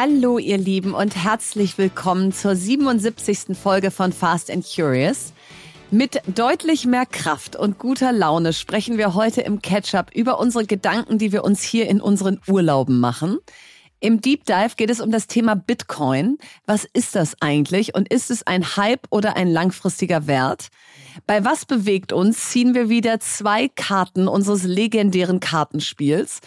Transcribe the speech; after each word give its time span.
Hallo 0.00 0.38
ihr 0.38 0.58
Lieben 0.58 0.94
und 0.94 1.16
herzlich 1.16 1.76
willkommen 1.76 2.30
zur 2.32 2.54
77. 2.54 3.58
Folge 3.60 3.90
von 3.90 4.12
Fast 4.12 4.48
and 4.48 4.64
Curious. 4.64 5.32
Mit 5.90 6.22
deutlich 6.32 6.86
mehr 6.86 7.04
Kraft 7.04 7.56
und 7.56 7.80
guter 7.80 8.12
Laune 8.12 8.52
sprechen 8.52 8.96
wir 8.96 9.14
heute 9.14 9.40
im 9.40 9.60
Catch-up 9.60 10.14
über 10.14 10.38
unsere 10.38 10.66
Gedanken, 10.66 11.18
die 11.18 11.32
wir 11.32 11.42
uns 11.42 11.64
hier 11.64 11.88
in 11.88 12.00
unseren 12.00 12.40
Urlauben 12.46 13.00
machen. 13.00 13.38
Im 14.00 14.20
Deep 14.20 14.44
Dive 14.44 14.76
geht 14.76 14.90
es 14.90 15.00
um 15.00 15.10
das 15.10 15.26
Thema 15.26 15.56
Bitcoin. 15.56 16.38
Was 16.66 16.84
ist 16.84 17.16
das 17.16 17.34
eigentlich 17.40 17.96
und 17.96 18.08
ist 18.12 18.30
es 18.30 18.46
ein 18.46 18.76
Hype 18.76 19.08
oder 19.10 19.34
ein 19.34 19.48
langfristiger 19.48 20.28
Wert? 20.28 20.68
Bei 21.26 21.44
Was 21.44 21.64
bewegt 21.64 22.12
uns 22.12 22.50
ziehen 22.50 22.74
wir 22.74 22.88
wieder 22.88 23.18
zwei 23.18 23.66
Karten 23.66 24.28
unseres 24.28 24.62
legendären 24.62 25.40
Kartenspiels. 25.40 26.40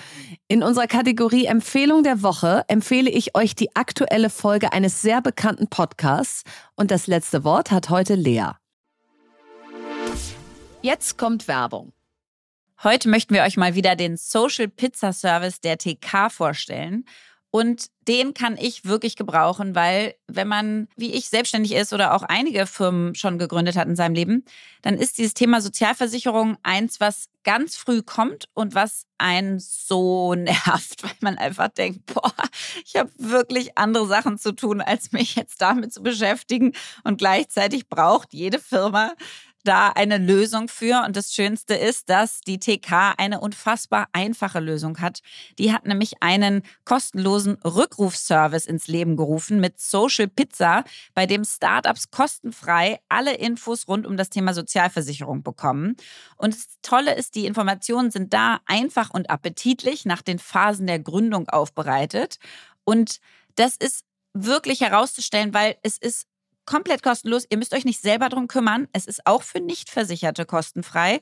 In 0.48 0.64
unserer 0.64 0.88
Kategorie 0.88 1.46
Empfehlung 1.46 2.04
der 2.04 2.24
Woche 2.24 2.64
empfehle 2.70 3.10
ich 3.10 3.36
euch 3.36 3.54
die 3.54 3.76
aktuelle 3.76 4.30
Folge 4.30 4.72
eines 4.72 5.02
sehr 5.02 5.22
bekannten 5.22 5.68
Podcasts 5.68 6.44
und 6.76 6.90
das 6.90 7.06
letzte 7.08 7.44
Wort 7.44 7.70
hat 7.70 7.90
heute 7.90 8.16
Lea. 8.16 8.52
Jetzt 10.82 11.18
kommt 11.18 11.50
Werbung. 11.50 11.92
Heute 12.82 13.10
möchten 13.10 13.36
wir 13.36 13.44
euch 13.44 13.58
mal 13.58 13.76
wieder 13.76 13.96
den 13.96 14.18
Social 14.18 14.68
Pizza 14.68 15.12
Service 15.14 15.60
der 15.60 15.78
TK 15.78 16.32
vorstellen. 16.32 17.06
Und 17.52 17.88
den 18.08 18.34
kann 18.34 18.58
ich 18.58 18.86
wirklich 18.86 19.18
gebrauchen, 19.18 19.76
weil 19.76 20.16
wenn 20.28 20.48
man, 20.48 20.88
wie 20.96 21.12
ich, 21.12 21.28
selbstständig 21.28 21.74
ist 21.74 21.92
oder 21.92 22.14
auch 22.14 22.24
einige 22.24 22.66
Firmen 22.66 23.14
schon 23.14 23.38
gegründet 23.38 23.76
hat 23.76 23.90
in 23.90 23.98
seinem 23.98 24.16
Leben, 24.16 24.46
dann 24.82 24.96
ist 24.96 25.18
dieses 25.18 25.34
Thema 25.34 25.60
Sozialversicherung 25.60 26.58
eins, 26.64 27.02
was 27.02 27.28
ganz 27.44 27.76
früh 27.76 28.02
kommt 28.02 28.48
und 28.54 28.74
was 28.74 29.06
einen 29.18 29.60
so 29.60 30.34
nervt, 30.36 31.04
weil 31.04 31.12
man 31.20 31.38
einfach 31.38 31.68
denkt, 31.68 32.06
boah, 32.14 32.34
ich 32.86 32.96
habe 32.96 33.12
wirklich 33.18 33.78
andere 33.78 34.08
Sachen 34.08 34.38
zu 34.38 34.54
tun, 34.54 34.80
als 34.80 35.12
mich 35.12 35.36
jetzt 35.36 35.62
damit 35.62 35.92
zu 35.94 36.02
beschäftigen. 36.02 36.72
Und 37.04 37.18
gleichzeitig 37.18 37.90
braucht 37.90 38.34
jede 38.34 38.60
Firma 38.60 39.14
da 39.64 39.90
eine 39.90 40.18
Lösung 40.18 40.68
für. 40.68 41.04
Und 41.06 41.16
das 41.16 41.34
Schönste 41.34 41.76
ist, 41.76 42.10
dass 42.10 42.42
die 42.42 42.60
TK 42.60 43.16
eine 43.18 43.40
unfassbar 43.40 44.08
einfache 44.14 44.60
Lösung 44.60 45.00
hat. 45.00 45.22
Die 45.58 45.74
hat 45.74 45.86
nämlich 45.86 46.22
einen 46.22 46.64
kostenlosen 46.86 47.58
Rückrufservice 47.64 48.66
ins 48.66 48.88
Leben 48.88 49.16
gerufen 49.18 49.60
mit 49.60 49.80
Social 49.80 50.28
Pizza, 50.28 50.84
bei 51.14 51.26
dem 51.26 51.44
Startups 51.44 52.12
kostenfrei 52.12 53.00
alle 53.10 53.36
Infos 53.36 53.88
rund 53.88 54.06
um 54.06 54.18
das 54.18 54.30
Thema 54.30 54.54
Sozialversicherung 54.54 55.44
bekommen. 55.44 55.96
Und 56.38 56.56
das 56.56 56.68
Tolle 56.82 57.16
ist, 57.16 57.36
die 57.36 57.46
Informationen 57.46 58.12
sind 58.12 58.34
da 58.34 58.60
einfach 58.66 59.10
und 59.10 59.30
appetitlich 59.30 60.06
nach 60.06 60.22
den 60.22 60.40
Phasen 60.40 60.88
der 60.88 61.00
Gründung 61.00 61.50
aufbereitet. 61.50 62.38
Und 62.84 63.20
das 63.56 63.76
ist 63.78 64.06
wirklich 64.34 64.82
herauszustellen, 64.82 65.54
weil 65.54 65.76
es 65.84 65.98
ist 65.98 66.28
komplett 66.72 67.04
kostenlos. 67.04 67.46
Ihr 67.50 67.58
müsst 67.58 67.74
euch 67.74 67.84
nicht 67.84 68.02
selber 68.02 68.30
drum 68.30 68.48
kümmern. 68.48 68.88
Es 68.94 69.06
ist 69.06 69.28
auch 69.28 69.44
für 69.44 69.60
Nichtversicherte 69.60 70.46
kostenfrei. 70.46 71.20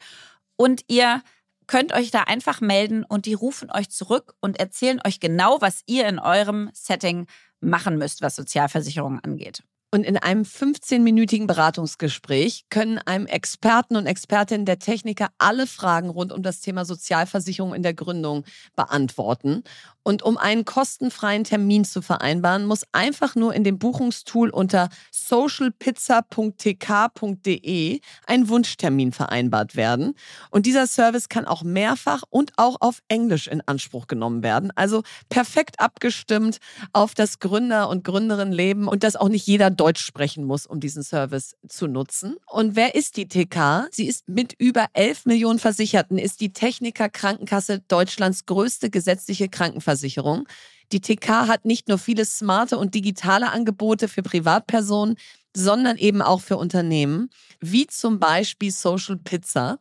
Und 0.56 0.84
ihr 0.88 1.24
könnt 1.66 1.92
euch 1.92 2.12
da 2.12 2.22
einfach 2.22 2.62
melden 2.62 3.04
und 3.04 3.26
die 3.26 3.34
rufen 3.34 3.72
euch 3.72 3.90
zurück 3.90 4.36
und 4.42 4.60
erzählen 4.60 5.02
euch 5.06 5.20
genau, 5.20 5.60
was 5.60 5.82
ihr 5.88 6.08
in 6.08 6.20
eurem 6.20 6.70
Setting 6.74 7.26
machen 7.62 7.98
müsst, 7.98 8.22
was 8.22 8.36
Sozialversicherungen 8.36 9.24
angeht. 9.24 9.64
Und 9.92 10.04
in 10.04 10.18
einem 10.18 10.44
15-minütigen 10.44 11.48
Beratungsgespräch 11.48 12.66
können 12.70 13.00
einem 13.00 13.26
Experten 13.26 13.96
und 13.96 14.06
Expertinnen 14.06 14.68
der 14.68 14.78
Techniker 14.78 15.30
alle 15.40 15.66
Fragen 15.66 16.10
rund 16.10 16.32
um 16.32 16.44
das 16.44 16.62
Thema 16.62 16.86
Sozialversicherung 16.86 17.74
in 17.74 17.82
der 17.82 17.96
Gründung 17.96 18.46
beantworten. 18.76 19.64
Und 20.04 20.24
um 20.24 20.38
einen 20.38 20.64
kostenfreien 20.64 21.44
Termin 21.44 21.84
zu 21.86 22.02
vereinbaren, 22.02 22.66
muss 22.66 22.86
einfach 22.94 23.36
nur 23.36 23.54
in 23.54 23.64
dem 23.64 23.78
Buchungstool 23.80 24.50
unter 24.50 24.90
socialpizza.tk.de 25.12 28.00
ein 28.26 28.50
Wunschtermin 28.50 29.12
vereinbart 29.12 29.76
werden. 29.76 30.16
Und 30.52 30.66
dieser 30.66 30.88
Service 30.88 31.30
kann 31.30 31.46
auch 31.46 31.62
mehrfach 31.64 32.24
und 32.30 32.54
auch 32.58 32.78
auf 32.80 33.02
Englisch 33.08 33.48
in 33.48 33.62
Anspruch 33.68 34.08
genommen 34.08 34.42
werden. 34.42 34.72
Also 34.76 35.04
perfekt 35.30 35.80
abgestimmt 35.80 36.58
auf 36.94 37.14
das 37.14 37.38
Gründer- 37.40 37.90
und 37.90 38.04
Gründerinnenleben 38.04 38.88
und 38.88 39.04
dass 39.04 39.16
auch 39.16 39.30
nicht 39.30 39.46
jeder 39.48 39.70
Deutsch 39.80 40.04
sprechen 40.04 40.44
muss, 40.44 40.66
um 40.66 40.80
diesen 40.80 41.04
Service 41.04 41.56
zu 41.68 41.88
nutzen. 41.88 42.36
Und 42.48 42.76
wer 42.76 42.96
ist 42.96 43.18
die 43.18 43.28
TK? 43.28 43.88
Sie 43.92 44.08
ist 44.08 44.28
mit 44.28 44.54
über 44.58 44.88
11 44.94 45.26
Millionen 45.26 45.60
Versicherten, 45.60 46.18
ist 46.18 46.42
die 46.42 46.52
Techniker 46.52 47.10
Krankenkasse 47.10 47.80
Deutschlands 47.88 48.46
größte 48.46 48.90
gesetzliche 48.90 49.50
Krankenversicherung. 49.50 49.70
Krankenversicherung. 49.80 50.48
Die 50.92 51.02
TK 51.02 51.48
hat 51.48 51.66
nicht 51.66 51.88
nur 51.88 52.00
viele 52.00 52.26
smarte 52.26 52.78
und 52.80 52.96
digitale 52.96 53.52
Angebote 53.52 54.08
für 54.08 54.24
Privatpersonen, 54.24 55.18
sondern 55.60 55.98
eben 55.98 56.22
auch 56.22 56.42
für 56.42 56.58
Unternehmen, 56.58 57.32
wie 57.60 57.88
zum 57.88 58.20
Beispiel 58.20 58.70
Social 58.72 59.18
Pizza. 59.18 59.80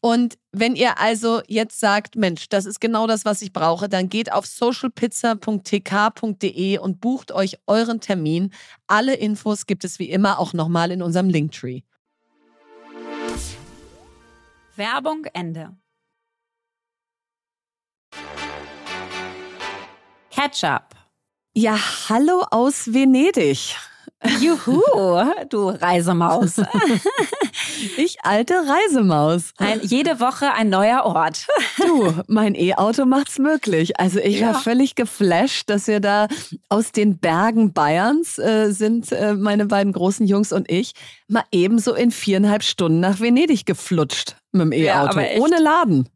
Und 0.00 0.38
wenn 0.52 0.76
ihr 0.76 1.00
also 1.00 1.42
jetzt 1.48 1.80
sagt, 1.80 2.14
Mensch, 2.14 2.48
das 2.48 2.66
ist 2.66 2.80
genau 2.80 3.08
das, 3.08 3.24
was 3.24 3.42
ich 3.42 3.52
brauche, 3.52 3.88
dann 3.88 4.08
geht 4.08 4.32
auf 4.32 4.46
socialpizza.tk.de 4.46 6.78
und 6.78 7.00
bucht 7.00 7.32
euch 7.32 7.58
euren 7.66 8.00
Termin. 8.00 8.52
Alle 8.86 9.14
Infos 9.14 9.66
gibt 9.66 9.84
es 9.84 9.98
wie 9.98 10.08
immer 10.08 10.38
auch 10.38 10.52
nochmal 10.52 10.92
in 10.92 11.02
unserem 11.02 11.28
Linktree. 11.28 11.80
Werbung 14.76 15.24
Ende. 15.32 15.76
Ketchup. 20.30 20.94
Ja, 21.54 21.76
hallo 22.08 22.44
aus 22.52 22.92
Venedig. 22.92 23.74
Juhu, 24.40 24.82
du 25.48 25.68
Reisemaus. 25.68 26.60
ich 27.96 28.18
alte 28.24 28.54
Reisemaus. 28.54 29.52
Ein, 29.58 29.80
jede 29.82 30.18
Woche 30.18 30.52
ein 30.54 30.70
neuer 30.70 31.04
Ort. 31.04 31.46
Du, 31.78 32.12
mein 32.26 32.56
E-Auto 32.56 33.04
macht's 33.04 33.38
möglich. 33.38 34.00
Also 34.00 34.18
ich 34.18 34.40
ja. 34.40 34.48
war 34.48 34.60
völlig 34.60 34.96
geflasht, 34.96 35.70
dass 35.70 35.86
wir 35.86 36.00
da 36.00 36.26
aus 36.68 36.90
den 36.90 37.18
Bergen 37.18 37.72
Bayerns 37.72 38.38
äh, 38.38 38.70
sind, 38.70 39.12
äh, 39.12 39.34
meine 39.34 39.66
beiden 39.66 39.92
großen 39.92 40.26
Jungs 40.26 40.52
und 40.52 40.68
ich, 40.68 40.94
mal 41.28 41.44
ebenso 41.52 41.94
in 41.94 42.10
viereinhalb 42.10 42.64
Stunden 42.64 42.98
nach 42.98 43.20
Venedig 43.20 43.66
geflutscht 43.66 44.34
mit 44.50 44.62
dem 44.62 44.72
E-Auto, 44.72 45.20
ja, 45.20 45.40
ohne 45.40 45.60
Laden. 45.60 46.08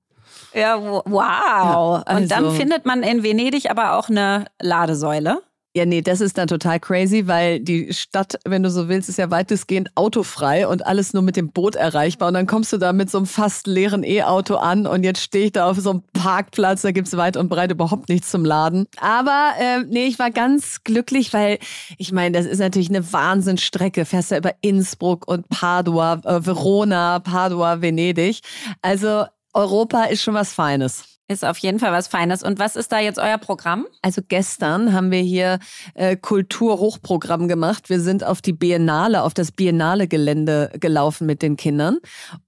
Ja, 0.55 0.81
wow. 0.81 1.05
Ja, 1.15 2.03
also. 2.05 2.23
Und 2.23 2.31
dann 2.31 2.45
also 2.47 2.57
findet 2.57 2.85
man 2.85 3.03
in 3.05 3.23
Venedig 3.23 3.71
aber 3.71 3.97
auch 3.97 4.09
eine 4.09 4.47
Ladesäule. 4.61 5.41
Ja, 5.75 5.87
nee, 5.87 6.03
das 6.03 6.21
ist 6.21 6.37
dann 6.37 6.49
total 6.49 6.79
crazy, 6.81 7.27
weil 7.29 7.59
die 7.59 7.95
Stadt, 7.95 8.39
wenn 8.45 8.63
du 8.63 8.71
so 8.71 8.91
willst, 8.91 9.09
ist 9.09 9.17
ja 9.17 9.31
weitestgehend 9.31 9.91
autofrei 9.95 10.67
und 10.67 10.85
alles 10.85 11.15
nur 11.15 11.23
mit 11.23 11.35
dem 11.35 11.51
Boot 11.51 11.77
erreichbar. 11.77 12.29
Und 12.29 12.35
dann 12.35 12.47
kommst 12.47 12.75
du 12.75 12.77
da 12.77 12.93
mit 12.93 13.11
so 13.11 13.17
einem 13.17 13.27
fast 13.27 13.67
leeren 13.67 14.05
E-Auto 14.05 14.57
an 14.57 14.87
und 14.87 15.03
jetzt 15.03 15.23
stehe 15.23 15.47
ich 15.47 15.53
da 15.53 15.71
auf 15.71 15.79
so 15.79 15.89
einem 15.89 16.03
Parkplatz, 16.13 16.83
da 16.83 16.91
gibt's 16.91 17.17
weit 17.17 17.39
und 17.39 17.49
breit 17.49 17.71
überhaupt 17.73 18.11
nichts 18.11 18.31
zum 18.31 18.45
Laden. 18.45 18.87
Aber 19.01 19.53
äh, 19.59 19.81
nee, 19.89 20.05
ich 20.05 20.19
war 20.19 20.31
ganz 20.31 20.85
glücklich, 20.85 21.33
weil 21.33 21.59
ich 21.97 22.13
meine, 22.13 22.37
das 22.37 22.45
ist 22.45 22.59
natürlich 22.59 22.91
eine 22.91 23.11
Wahnsinnsstrecke. 23.11 24.05
Fährst 24.05 24.31
ja 24.31 24.37
über 24.37 24.53
Innsbruck 24.61 25.27
und 25.27 25.49
Padua, 25.49 26.21
äh, 26.25 26.45
Verona, 26.45 27.19
Padua, 27.21 27.81
Venedig. 27.81 28.43
Also 28.83 29.25
Europa 29.55 30.05
ist 30.05 30.23
schon 30.23 30.35
was 30.35 30.53
Feines. 30.53 31.12
Ist 31.33 31.45
auf 31.45 31.59
jeden 31.59 31.79
Fall 31.79 31.93
was 31.93 32.09
Feines. 32.09 32.43
Und 32.43 32.59
was 32.59 32.77
ist 32.77 32.93
da 32.93 33.01
jetzt 33.01 33.19
euer 33.19 33.39
Programm? 33.39 33.87
Also 34.03 34.23
gestern 34.27 34.93
haben 34.93 35.11
wir 35.11 35.21
hier 35.21 35.59
äh, 35.95 36.17
Kulturhochprogramm 36.17 37.49
gemacht. 37.49 37.89
Wir 37.89 38.01
sind 38.01 38.25
auf 38.25 38.43
die 38.43 38.53
Biennale, 38.53 39.23
auf 39.23 39.35
das 39.35 39.51
Biennale-Gelände 39.53 40.73
gelaufen 40.79 41.27
mit 41.27 41.43
den 41.43 41.57
Kindern. 41.57 41.99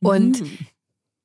Und 0.00 0.40
mhm 0.40 0.58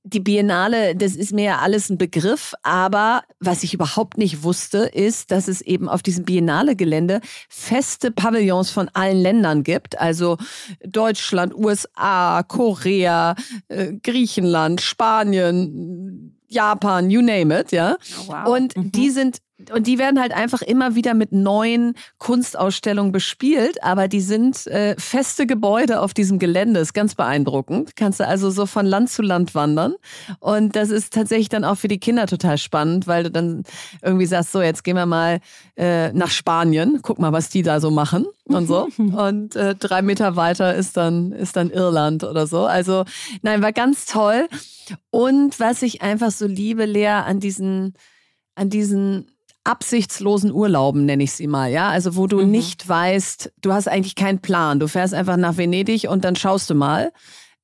die 0.03 0.19
Biennale, 0.19 0.95
das 0.95 1.15
ist 1.15 1.33
mir 1.33 1.43
ja 1.43 1.57
alles 1.59 1.89
ein 1.89 1.97
Begriff, 1.97 2.53
aber 2.63 3.23
was 3.39 3.63
ich 3.63 3.73
überhaupt 3.73 4.17
nicht 4.17 4.43
wusste, 4.43 4.79
ist, 4.79 5.31
dass 5.31 5.47
es 5.47 5.61
eben 5.61 5.89
auf 5.89 6.01
diesem 6.01 6.25
Biennale-Gelände 6.25 7.21
feste 7.49 8.11
Pavillons 8.11 8.71
von 8.71 8.89
allen 8.93 9.21
Ländern 9.21 9.63
gibt. 9.63 9.99
Also 9.99 10.37
Deutschland, 10.85 11.53
USA, 11.53 12.43
Korea, 12.43 13.35
äh, 13.67 13.93
Griechenland, 14.01 14.81
Spanien, 14.81 16.38
Japan, 16.49 17.09
you 17.09 17.21
name 17.21 17.57
it, 17.57 17.71
ja. 17.71 17.97
Oh, 18.21 18.27
wow. 18.27 18.55
Und 18.55 18.75
mhm. 18.75 18.91
die 18.91 19.09
sind 19.09 19.39
und 19.73 19.87
die 19.87 19.97
werden 19.97 20.19
halt 20.19 20.33
einfach 20.33 20.61
immer 20.61 20.95
wieder 20.95 21.13
mit 21.13 21.31
neuen 21.31 21.95
Kunstausstellungen 22.17 23.11
bespielt, 23.11 23.83
aber 23.83 24.07
die 24.07 24.21
sind 24.21 24.67
äh, 24.67 24.95
feste 24.97 25.45
Gebäude 25.47 26.01
auf 26.01 26.13
diesem 26.13 26.39
Gelände, 26.39 26.79
ist 26.79 26.93
ganz 26.93 27.15
beeindruckend. 27.15 27.95
Kannst 27.95 28.19
du 28.19 28.27
also 28.27 28.49
so 28.49 28.65
von 28.65 28.85
Land 28.85 29.09
zu 29.09 29.21
Land 29.21 29.55
wandern. 29.55 29.95
Und 30.39 30.75
das 30.75 30.89
ist 30.89 31.13
tatsächlich 31.13 31.49
dann 31.49 31.63
auch 31.63 31.75
für 31.75 31.87
die 31.87 31.99
Kinder 31.99 32.27
total 32.27 32.57
spannend, 32.57 33.07
weil 33.07 33.23
du 33.23 33.31
dann 33.31 33.63
irgendwie 34.01 34.25
sagst, 34.25 34.51
so 34.51 34.61
jetzt 34.61 34.83
gehen 34.83 34.95
wir 34.95 35.05
mal 35.05 35.39
äh, 35.77 36.11
nach 36.13 36.31
Spanien, 36.31 36.99
guck 37.01 37.19
mal, 37.19 37.31
was 37.31 37.49
die 37.49 37.61
da 37.61 37.79
so 37.79 37.91
machen 37.91 38.25
und 38.45 38.67
so. 38.67 38.87
Und 38.97 39.55
äh, 39.55 39.75
drei 39.75 40.01
Meter 40.01 40.35
weiter 40.35 40.75
ist 40.75 40.97
dann 40.97 41.31
ist 41.31 41.55
dann 41.55 41.69
Irland 41.69 42.23
oder 42.23 42.47
so. 42.47 42.65
Also 42.65 43.05
nein, 43.41 43.61
war 43.61 43.73
ganz 43.73 44.05
toll. 44.05 44.47
Und 45.11 45.59
was 45.59 45.81
ich 45.81 46.01
einfach 46.01 46.31
so 46.31 46.45
liebe, 46.45 46.85
Lea, 46.85 47.07
an 47.07 47.39
diesen 47.39 47.93
an 48.55 48.69
diesen 48.69 49.31
absichtslosen 49.63 50.51
Urlauben, 50.51 51.05
nenne 51.05 51.23
ich 51.23 51.33
sie 51.33 51.47
mal, 51.47 51.71
ja. 51.71 51.89
Also 51.89 52.15
wo 52.15 52.27
du 52.27 52.41
mhm. 52.41 52.51
nicht 52.51 52.87
weißt, 52.87 53.51
du 53.61 53.73
hast 53.73 53.87
eigentlich 53.87 54.15
keinen 54.15 54.39
Plan. 54.39 54.79
Du 54.79 54.87
fährst 54.87 55.13
einfach 55.13 55.37
nach 55.37 55.57
Venedig 55.57 56.07
und 56.09 56.23
dann 56.23 56.35
schaust 56.35 56.69
du 56.69 56.75
mal. 56.75 57.11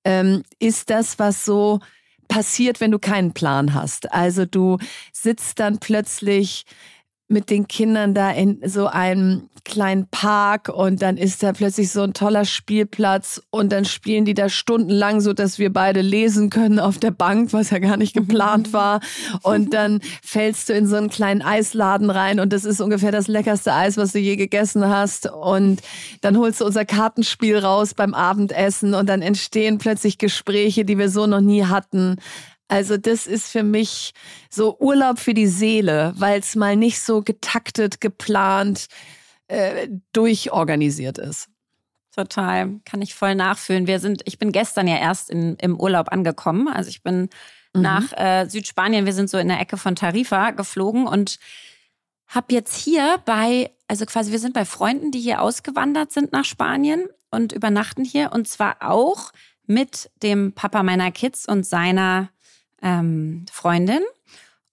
Ähm, 0.03 0.43
ist 0.59 0.89
das, 0.89 1.17
was 1.19 1.45
so 1.45 1.79
passiert, 2.27 2.81
wenn 2.81 2.91
du 2.91 2.99
keinen 2.99 3.33
Plan 3.33 3.73
hast. 3.73 4.11
Also 4.11 4.45
du 4.45 4.77
sitzt 5.13 5.59
dann 5.59 5.79
plötzlich 5.79 6.65
mit 7.27 7.49
den 7.49 7.67
Kindern 7.67 8.13
da 8.13 8.31
in 8.31 8.59
so 8.65 8.87
einem 8.87 9.49
kleinen 9.63 10.07
Park 10.09 10.69
und 10.69 11.01
dann 11.01 11.17
ist 11.17 11.41
da 11.41 11.51
plötzlich 11.51 11.91
so 11.91 12.03
ein 12.03 12.13
toller 12.13 12.45
Spielplatz 12.45 13.41
und 13.49 13.71
dann 13.71 13.83
spielen 13.83 14.23
die 14.23 14.35
da 14.35 14.47
stundenlang 14.47 15.21
so, 15.21 15.33
dass 15.33 15.57
wir 15.57 15.73
beide 15.73 16.01
lesen 16.01 16.51
können 16.51 16.79
auf 16.79 16.99
der 16.99 17.09
Bank, 17.09 17.51
was 17.51 17.71
ja 17.71 17.79
gar 17.79 17.97
nicht 17.97 18.13
geplant 18.13 18.73
war. 18.73 18.99
Und 19.41 19.73
dann 19.73 20.01
fällst 20.21 20.69
du 20.69 20.73
in 20.73 20.85
so 20.85 20.97
einen 20.97 21.09
kleinen 21.09 21.41
Eisladen 21.41 22.11
rein 22.11 22.39
und 22.39 22.53
das 22.53 22.63
ist 22.63 22.79
ungefähr 22.79 23.11
das 23.11 23.27
leckerste 23.27 23.73
Eis, 23.73 23.97
was 23.97 24.11
du 24.11 24.19
je 24.19 24.35
gegessen 24.35 24.87
hast. 24.87 25.31
Und 25.31 25.81
dann 26.21 26.37
holst 26.37 26.61
du 26.61 26.65
unser 26.65 26.85
Kartenspiel 26.85 27.57
raus 27.57 27.95
beim 27.95 28.13
Abendessen 28.13 28.93
und 28.93 29.09
dann 29.09 29.23
entstehen 29.23 29.79
plötzlich 29.79 30.19
Gespräche, 30.19 30.85
die 30.85 30.99
wir 30.99 31.09
so 31.09 31.25
noch 31.25 31.41
nie 31.41 31.65
hatten. 31.65 32.17
Also 32.67 32.97
das 32.97 33.27
ist 33.27 33.51
für 33.51 33.63
mich 33.63 34.13
so 34.49 34.77
Urlaub 34.79 35.19
für 35.19 35.33
die 35.33 35.47
Seele, 35.47 36.13
weil 36.17 36.39
es 36.39 36.55
mal 36.55 36.75
nicht 36.75 37.01
so 37.01 37.21
getaktet, 37.21 38.01
geplant, 38.01 38.87
äh, 39.47 39.87
durchorganisiert 40.13 41.17
ist. 41.17 41.49
Total, 42.15 42.79
kann 42.85 43.01
ich 43.01 43.13
voll 43.13 43.35
nachfühlen. 43.35 43.87
Wir 43.87 43.99
sind, 43.99 44.21
ich 44.25 44.39
bin 44.39 44.51
gestern 44.51 44.87
ja 44.87 44.97
erst 44.97 45.29
in, 45.29 45.55
im 45.57 45.79
Urlaub 45.79 46.11
angekommen. 46.11 46.67
Also 46.67 46.89
ich 46.89 47.03
bin 47.03 47.29
mhm. 47.73 47.81
nach 47.81 48.13
äh, 48.13 48.47
Südspanien, 48.47 49.05
wir 49.05 49.13
sind 49.13 49.29
so 49.29 49.37
in 49.37 49.49
der 49.49 49.59
Ecke 49.59 49.77
von 49.77 49.95
Tarifa 49.95 50.51
geflogen 50.51 51.07
und 51.07 51.37
habe 52.27 52.53
jetzt 52.53 52.75
hier 52.75 53.19
bei, 53.25 53.71
also 53.87 54.05
quasi 54.05 54.31
wir 54.31 54.39
sind 54.39 54.53
bei 54.53 54.65
Freunden, 54.65 55.11
die 55.11 55.19
hier 55.19 55.41
ausgewandert 55.41 56.11
sind 56.11 56.31
nach 56.31 56.45
Spanien 56.45 57.05
und 57.31 57.51
übernachten 57.51 58.03
hier 58.03 58.31
und 58.31 58.47
zwar 58.47 58.77
auch 58.79 59.31
mit 59.67 60.09
dem 60.23 60.53
Papa 60.53 60.83
meiner 60.83 61.11
Kids 61.11 61.45
und 61.47 61.65
seiner 61.65 62.29
ähm, 62.85 63.45
Freundin. 63.51 64.01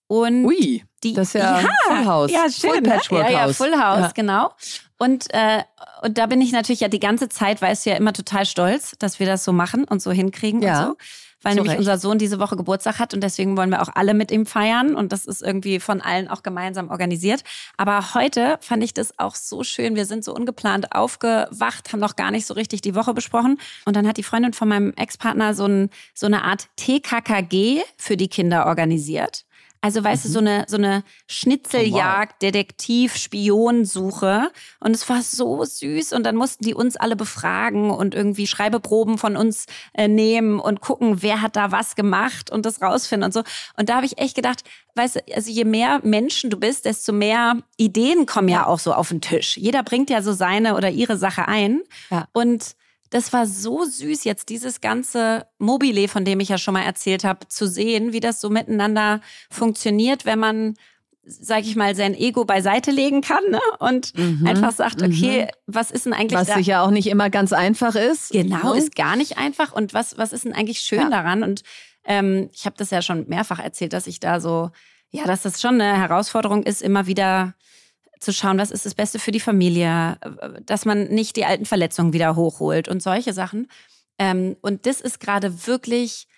Und 0.07 0.45
Ui, 0.45 0.85
die, 1.03 1.15
das 1.15 1.29
ist 1.29 1.35
ja, 1.35 1.61
ja 1.61 1.69
Full 1.87 2.05
House. 2.05 2.31
Ja, 2.31 2.51
schön. 2.51 2.71
Full 2.71 2.83
Patchwork 2.83 3.31
ja, 3.31 3.47
ja, 3.47 3.53
Full 3.53 3.73
House, 3.73 4.01
ja. 4.01 4.13
genau. 4.15 4.53
Und, 4.99 5.33
äh, 5.33 5.63
und 6.03 6.19
da 6.19 6.27
bin 6.27 6.41
ich 6.41 6.53
natürlich 6.53 6.81
ja 6.81 6.89
die 6.89 7.01
ganze 7.01 7.29
Zeit, 7.29 7.61
weißt 7.61 7.87
du 7.87 7.91
ja, 7.91 7.97
immer 7.97 8.13
total 8.13 8.45
stolz, 8.45 8.95
dass 8.99 9.19
wir 9.19 9.27
das 9.27 9.43
so 9.43 9.53
machen 9.53 9.85
und 9.85 10.03
so 10.03 10.13
hinkriegen 10.13 10.63
ja. 10.63 10.81
und 10.81 10.87
so 10.87 10.97
weil 11.43 11.55
nämlich 11.55 11.77
unser 11.77 11.99
Sohn 11.99 12.19
diese 12.19 12.39
Woche 12.39 12.57
Geburtstag 12.57 12.99
hat 12.99 13.15
und 13.15 13.23
deswegen 13.23 13.57
wollen 13.57 13.71
wir 13.71 13.83
auch 13.83 13.91
alle 13.95 14.15
mit 14.15 14.31
ihm 14.31 14.47
feiern 14.47 14.95
und 14.95 15.13
das 15.13 15.27
ist 15.27 15.43
irgendwie 15.43 15.81
von 15.81 16.01
allen 16.01 16.29
auch 16.29 16.43
gemeinsam 16.43 16.91
organisiert. 16.91 17.43
Aber 17.77 18.15
heute 18.15 18.59
fand 18.61 18.83
ich 18.83 18.95
das 18.95 19.19
auch 19.19 19.35
so 19.35 19.65
schön. 19.65 19.97
Wir 19.97 20.07
sind 20.07 20.25
so 20.25 20.35
ungeplant 20.35 20.95
aufgewacht, 20.95 21.93
haben 21.93 22.01
noch 22.01 22.17
gar 22.17 22.31
nicht 22.31 22.47
so 22.47 22.55
richtig 22.55 22.81
die 22.81 22.95
Woche 22.95 23.15
besprochen 23.15 23.59
und 23.85 23.97
dann 23.97 24.07
hat 24.07 24.17
die 24.17 24.23
Freundin 24.23 24.53
von 24.53 24.69
meinem 24.69 24.93
Ex-Partner 24.97 25.55
so, 25.55 25.67
ein, 25.67 25.91
so 26.15 26.27
eine 26.27 26.45
Art 26.45 26.69
TKKG 26.77 27.83
für 27.97 28.17
die 28.17 28.29
Kinder 28.29 28.67
organisiert. 28.67 29.45
Also 29.83 30.03
weißt 30.03 30.25
mhm. 30.25 30.29
du, 30.29 30.33
so 30.33 30.39
eine, 30.39 30.65
so 30.69 30.77
eine 30.77 31.05
Schnitzeljagd. 31.27 32.41
Detektiv, 32.41 33.17
Spionsuche. 33.17 34.51
Und 34.79 34.93
es 34.93 35.09
war 35.09 35.23
so 35.23 35.65
süß. 35.65 36.13
Und 36.13 36.25
dann 36.25 36.37
mussten 36.37 36.65
die 36.65 36.73
uns 36.73 36.97
alle 36.97 37.17
befragen 37.17 37.91
und 37.91 38.15
irgendwie 38.15 38.47
Schreibeproben 38.47 39.19
von 39.19 39.37
uns 39.37 39.67
äh, 39.93 40.07
nehmen 40.07 40.61
und 40.61 40.81
gucken, 40.81 41.23
wer 41.23 41.43
hat 41.43 41.57
da 41.57 41.73
was 41.73 41.97
gemacht 41.97 42.51
und 42.51 42.65
das 42.65 42.81
rausfinden 42.81 43.27
und 43.27 43.33
so. 43.33 43.43
Und 43.77 43.89
da 43.89 43.97
habe 43.97 44.07
ich 44.07 44.19
echt 44.19 44.37
gedacht, 44.37 44.63
weißt 44.95 45.17
du, 45.17 45.21
also 45.35 45.51
je 45.51 45.65
mehr 45.65 46.01
Menschen 46.05 46.49
du 46.49 46.59
bist, 46.59 46.85
desto 46.85 47.13
mehr 47.13 47.59
Ideen 47.77 48.25
kommen 48.27 48.49
ja 48.49 48.67
auch 48.67 48.79
so 48.79 48.95
auf 48.95 49.09
den 49.09 49.21
Tisch. 49.21 49.57
Jeder 49.57 49.83
bringt 49.83 50.11
ja 50.11 50.23
so 50.23 50.33
seine 50.33 50.77
oder 50.77 50.91
ihre 50.91 51.17
Sache 51.17 51.49
ein. 51.49 51.83
Ja. 52.09 52.29
Und 52.33 52.77
das 53.13 53.33
war 53.35 53.47
so 53.47 53.85
süß, 53.85 54.25
jetzt 54.25 54.49
dieses 54.49 54.81
ganze 54.81 55.47
Mobile, 55.59 56.09
von 56.09 56.25
dem 56.25 56.41
ich 56.41 56.49
ja 56.49 56.57
schon 56.57 56.73
mal 56.73 56.83
erzählt 56.83 57.25
habe, 57.25 57.47
zu 57.47 57.69
sehen, 57.69 58.15
wie 58.15 58.21
das 58.21 58.41
so 58.41 58.49
miteinander 58.49 59.21
funktioniert, 59.51 60.25
wenn 60.25 60.39
man 60.39 60.75
sag 61.25 61.61
ich 61.61 61.77
mal, 61.77 61.95
sein 61.95 62.15
Ego 62.15 62.45
beiseite 62.45 62.91
legen 62.91 63.21
kann 63.21 63.45
ne? 63.49 63.61
und 63.79 64.19
mhm, 64.19 64.45
einfach 64.45 64.73
sagt, 64.73 65.03
okay, 65.03 65.43
mhm. 65.43 65.49
was 65.67 65.93
ist 65.93 66.05
denn 66.05 66.13
eigentlich 66.13 66.41
Was 66.41 66.49
da? 66.49 66.57
sicher 66.57 66.83
auch 66.83 66.91
nicht 66.91 67.07
immer 67.07 67.31
ganz 67.31 67.53
einfach 67.53 67.95
ist. 67.95 68.31
Genau, 68.33 68.73
ist 68.73 68.97
gar 68.97 69.15
nicht 69.15 69.39
einfach. 69.39 69.73
Und 69.73 69.95
was, 69.95 70.19
was 70.19 70.33
ist 70.33 70.45
denn 70.45 70.53
eigentlich 70.53 70.81
schön 70.81 70.99
ja. 70.99 71.11
daran? 71.11 71.45
Und 71.45 71.63
ähm, 72.05 72.51
ich 72.53 72.67
habe 72.67 72.75
das 72.77 72.91
ja 72.91 73.03
schon 73.03 73.29
mehrfach 73.29 73.61
erzählt, 73.61 73.93
dass 73.93 74.09
ich 74.09 74.19
da 74.19 74.41
so, 74.41 74.71
ja, 75.11 75.25
dass 75.25 75.43
das 75.43 75.61
schon 75.61 75.81
eine 75.81 75.97
Herausforderung 75.97 76.65
ist, 76.65 76.83
immer 76.83 77.07
wieder 77.07 77.55
zu 78.23 78.33
schauen, 78.33 78.59
was 78.59 78.71
ist 78.71 78.87
das 78.87 78.95
Beste 78.95 79.19
für 79.19 79.33
die 79.33 79.41
Familie, 79.41 80.19
dass 80.65 80.85
man 80.85 81.09
nicht 81.09 81.37
die 81.37 81.45
alten 81.45 81.65
Verletzungen 81.65 82.13
wieder 82.13 82.37
hochholt 82.37 82.89
und 82.89 83.03
solche 83.03 83.33
Sachen. 83.33 83.69
Ähm, 84.19 84.57
und 84.63 84.87
das 84.87 85.01
ist 85.01 85.21
gerade 85.21 85.67
wirklich, 85.67 86.29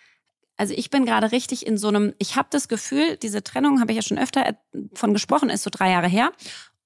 also 0.56 0.74
ich 0.74 0.90
bin 0.90 1.04
gerade 1.04 1.32
richtig 1.32 1.66
in 1.66 1.76
so 1.76 1.88
einem, 1.88 2.14
ich 2.18 2.36
habe 2.36 2.48
das 2.50 2.68
Gefühl, 2.68 3.16
diese 3.18 3.42
Trennung 3.42 3.80
habe 3.80 3.92
ich 3.92 3.96
ja 3.96 4.02
schon 4.02 4.18
öfter 4.18 4.56
von 4.94 5.12
gesprochen, 5.12 5.50
ist 5.50 5.62
so 5.62 5.70
drei 5.70 5.90
Jahre 5.90 6.08
her. 6.08 6.32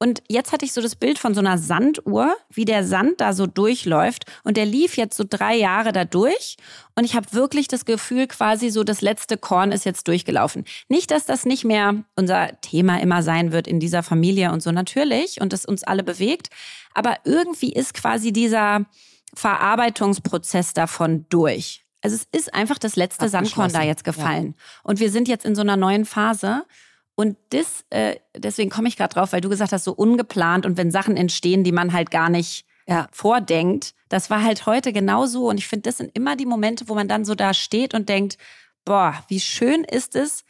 Und 0.00 0.22
jetzt 0.28 0.52
hatte 0.52 0.64
ich 0.64 0.72
so 0.72 0.80
das 0.80 0.94
Bild 0.94 1.18
von 1.18 1.34
so 1.34 1.40
einer 1.40 1.58
Sanduhr, 1.58 2.36
wie 2.50 2.64
der 2.64 2.84
Sand 2.84 3.20
da 3.20 3.32
so 3.32 3.46
durchläuft. 3.46 4.26
Und 4.44 4.56
der 4.56 4.64
lief 4.64 4.96
jetzt 4.96 5.16
so 5.16 5.24
drei 5.28 5.56
Jahre 5.56 5.92
da 5.92 6.04
durch. 6.04 6.56
Und 6.94 7.04
ich 7.04 7.14
habe 7.14 7.32
wirklich 7.32 7.66
das 7.66 7.84
Gefühl, 7.84 8.28
quasi 8.28 8.70
so 8.70 8.84
das 8.84 9.00
letzte 9.00 9.36
Korn 9.36 9.72
ist 9.72 9.84
jetzt 9.84 10.06
durchgelaufen. 10.06 10.64
Nicht, 10.88 11.10
dass 11.10 11.26
das 11.26 11.44
nicht 11.44 11.64
mehr 11.64 12.04
unser 12.14 12.60
Thema 12.60 13.00
immer 13.00 13.22
sein 13.22 13.50
wird 13.50 13.66
in 13.66 13.80
dieser 13.80 14.02
Familie 14.04 14.52
und 14.52 14.62
so 14.62 14.70
natürlich 14.70 15.40
und 15.40 15.52
das 15.52 15.64
uns 15.64 15.82
alle 15.82 16.04
bewegt. 16.04 16.48
Aber 16.94 17.16
irgendwie 17.24 17.72
ist 17.72 17.94
quasi 17.94 18.32
dieser 18.32 18.86
Verarbeitungsprozess 19.34 20.74
davon 20.74 21.26
durch. 21.28 21.84
Also 22.00 22.16
es 22.16 22.28
ist 22.30 22.54
einfach 22.54 22.78
das 22.78 22.96
letzte 22.96 23.28
Sandkorn 23.28 23.72
da 23.72 23.82
jetzt 23.82 24.04
gefallen. 24.04 24.54
Ja. 24.56 24.64
Und 24.84 25.00
wir 25.00 25.10
sind 25.10 25.26
jetzt 25.26 25.44
in 25.44 25.56
so 25.56 25.62
einer 25.62 25.76
neuen 25.76 26.04
Phase. 26.04 26.62
Und 27.18 27.36
das, 27.50 27.84
äh, 27.90 28.14
deswegen 28.36 28.70
komme 28.70 28.86
ich 28.86 28.96
gerade 28.96 29.12
drauf, 29.12 29.32
weil 29.32 29.40
du 29.40 29.48
gesagt 29.48 29.72
hast, 29.72 29.82
so 29.82 29.92
ungeplant 29.92 30.64
und 30.64 30.76
wenn 30.76 30.92
Sachen 30.92 31.16
entstehen, 31.16 31.64
die 31.64 31.72
man 31.72 31.92
halt 31.92 32.12
gar 32.12 32.28
nicht 32.28 32.64
ja. 32.86 33.08
vordenkt. 33.10 33.96
Das 34.08 34.30
war 34.30 34.44
halt 34.44 34.66
heute 34.66 34.92
genauso. 34.92 35.48
Und 35.48 35.58
ich 35.58 35.66
finde, 35.66 35.88
das 35.88 35.96
sind 35.96 36.12
immer 36.14 36.36
die 36.36 36.46
Momente, 36.46 36.88
wo 36.88 36.94
man 36.94 37.08
dann 37.08 37.24
so 37.24 37.34
da 37.34 37.54
steht 37.54 37.92
und 37.92 38.08
denkt, 38.08 38.38
boah, 38.84 39.14
wie 39.26 39.40
schön 39.40 39.82
ist 39.82 40.14
es, 40.14 40.44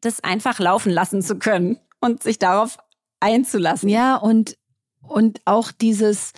das 0.00 0.24
einfach 0.24 0.58
laufen 0.58 0.90
lassen 0.92 1.20
zu 1.20 1.38
können 1.38 1.78
und 2.00 2.22
sich 2.22 2.38
darauf 2.38 2.78
einzulassen. 3.20 3.90
Ja, 3.90 4.16
und, 4.16 4.56
und 5.02 5.42
auch 5.44 5.72
dieses, 5.72 6.32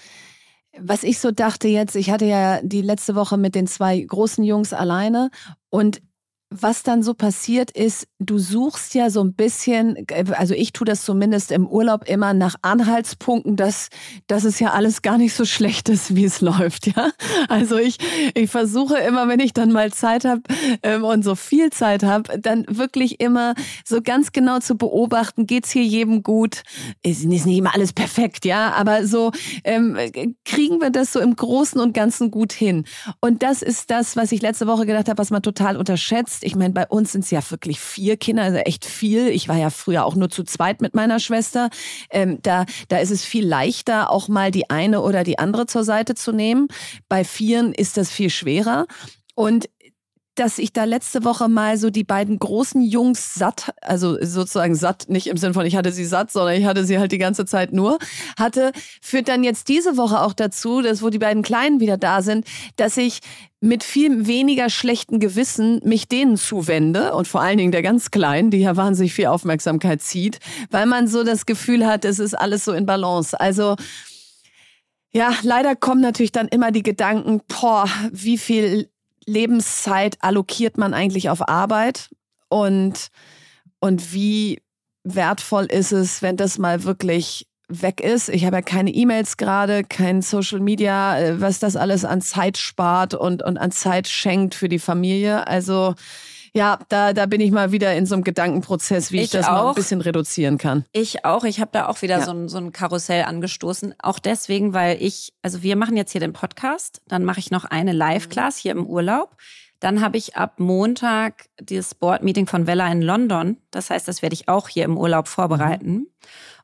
was 0.81 1.05
ich 1.05 1.21
so 1.21 1.31
dachte 1.31 1.69
jetzt, 1.69 1.95
ich 1.95 2.11
hatte 2.11 2.25
ja 2.25 2.61
die 2.61 2.83
letzte 2.83 3.15
Woche 3.15 3.37
mit 3.37 3.55
den 3.55 3.69
zwei 3.69 4.01
großen 4.01 4.43
Jungs 4.43 4.73
alleine 4.73 5.31
und 5.69 6.03
was 6.51 6.83
dann 6.83 7.05
so 7.05 7.15
passiert 7.15 7.71
ist, 7.71 8.09
du 8.19 8.39
suchst 8.39 8.95
ja 8.95 9.09
so 9.09 9.23
ein 9.23 9.35
bisschen, 9.35 10.05
also 10.33 10.53
ich 10.53 10.73
tue 10.73 10.85
das 10.85 11.05
zumindest 11.05 11.53
im 11.53 11.67
Urlaub 11.69 12.09
immer 12.09 12.35
nach 12.35 12.57
Anhaltspunkten, 12.63 13.55
dass, 13.55 13.89
dass 14.27 14.43
es 14.43 14.59
ja 14.59 14.73
alles 14.73 15.03
gar 15.03 15.17
nicht 15.17 15.33
so 15.33 15.45
schlecht 15.45 15.89
ist, 15.89 16.17
wie 16.17 16.25
es 16.25 16.41
läuft, 16.41 16.89
ja. 16.89 17.11
Also 17.49 17.79
ich, 17.79 17.99
ich 18.35 18.51
versuche 18.51 18.99
immer, 18.99 19.29
wenn 19.29 19.39
ich 19.39 19.53
dann 19.53 19.71
mal 19.71 19.93
Zeit 19.93 20.25
habe 20.25 20.43
ähm, 20.83 21.05
und 21.05 21.23
so 21.23 21.37
viel 21.37 21.71
Zeit 21.71 22.03
habe, 22.03 22.39
dann 22.41 22.67
wirklich 22.69 23.21
immer 23.21 23.55
so 23.85 24.03
ganz 24.03 24.33
genau 24.33 24.59
zu 24.59 24.77
beobachten, 24.77 25.47
geht's 25.47 25.71
hier 25.71 25.85
jedem 25.85 26.25
gut? 26.25 26.63
Ist, 27.05 27.25
ist 27.25 27.47
nicht 27.47 27.59
immer 27.59 27.75
alles 27.75 27.93
perfekt, 27.93 28.45
ja, 28.45 28.73
aber 28.73 29.07
so 29.07 29.31
ähm, 29.63 29.97
kriegen 30.45 30.81
wir 30.81 30.91
das 30.91 31.13
so 31.13 31.21
im 31.21 31.37
Großen 31.37 31.81
und 31.81 31.95
Ganzen 31.95 32.33
gut 32.33 32.53
hin. 32.53 32.85
Und 33.21 33.45
das 33.45 33.63
ist 33.63 33.91
das, 33.91 34.17
was 34.17 34.33
ich 34.33 34.43
letzte 34.43 34.67
Woche 34.67 34.85
gedacht 34.85 35.09
habe, 35.09 35.19
was 35.19 35.31
man 35.31 35.43
total 35.43 35.77
unterschätzt 35.77 36.40
jetzt, 36.41 36.45
ich 36.45 36.57
meine, 36.57 36.75
bei 36.75 36.87
uns 36.87 37.13
sind 37.13 37.25
es 37.25 37.31
ja 37.31 37.41
wirklich 37.51 37.81
vier 37.81 38.17
Kinder, 38.17 38.43
also 38.43 38.59
echt 38.59 38.85
viel. 38.85 39.29
Ich 39.29 39.49
war 39.49 39.57
ja 39.57 39.71
früher 39.71 40.05
auch 40.05 40.15
nur 40.15 40.31
zu 40.31 40.45
zweit 40.45 40.81
mit 40.81 40.95
meiner 40.95 41.21
Schwester. 41.21 41.71
Ähm, 42.11 42.39
da, 42.43 42.67
da 42.89 42.99
ist 42.99 43.11
es 43.11 43.25
viel 43.25 43.47
leichter, 43.47 44.11
auch 44.11 44.29
mal 44.29 44.51
die 44.51 44.71
eine 44.71 45.01
oder 45.03 45.25
die 45.25 45.39
andere 45.39 45.67
zur 45.67 45.85
Seite 45.85 46.15
zu 46.15 46.33
nehmen. 46.33 46.69
Bei 47.09 47.25
vieren 47.25 47.73
ist 47.73 47.97
das 47.97 48.11
viel 48.11 48.31
schwerer. 48.31 48.87
Und 49.35 49.69
dass 50.41 50.57
ich 50.57 50.73
da 50.73 50.85
letzte 50.85 51.23
Woche 51.25 51.49
mal 51.49 51.77
so 51.77 51.91
die 51.91 52.03
beiden 52.03 52.39
großen 52.39 52.81
Jungs 52.81 53.35
satt, 53.35 53.75
also 53.83 54.17
sozusagen 54.25 54.75
satt, 54.75 55.11
nicht 55.11 55.27
im 55.27 55.37
Sinne 55.37 55.53
von 55.53 55.67
ich 55.67 55.77
hatte 55.77 55.93
sie 55.93 56.07
satt, 56.07 56.33
sondern 56.33 56.55
ich 56.55 56.65
hatte 56.65 56.87
sie 56.87 56.99
halt 56.99 57.13
die 57.13 57.19
ganze 57.19 57.45
Zeit 57.45 57.75
nur, 57.75 57.99
hatte, 58.39 58.73
führt 59.03 59.29
dann 59.29 59.45
jetzt 59.45 59.69
diese 59.69 59.99
Woche 59.99 60.23
auch 60.23 60.33
dazu, 60.33 60.81
dass 60.81 61.03
wo 61.03 61.11
die 61.11 61.19
beiden 61.19 61.43
Kleinen 61.43 61.79
wieder 61.81 61.99
da 61.99 62.23
sind, 62.23 62.47
dass 62.77 62.97
ich 62.97 63.21
mit 63.61 63.85
viel 63.85 64.27
weniger 64.27 64.71
schlechten 64.71 65.21
Gewissen 65.21 65.83
mich 65.85 66.09
denen 66.09 66.39
zuwende 66.39 67.13
und 67.15 67.29
vor 67.29 67.43
allen 67.43 67.59
Dingen 67.59 67.73
der 67.73 67.83
ganz 67.83 68.11
Kleinen, 68.11 68.51
die 68.51 68.61
ja 68.61 68.77
wahnsinnig 68.77 69.13
viel 69.13 69.27
Aufmerksamkeit 69.27 70.01
zieht, 70.01 70.39
weil 70.71 70.87
man 70.87 71.07
so 71.07 71.23
das 71.23 71.45
Gefühl 71.45 71.87
hat, 71.87 72.07
es 72.07 72.19
ist 72.19 72.33
alles 72.33 72.65
so 72.65 72.73
in 72.73 72.87
Balance. 72.87 73.39
Also 73.39 73.77
ja, 75.13 75.35
leider 75.43 75.77
kommen 75.77 76.01
natürlich 76.01 76.33
dann 76.33 76.49
immer 76.49 76.71
die 76.71 76.83
Gedanken, 76.83 77.43
boah, 77.47 77.87
wie 78.11 78.39
viel 78.39 78.89
Lebenszeit 79.27 80.17
allokiert 80.21 80.79
man 80.79 80.95
eigentlich 80.95 81.31
auf 81.31 81.49
Arbeit 81.49 82.11
und, 82.49 83.09
und 83.81 84.13
wie 84.13 84.63
wertvoll 85.05 85.67
ist 85.67 85.93
es, 85.93 86.23
wenn 86.23 86.37
das 86.37 86.59
mal 86.59 86.85
wirklich 86.85 87.47
weg 87.69 88.01
ist. 88.01 88.29
Ich 88.29 88.45
habe 88.45 88.57
ja 88.57 88.63
keine 88.63 88.91
E-Mails 88.91 89.37
gerade, 89.37 89.85
kein 89.85 90.23
Social 90.23 90.61
Media, 90.61 91.19
äh, 91.19 91.41
was 91.41 91.61
das 91.61 91.77
alles 91.77 92.05
an 92.05 92.21
Zeit 92.21 92.59
spart 92.59 93.15
und, 93.15 93.43
und 93.43 93.59
an 93.59 93.71
Zeit 93.71 94.09
schenkt 94.09 94.55
für 94.55 94.69
die 94.69 94.79
Familie. 94.79 95.47
Also 95.47 95.95
ja, 96.53 96.79
da, 96.89 97.13
da 97.13 97.27
bin 97.27 97.41
ich 97.41 97.51
mal 97.51 97.73
wieder 97.73 97.95
in 97.95 98.07
so 98.07 98.15
einem 98.15 98.25
Gedankenprozess, 98.25 99.13
wie 99.13 99.19
ich, 99.19 99.25
ich 99.25 99.31
das 99.31 99.47
auch. 99.47 99.53
mal 99.53 99.69
ein 99.69 99.75
bisschen 99.75 100.01
reduzieren 100.01 100.59
kann. 100.59 100.85
Ich 100.93 101.25
auch. 101.25 101.45
Ich 101.45 101.61
habe 101.61 101.71
da 101.73 101.87
auch 101.87 102.03
wieder 102.03 102.19
ja. 102.19 102.25
so, 102.25 102.33
ein, 102.33 102.49
so 102.49 102.59
ein 102.59 102.73
Karussell 102.73 103.25
angestoßen. 103.25 103.95
Auch 103.99 104.19
deswegen, 104.19 104.73
weil 104.73 105.01
ich, 105.01 105.33
also 105.43 105.63
wir 105.63 105.77
machen 105.77 105.97
jetzt 105.97 106.13
hier 106.13 106.21
den 106.21 106.33
Podcast, 106.33 107.03
dann 107.09 107.25
mache 107.25 107.41
ich 107.41 107.51
noch 107.51 107.65
eine 107.65 107.93
Live-Class 107.93 108.57
hier 108.57 108.73
im 108.73 108.87
Urlaub. 108.87 109.37
Dann 109.79 110.03
habe 110.03 110.19
ich 110.19 110.37
ab 110.37 110.61
Montag 110.61 111.47
das 111.57 111.95
Board-Meeting 111.95 112.47
von 112.47 112.67
Vella 112.67 112.91
in 112.93 113.01
London. 113.01 113.57
Das 113.71 113.89
heißt, 113.91 114.07
das 114.07 114.21
werde 114.21 114.35
ich 114.35 114.49
auch 114.49 114.69
hier 114.69 114.85
im 114.85 114.99
Urlaub 114.99 115.27
vorbereiten. 115.27 116.07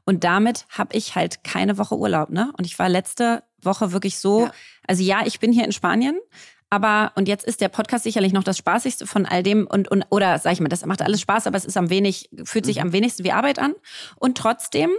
Und 0.04 0.22
damit 0.22 0.66
habe 0.70 0.96
ich 0.96 1.16
halt 1.16 1.42
keine 1.42 1.78
Woche 1.78 1.96
Urlaub, 1.96 2.30
ne? 2.30 2.52
Und 2.56 2.64
ich 2.64 2.78
war 2.78 2.88
letzte 2.88 3.42
Woche 3.62 3.92
wirklich 3.92 4.18
so, 4.18 4.44
ja. 4.44 4.52
also 4.86 5.02
ja, 5.02 5.22
ich 5.24 5.40
bin 5.40 5.52
hier 5.52 5.64
in 5.64 5.72
Spanien, 5.72 6.18
aber, 6.68 7.12
und 7.14 7.28
jetzt 7.28 7.44
ist 7.44 7.60
der 7.60 7.68
Podcast 7.68 8.04
sicherlich 8.04 8.32
noch 8.32 8.42
das 8.42 8.58
Spaßigste 8.58 9.06
von 9.06 9.24
all 9.24 9.42
dem 9.42 9.66
und, 9.66 9.88
und 9.88 10.04
oder 10.10 10.38
sag 10.38 10.52
ich 10.52 10.60
mal, 10.60 10.68
das 10.68 10.84
macht 10.84 11.02
alles 11.02 11.20
Spaß, 11.20 11.46
aber 11.46 11.56
es 11.56 11.64
ist 11.64 11.76
am 11.76 11.90
wenig, 11.90 12.28
fühlt 12.44 12.66
sich 12.66 12.76
mhm. 12.76 12.82
am 12.82 12.92
wenigsten 12.92 13.24
wie 13.24 13.32
Arbeit 13.32 13.58
an. 13.58 13.74
Und 14.16 14.36
trotzdem 14.36 14.90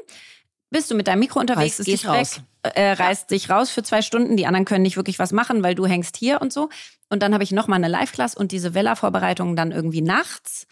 bist 0.69 0.89
du 0.91 0.95
mit 0.95 1.07
deinem 1.07 1.19
Mikro 1.19 1.39
unterwegs, 1.39 1.77
gehst 1.77 2.05
weg, 2.05 2.09
raus. 2.09 2.41
äh, 2.63 2.91
reißt 2.91 3.31
dich 3.31 3.49
raus 3.49 3.69
für 3.69 3.83
zwei 3.83 4.01
Stunden. 4.01 4.37
Die 4.37 4.45
anderen 4.45 4.65
können 4.65 4.83
nicht 4.83 4.97
wirklich 4.97 5.19
was 5.19 5.31
machen, 5.31 5.63
weil 5.63 5.75
du 5.75 5.85
hängst 5.85 6.17
hier 6.17 6.41
und 6.41 6.53
so. 6.53 6.69
Und 7.09 7.21
dann 7.21 7.33
habe 7.33 7.43
ich 7.43 7.51
nochmal 7.51 7.77
eine 7.77 7.87
Live-Class 7.87 8.35
und 8.35 8.51
diese 8.51 8.73
Vella-Vorbereitung 8.73 9.55
dann 9.55 9.71
irgendwie 9.71 10.01
nachts. 10.01 10.67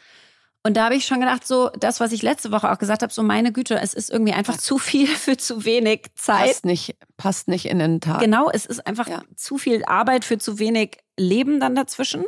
Und 0.65 0.77
da 0.77 0.85
habe 0.85 0.95
ich 0.95 1.05
schon 1.05 1.19
gedacht, 1.19 1.45
so 1.45 1.69
das, 1.77 1.99
was 1.99 2.11
ich 2.11 2.23
letzte 2.23 2.51
Woche 2.51 2.71
auch 2.71 2.79
gesagt 2.79 3.03
habe, 3.03 3.13
so 3.13 3.21
meine 3.21 3.51
Güte, 3.51 3.79
es 3.79 3.93
ist 3.93 4.09
irgendwie 4.09 4.33
einfach 4.33 4.57
zu 4.57 4.79
viel 4.79 5.05
für 5.15 5.37
zu 5.37 5.63
wenig 5.63 6.07
Zeit. 6.15 6.47
Passt 6.47 6.65
nicht, 6.65 6.95
passt 7.17 7.47
nicht 7.47 7.67
in 7.67 7.77
den 7.77 8.01
Tag. 8.01 8.19
Genau, 8.19 8.49
es 8.49 8.65
ist 8.65 8.87
einfach 8.87 9.07
ja. 9.07 9.21
zu 9.35 9.59
viel 9.59 9.85
Arbeit 9.85 10.25
für 10.25 10.39
zu 10.39 10.57
wenig 10.57 10.97
Leben 11.17 11.59
dann 11.59 11.75
dazwischen. 11.75 12.25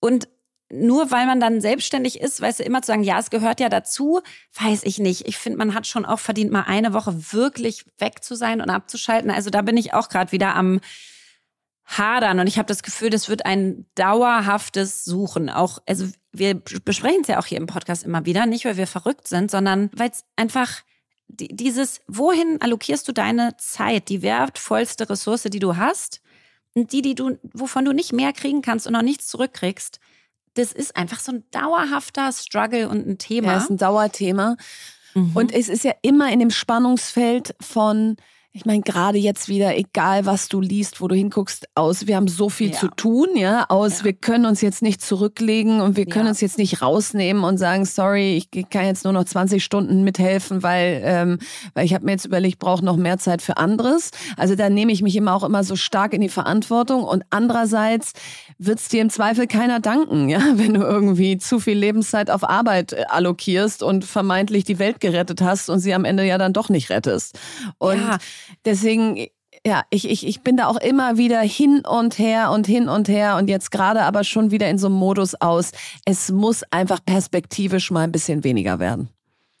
Und 0.00 0.26
nur 0.72 1.12
weil 1.12 1.26
man 1.26 1.38
dann 1.38 1.60
selbstständig 1.60 2.20
ist, 2.20 2.40
weißt 2.40 2.58
du, 2.58 2.64
immer 2.64 2.82
zu 2.82 2.88
sagen, 2.88 3.04
ja, 3.04 3.20
es 3.20 3.30
gehört 3.30 3.60
ja 3.60 3.68
dazu, 3.68 4.22
weiß 4.60 4.82
ich 4.82 4.98
nicht. 4.98 5.28
Ich 5.28 5.38
finde, 5.38 5.58
man 5.58 5.72
hat 5.72 5.86
schon 5.86 6.04
auch 6.04 6.18
verdient, 6.18 6.50
mal 6.50 6.64
eine 6.66 6.92
Woche 6.94 7.32
wirklich 7.32 7.84
weg 7.98 8.24
zu 8.24 8.34
sein 8.34 8.60
und 8.60 8.70
abzuschalten. 8.70 9.30
Also 9.30 9.50
da 9.50 9.62
bin 9.62 9.76
ich 9.76 9.94
auch 9.94 10.08
gerade 10.08 10.32
wieder 10.32 10.56
am 10.56 10.80
hadern 11.84 12.40
und 12.40 12.46
ich 12.46 12.58
habe 12.58 12.66
das 12.66 12.82
Gefühl, 12.82 13.10
das 13.10 13.28
wird 13.28 13.44
ein 13.44 13.86
dauerhaftes 13.94 15.04
Suchen. 15.04 15.50
Auch, 15.50 15.78
also 15.86 16.06
wir 16.32 16.54
besprechen 16.54 17.22
es 17.22 17.28
ja 17.28 17.38
auch 17.38 17.46
hier 17.46 17.58
im 17.58 17.66
Podcast 17.66 18.04
immer 18.04 18.24
wieder, 18.24 18.46
nicht 18.46 18.64
weil 18.64 18.76
wir 18.76 18.86
verrückt 18.86 19.28
sind, 19.28 19.50
sondern 19.50 19.90
weil 19.94 20.10
es 20.10 20.24
einfach 20.36 20.82
dieses, 21.28 22.00
wohin 22.06 22.60
allokierst 22.60 23.08
du 23.08 23.12
deine 23.12 23.56
Zeit, 23.56 24.08
die 24.08 24.22
wertvollste 24.22 25.08
Ressource, 25.08 25.44
die 25.44 25.58
du 25.58 25.76
hast, 25.76 26.20
und 26.74 26.92
die, 26.92 27.02
die 27.02 27.14
du, 27.14 27.38
wovon 27.52 27.84
du 27.84 27.92
nicht 27.92 28.12
mehr 28.12 28.32
kriegen 28.32 28.62
kannst 28.62 28.86
und 28.86 28.94
noch 28.94 29.02
nichts 29.02 29.28
zurückkriegst, 29.28 30.00
das 30.54 30.72
ist 30.72 30.96
einfach 30.96 31.20
so 31.20 31.32
ein 31.32 31.44
dauerhafter 31.50 32.32
Struggle 32.32 32.88
und 32.88 33.06
ein 33.06 33.18
Thema. 33.18 33.52
Ja, 33.52 33.58
ist 33.58 33.70
ein 33.70 33.78
Dauerthema. 33.78 34.56
Mhm. 35.14 35.32
Und 35.34 35.52
es 35.52 35.68
ist 35.68 35.84
ja 35.84 35.92
immer 36.02 36.30
in 36.30 36.38
dem 36.38 36.50
Spannungsfeld 36.50 37.54
von, 37.60 38.16
ich 38.54 38.66
meine, 38.66 38.82
gerade 38.82 39.16
jetzt 39.16 39.48
wieder, 39.48 39.78
egal 39.78 40.26
was 40.26 40.48
du 40.48 40.60
liest, 40.60 41.00
wo 41.00 41.08
du 41.08 41.14
hinguckst, 41.14 41.68
aus, 41.74 42.06
wir 42.06 42.16
haben 42.16 42.28
so 42.28 42.50
viel 42.50 42.72
ja. 42.72 42.78
zu 42.78 42.88
tun, 42.88 43.28
ja, 43.34 43.64
aus, 43.70 44.00
ja. 44.00 44.04
wir 44.04 44.12
können 44.12 44.44
uns 44.44 44.60
jetzt 44.60 44.82
nicht 44.82 45.00
zurücklegen 45.00 45.80
und 45.80 45.96
wir 45.96 46.04
können 46.04 46.26
ja. 46.26 46.30
uns 46.30 46.42
jetzt 46.42 46.58
nicht 46.58 46.82
rausnehmen 46.82 47.44
und 47.44 47.56
sagen, 47.56 47.86
sorry, 47.86 48.36
ich 48.36 48.68
kann 48.68 48.84
jetzt 48.84 49.04
nur 49.04 49.14
noch 49.14 49.24
20 49.24 49.64
Stunden 49.64 50.04
mithelfen, 50.04 50.62
weil, 50.62 51.00
ähm, 51.02 51.38
weil 51.72 51.86
ich 51.86 51.94
habe 51.94 52.04
mir 52.04 52.12
jetzt 52.12 52.26
überlegt, 52.26 52.52
ich 52.52 52.58
brauche 52.58 52.84
noch 52.84 52.96
mehr 52.96 53.16
Zeit 53.16 53.40
für 53.40 53.56
anderes. 53.56 54.10
Also 54.36 54.54
da 54.54 54.68
nehme 54.68 54.92
ich 54.92 55.00
mich 55.00 55.16
immer 55.16 55.34
auch 55.34 55.44
immer 55.44 55.64
so 55.64 55.74
stark 55.74 56.12
in 56.12 56.20
die 56.20 56.28
Verantwortung 56.28 57.04
und 57.04 57.22
andererseits 57.30 58.12
wird's 58.58 58.88
dir 58.88 59.00
im 59.00 59.08
Zweifel 59.08 59.46
keiner 59.46 59.80
danken, 59.80 60.28
ja, 60.28 60.42
wenn 60.56 60.74
du 60.74 60.82
irgendwie 60.82 61.38
zu 61.38 61.58
viel 61.58 61.78
Lebenszeit 61.78 62.30
auf 62.30 62.46
Arbeit 62.46 62.92
äh, 62.92 63.04
allokierst 63.08 63.82
und 63.82 64.04
vermeintlich 64.04 64.64
die 64.64 64.78
Welt 64.78 65.00
gerettet 65.00 65.40
hast 65.40 65.70
und 65.70 65.78
sie 65.78 65.94
am 65.94 66.04
Ende 66.04 66.26
ja 66.26 66.36
dann 66.36 66.52
doch 66.52 66.68
nicht 66.68 66.90
rettest. 66.90 67.38
Und 67.78 68.02
Deswegen, 68.64 69.26
ja, 69.66 69.84
ich, 69.90 70.08
ich, 70.08 70.26
ich 70.26 70.40
bin 70.40 70.56
da 70.56 70.66
auch 70.66 70.76
immer 70.76 71.16
wieder 71.16 71.40
hin 71.40 71.82
und 71.88 72.18
her 72.18 72.50
und 72.50 72.66
hin 72.66 72.88
und 72.88 73.08
her 73.08 73.36
und 73.36 73.48
jetzt 73.48 73.70
gerade 73.70 74.02
aber 74.02 74.24
schon 74.24 74.50
wieder 74.50 74.68
in 74.68 74.78
so 74.78 74.86
einem 74.86 74.96
Modus 74.96 75.34
aus. 75.40 75.72
Es 76.04 76.30
muss 76.30 76.62
einfach 76.70 77.04
perspektivisch 77.04 77.90
mal 77.90 78.02
ein 78.02 78.12
bisschen 78.12 78.44
weniger 78.44 78.78
werden. 78.78 79.08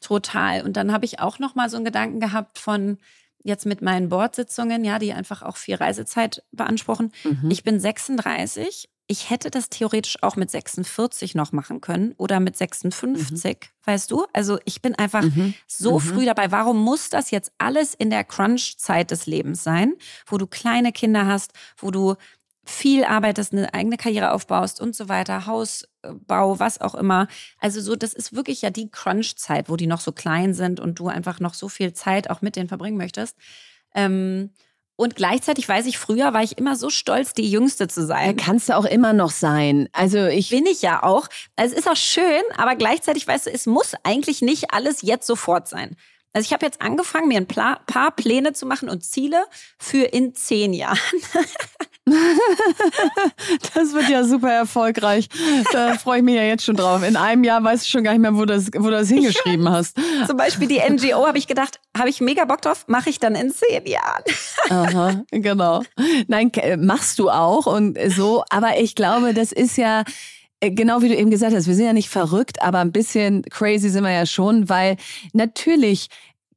Total. 0.00 0.62
Und 0.62 0.76
dann 0.76 0.92
habe 0.92 1.04
ich 1.04 1.20
auch 1.20 1.38
noch 1.38 1.54
mal 1.54 1.70
so 1.70 1.76
einen 1.76 1.84
Gedanken 1.84 2.20
gehabt 2.20 2.58
von 2.58 2.98
jetzt 3.44 3.66
mit 3.66 3.82
meinen 3.82 4.08
Bordsitzungen, 4.08 4.84
ja, 4.84 4.98
die 4.98 5.12
einfach 5.12 5.42
auch 5.42 5.56
viel 5.56 5.74
Reisezeit 5.74 6.42
beanspruchen. 6.52 7.12
Mhm. 7.24 7.50
Ich 7.50 7.64
bin 7.64 7.80
36 7.80 8.88
ich 9.06 9.30
hätte 9.30 9.50
das 9.50 9.68
theoretisch 9.68 10.22
auch 10.22 10.36
mit 10.36 10.50
46 10.50 11.34
noch 11.34 11.52
machen 11.52 11.80
können 11.80 12.14
oder 12.16 12.40
mit 12.40 12.56
56, 12.56 13.30
mhm. 13.30 13.68
weißt 13.84 14.10
du? 14.10 14.26
Also 14.32 14.58
ich 14.64 14.80
bin 14.80 14.94
einfach 14.94 15.22
mhm. 15.22 15.54
so 15.66 15.98
mhm. 15.98 16.00
früh 16.00 16.24
dabei. 16.24 16.50
Warum 16.50 16.78
muss 16.82 17.10
das 17.10 17.30
jetzt 17.30 17.52
alles 17.58 17.94
in 17.94 18.10
der 18.10 18.24
Crunch-Zeit 18.24 19.10
des 19.10 19.26
Lebens 19.26 19.62
sein, 19.62 19.94
wo 20.26 20.38
du 20.38 20.46
kleine 20.46 20.92
Kinder 20.92 21.26
hast, 21.26 21.52
wo 21.76 21.90
du 21.90 22.14
viel 22.64 23.04
arbeitest, 23.04 23.52
eine 23.52 23.74
eigene 23.74 23.96
Karriere 23.96 24.32
aufbaust 24.32 24.80
und 24.80 24.94
so 24.94 25.08
weiter, 25.08 25.46
Hausbau, 25.46 26.60
was 26.60 26.80
auch 26.80 26.94
immer. 26.94 27.26
Also 27.58 27.80
so, 27.80 27.96
das 27.96 28.12
ist 28.14 28.34
wirklich 28.34 28.62
ja 28.62 28.70
die 28.70 28.88
Crunch-Zeit, 28.88 29.68
wo 29.68 29.76
die 29.76 29.88
noch 29.88 30.00
so 30.00 30.12
klein 30.12 30.54
sind 30.54 30.78
und 30.78 30.98
du 30.98 31.08
einfach 31.08 31.40
noch 31.40 31.54
so 31.54 31.68
viel 31.68 31.92
Zeit 31.92 32.30
auch 32.30 32.40
mit 32.40 32.54
denen 32.54 32.68
verbringen 32.68 32.96
möchtest. 32.96 33.36
Ähm, 33.94 34.50
und 34.96 35.16
gleichzeitig 35.16 35.68
weiß 35.68 35.86
ich, 35.86 35.98
früher 35.98 36.32
war 36.32 36.42
ich 36.42 36.58
immer 36.58 36.76
so 36.76 36.90
stolz, 36.90 37.32
die 37.32 37.50
Jüngste 37.50 37.88
zu 37.88 38.06
sein. 38.06 38.36
Kannst 38.36 38.68
du 38.68 38.76
auch 38.76 38.84
immer 38.84 39.12
noch 39.12 39.30
sein. 39.30 39.88
Also 39.92 40.26
ich. 40.26 40.50
Bin 40.50 40.66
ich 40.66 40.82
ja 40.82 41.02
auch. 41.02 41.28
Also 41.56 41.74
es 41.74 41.80
ist 41.80 41.88
auch 41.88 41.96
schön, 41.96 42.42
aber 42.56 42.76
gleichzeitig 42.76 43.26
weißt 43.26 43.46
du, 43.46 43.50
es 43.50 43.66
muss 43.66 43.94
eigentlich 44.04 44.42
nicht 44.42 44.72
alles 44.72 45.02
jetzt 45.02 45.26
sofort 45.26 45.66
sein. 45.68 45.96
Also 46.34 46.46
ich 46.46 46.52
habe 46.52 46.64
jetzt 46.64 46.80
angefangen, 46.80 47.28
mir 47.28 47.38
ein 47.38 47.46
paar 47.46 48.10
Pläne 48.16 48.52
zu 48.52 48.64
machen 48.64 48.88
und 48.88 49.04
Ziele 49.04 49.44
für 49.78 50.04
in 50.04 50.34
zehn 50.34 50.72
Jahren. 50.72 50.98
das 53.74 53.92
wird 53.92 54.08
ja 54.08 54.24
super 54.24 54.50
erfolgreich. 54.50 55.28
Da 55.72 55.94
freue 55.94 56.18
ich 56.18 56.24
mich 56.24 56.34
ja 56.34 56.42
jetzt 56.42 56.64
schon 56.64 56.76
drauf. 56.76 57.02
In 57.06 57.16
einem 57.16 57.44
Jahr 57.44 57.62
weißt 57.62 57.84
du 57.84 57.88
schon 57.88 58.02
gar 58.02 58.12
nicht 58.12 58.20
mehr, 58.20 58.34
wo 58.34 58.40
du 58.40 58.46
das, 58.46 58.70
wo 58.76 58.84
du 58.84 58.90
das 58.90 59.08
hingeschrieben 59.08 59.66
ja. 59.66 59.72
hast. 59.74 59.96
Zum 60.26 60.36
Beispiel 60.36 60.66
die 60.66 60.80
NGO 60.80 61.26
habe 61.26 61.38
ich 61.38 61.46
gedacht, 61.46 61.80
habe 61.96 62.08
ich 62.08 62.20
mega 62.20 62.44
Bock 62.44 62.60
drauf, 62.62 62.84
mache 62.88 63.10
ich 63.10 63.20
dann 63.20 63.36
in 63.36 63.52
zehn 63.52 63.86
Jahren. 63.86 64.24
Aha, 64.68 65.22
genau. 65.30 65.82
Nein, 66.26 66.50
machst 66.78 67.18
du 67.18 67.30
auch 67.30 67.66
und 67.66 67.98
so. 68.08 68.42
Aber 68.50 68.78
ich 68.78 68.94
glaube, 68.96 69.32
das 69.32 69.52
ist 69.52 69.76
ja 69.76 70.02
äh, 70.60 70.70
genau 70.70 71.02
wie 71.02 71.08
du 71.08 71.16
eben 71.16 71.30
gesagt 71.30 71.54
hast, 71.54 71.66
wir 71.66 71.74
sind 71.74 71.86
ja 71.86 71.92
nicht 71.92 72.08
verrückt, 72.08 72.62
aber 72.62 72.78
ein 72.78 72.92
bisschen 72.92 73.42
crazy 73.42 73.88
sind 73.90 74.04
wir 74.04 74.12
ja 74.12 74.26
schon, 74.26 74.68
weil 74.68 74.96
natürlich 75.32 76.08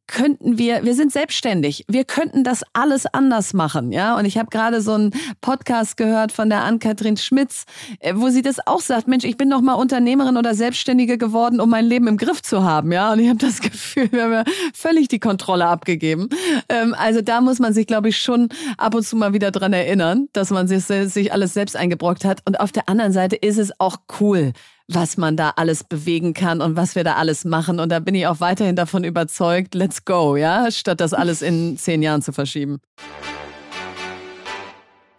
könnten 0.07 0.57
wir, 0.57 0.83
wir 0.83 0.93
sind 0.93 1.11
selbstständig, 1.11 1.85
wir 1.87 2.03
könnten 2.03 2.43
das 2.43 2.63
alles 2.73 3.05
anders 3.05 3.53
machen, 3.53 3.91
ja. 3.91 4.17
Und 4.17 4.25
ich 4.25 4.37
habe 4.37 4.49
gerade 4.49 4.81
so 4.81 4.93
einen 4.93 5.11
Podcast 5.41 5.97
gehört 5.97 6.31
von 6.31 6.49
der 6.49 6.63
Ann-Kathrin 6.63 7.17
Schmitz, 7.17 7.65
äh, 7.99 8.13
wo 8.15 8.29
sie 8.29 8.41
das 8.41 8.65
auch 8.65 8.81
sagt, 8.81 9.07
Mensch, 9.07 9.23
ich 9.23 9.37
bin 9.37 9.49
doch 9.49 9.61
mal 9.61 9.73
Unternehmerin 9.73 10.37
oder 10.37 10.53
Selbstständige 10.55 11.17
geworden, 11.17 11.59
um 11.59 11.69
mein 11.69 11.85
Leben 11.85 12.07
im 12.07 12.17
Griff 12.17 12.41
zu 12.41 12.63
haben, 12.63 12.91
ja. 12.91 13.11
Und 13.11 13.19
ich 13.19 13.29
habe 13.29 13.39
das 13.39 13.61
Gefühl, 13.61 14.11
wir 14.11 14.23
haben 14.23 14.33
ja 14.33 14.43
völlig 14.73 15.07
die 15.07 15.19
Kontrolle 15.19 15.65
abgegeben. 15.65 16.29
Ähm, 16.69 16.95
also 16.97 17.21
da 17.21 17.41
muss 17.41 17.59
man 17.59 17.73
sich, 17.73 17.87
glaube 17.87 18.09
ich, 18.09 18.19
schon 18.19 18.49
ab 18.77 18.95
und 18.95 19.03
zu 19.03 19.15
mal 19.15 19.33
wieder 19.33 19.51
dran 19.51 19.73
erinnern, 19.73 20.27
dass 20.33 20.51
man 20.51 20.67
sich, 20.67 20.85
sich 20.85 21.33
alles 21.33 21.53
selbst 21.53 21.75
eingebrockt 21.75 22.25
hat. 22.25 22.41
Und 22.45 22.59
auf 22.59 22.71
der 22.71 22.89
anderen 22.89 23.11
Seite 23.11 23.35
ist 23.35 23.57
es 23.57 23.79
auch 23.79 23.97
cool, 24.19 24.53
was 24.87 25.17
man 25.17 25.35
da 25.35 25.53
alles 25.55 25.83
bewegen 25.83 26.33
kann 26.33 26.61
und 26.61 26.75
was 26.75 26.95
wir 26.95 27.03
da 27.03 27.15
alles 27.15 27.45
machen. 27.45 27.79
Und 27.79 27.89
da 27.89 27.99
bin 27.99 28.15
ich 28.15 28.27
auch 28.27 28.39
weiterhin 28.39 28.75
davon 28.75 29.03
überzeugt, 29.03 29.73
let's 29.73 30.05
go, 30.05 30.35
ja, 30.35 30.69
statt 30.71 30.99
das 30.99 31.13
alles 31.13 31.41
in 31.41 31.77
zehn 31.77 32.01
Jahren 32.01 32.21
zu 32.21 32.31
verschieben. 32.31 32.79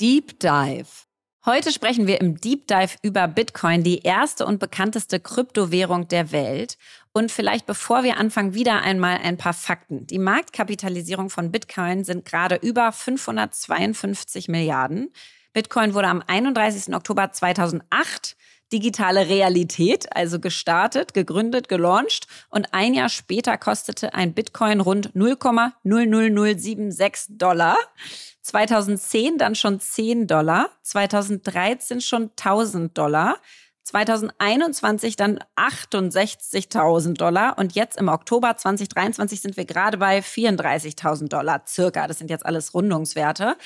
Deep 0.00 0.38
Dive. 0.40 0.86
Heute 1.46 1.72
sprechen 1.72 2.08
wir 2.08 2.20
im 2.20 2.40
Deep 2.40 2.66
Dive 2.66 2.96
über 3.02 3.28
Bitcoin, 3.28 3.84
die 3.84 4.00
erste 4.00 4.46
und 4.46 4.58
bekannteste 4.58 5.20
Kryptowährung 5.20 6.08
der 6.08 6.32
Welt. 6.32 6.76
Und 7.12 7.30
vielleicht 7.30 7.66
bevor 7.66 8.02
wir 8.02 8.18
anfangen, 8.18 8.52
wieder 8.52 8.82
einmal 8.82 9.18
ein 9.22 9.36
paar 9.36 9.54
Fakten. 9.54 10.06
Die 10.08 10.18
Marktkapitalisierung 10.18 11.30
von 11.30 11.52
Bitcoin 11.52 12.04
sind 12.04 12.24
gerade 12.24 12.56
über 12.56 12.90
552 12.92 14.48
Milliarden. 14.48 15.12
Bitcoin 15.52 15.94
wurde 15.94 16.08
am 16.08 16.22
31. 16.26 16.94
Oktober 16.94 17.32
2008 17.32 18.36
digitale 18.72 19.28
Realität, 19.28 20.14
also 20.14 20.38
gestartet, 20.40 21.14
gegründet, 21.14 21.68
gelauncht 21.68 22.26
und 22.50 22.72
ein 22.72 22.94
Jahr 22.94 23.08
später 23.08 23.56
kostete 23.58 24.14
ein 24.14 24.34
Bitcoin 24.34 24.80
rund 24.80 25.12
0,00076 25.14 27.38
Dollar. 27.38 27.76
2010 28.42 29.38
dann 29.38 29.54
schon 29.54 29.80
10 29.80 30.26
Dollar, 30.28 30.70
2013 30.82 32.00
schon 32.00 32.30
1000 32.36 32.96
Dollar, 32.96 33.36
2021 33.82 35.16
dann 35.16 35.40
68.000 35.56 37.14
Dollar 37.14 37.58
und 37.58 37.74
jetzt 37.74 37.98
im 37.98 38.08
Oktober 38.08 38.56
2023 38.56 39.40
sind 39.40 39.56
wir 39.56 39.64
gerade 39.64 39.98
bei 39.98 40.18
34.000 40.18 41.28
Dollar 41.28 41.62
circa. 41.66 42.06
Das 42.08 42.18
sind 42.18 42.30
jetzt 42.30 42.44
alles 42.44 42.74
Rundungswerte. 42.74 43.56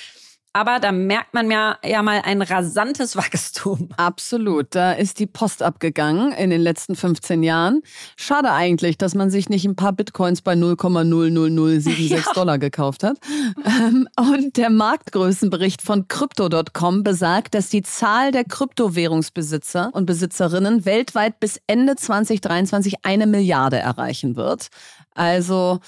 Aber 0.53 0.81
da 0.81 0.91
merkt 0.91 1.33
man 1.33 1.49
ja, 1.49 1.79
ja 1.85 2.03
mal 2.03 2.23
ein 2.25 2.43
rasantes 2.43 3.15
Wachstum. 3.17 3.89
Absolut. 3.97 4.75
Da 4.75 4.93
ist 4.93 5.21
die 5.21 5.27
Post 5.27 5.63
abgegangen 5.63 6.33
in 6.33 6.51
den 6.51 6.61
letzten 6.61 6.97
15 6.97 7.43
Jahren. 7.45 7.83
Schade 8.17 8.51
eigentlich, 8.51 8.99
dass 8.99 9.15
man 9.15 9.31
sich 9.31 9.49
nicht 9.49 9.65
ein 9.65 9.77
paar 9.77 9.93
Bitcoins 9.93 10.43
bei 10.43 10.55
0,00076 10.55 12.09
ja. 12.09 12.33
Dollar 12.35 12.59
gekauft 12.59 13.05
hat. 13.05 13.19
Ähm, 13.65 14.09
und 14.19 14.57
der 14.57 14.71
Marktgrößenbericht 14.71 15.83
von 15.83 16.09
Crypto.com 16.09 17.05
besagt, 17.05 17.55
dass 17.55 17.69
die 17.69 17.83
Zahl 17.83 18.33
der 18.33 18.45
Kryptowährungsbesitzer 18.45 19.91
und 19.93 20.07
Besitzerinnen 20.07 20.85
weltweit 20.85 21.39
bis 21.39 21.61
Ende 21.69 21.95
2023 21.95 23.05
eine 23.05 23.29
Milliarde 23.29 23.79
erreichen 23.79 24.35
wird. 24.35 24.69
Also 25.15 25.81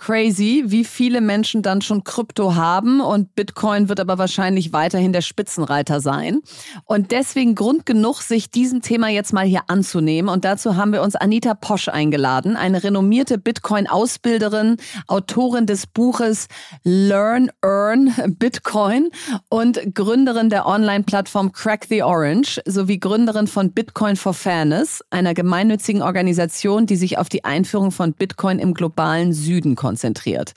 crazy, 0.00 0.64
wie 0.66 0.84
viele 0.84 1.20
Menschen 1.20 1.60
dann 1.60 1.82
schon 1.82 2.04
Krypto 2.04 2.54
haben 2.54 3.02
und 3.02 3.34
Bitcoin 3.34 3.90
wird 3.90 4.00
aber 4.00 4.16
wahrscheinlich 4.16 4.72
weiterhin 4.72 5.12
der 5.12 5.20
Spitzenreiter 5.20 6.00
sein. 6.00 6.40
Und 6.86 7.10
deswegen 7.10 7.54
Grund 7.54 7.84
genug, 7.84 8.22
sich 8.22 8.50
diesem 8.50 8.80
Thema 8.80 9.08
jetzt 9.08 9.34
mal 9.34 9.44
hier 9.44 9.64
anzunehmen. 9.66 10.30
Und 10.30 10.46
dazu 10.46 10.76
haben 10.76 10.94
wir 10.94 11.02
uns 11.02 11.16
Anita 11.16 11.52
Posch 11.52 11.88
eingeladen, 11.88 12.56
eine 12.56 12.82
renommierte 12.82 13.36
Bitcoin-Ausbilderin, 13.36 14.78
Autorin 15.06 15.66
des 15.66 15.86
Buches 15.86 16.48
Learn, 16.82 17.50
Earn 17.62 18.14
Bitcoin 18.38 19.10
und 19.50 19.94
Gründerin 19.94 20.48
der 20.48 20.66
Online-Plattform 20.66 21.52
Crack 21.52 21.84
the 21.90 22.02
Orange 22.02 22.58
sowie 22.64 22.98
Gründerin 22.98 23.46
von 23.46 23.72
Bitcoin 23.72 24.16
for 24.16 24.32
Fairness, 24.32 25.04
einer 25.10 25.34
gemeinnützigen 25.34 26.00
Organisation, 26.00 26.86
die 26.86 26.96
sich 26.96 27.18
auf 27.18 27.28
die 27.28 27.44
Einführung 27.44 27.90
von 27.90 28.14
Bitcoin 28.14 28.58
im 28.58 28.72
globalen 28.72 29.34
Süden 29.34 29.74
konzentriert 29.76 29.89
konzentriert. 29.90 30.52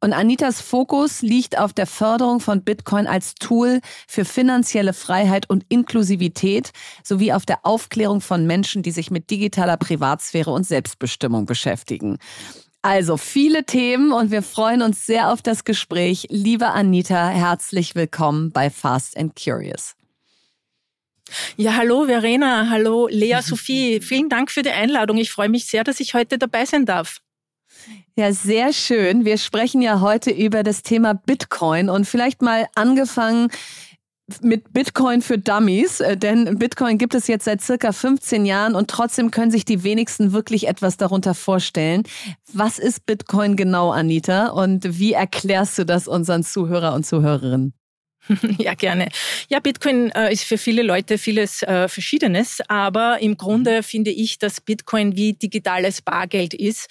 Und 0.00 0.12
Anitas 0.12 0.60
Fokus 0.60 1.20
liegt 1.20 1.58
auf 1.58 1.72
der 1.72 1.88
Förderung 1.88 2.38
von 2.38 2.62
Bitcoin 2.62 3.08
als 3.08 3.34
Tool 3.34 3.80
für 4.06 4.24
finanzielle 4.24 4.92
Freiheit 4.92 5.50
und 5.50 5.64
Inklusivität 5.68 6.70
sowie 7.02 7.32
auf 7.32 7.44
der 7.44 7.66
Aufklärung 7.66 8.20
von 8.20 8.46
Menschen, 8.46 8.84
die 8.84 8.92
sich 8.92 9.10
mit 9.10 9.30
digitaler 9.30 9.76
Privatsphäre 9.76 10.52
und 10.52 10.64
Selbstbestimmung 10.64 11.44
beschäftigen. 11.44 12.18
Also 12.80 13.16
viele 13.16 13.64
Themen 13.64 14.12
und 14.12 14.30
wir 14.30 14.42
freuen 14.42 14.82
uns 14.82 15.04
sehr 15.04 15.32
auf 15.32 15.42
das 15.42 15.64
Gespräch. 15.64 16.28
Liebe 16.30 16.68
Anita, 16.68 17.30
herzlich 17.30 17.96
willkommen 17.96 18.52
bei 18.52 18.70
Fast 18.70 19.16
and 19.16 19.34
Curious. 19.34 19.96
Ja, 21.56 21.74
hallo 21.74 22.06
Verena, 22.06 22.70
hallo 22.70 23.08
Lea 23.10 23.40
Sophie. 23.42 24.00
Vielen 24.02 24.28
Dank 24.28 24.52
für 24.52 24.62
die 24.62 24.70
Einladung. 24.70 25.18
Ich 25.18 25.32
freue 25.32 25.48
mich 25.48 25.66
sehr, 25.66 25.82
dass 25.82 25.98
ich 25.98 26.14
heute 26.14 26.38
dabei 26.38 26.64
sein 26.64 26.86
darf. 26.86 27.18
Ja, 28.16 28.32
sehr 28.32 28.72
schön. 28.72 29.24
Wir 29.24 29.38
sprechen 29.38 29.80
ja 29.80 30.00
heute 30.00 30.30
über 30.30 30.62
das 30.62 30.82
Thema 30.82 31.14
Bitcoin 31.14 31.88
und 31.88 32.04
vielleicht 32.04 32.42
mal 32.42 32.66
angefangen 32.74 33.48
mit 34.42 34.72
Bitcoin 34.72 35.22
für 35.22 35.38
Dummies, 35.38 36.00
äh, 36.00 36.16
denn 36.16 36.58
Bitcoin 36.58 36.98
gibt 36.98 37.14
es 37.14 37.28
jetzt 37.28 37.44
seit 37.44 37.62
circa 37.62 37.92
15 37.92 38.44
Jahren 38.44 38.74
und 38.74 38.90
trotzdem 38.90 39.30
können 39.30 39.50
sich 39.50 39.64
die 39.64 39.84
wenigsten 39.84 40.32
wirklich 40.32 40.68
etwas 40.68 40.96
darunter 40.96 41.34
vorstellen. 41.34 42.02
Was 42.52 42.78
ist 42.78 43.06
Bitcoin 43.06 43.56
genau, 43.56 43.90
Anita, 43.90 44.48
und 44.48 44.98
wie 44.98 45.12
erklärst 45.12 45.78
du 45.78 45.84
das 45.84 46.08
unseren 46.08 46.44
Zuhörer 46.44 46.94
und 46.94 47.06
Zuhörerinnen? 47.06 47.72
Ja, 48.58 48.74
gerne. 48.74 49.08
Ja, 49.48 49.60
Bitcoin 49.60 50.10
äh, 50.10 50.32
ist 50.32 50.44
für 50.44 50.58
viele 50.58 50.82
Leute 50.82 51.16
vieles 51.16 51.62
äh, 51.62 51.88
Verschiedenes, 51.88 52.60
aber 52.68 53.20
im 53.20 53.38
Grunde 53.38 53.82
finde 53.82 54.10
ich, 54.10 54.38
dass 54.38 54.60
Bitcoin 54.60 55.16
wie 55.16 55.32
digitales 55.32 56.02
Bargeld 56.02 56.52
ist. 56.52 56.88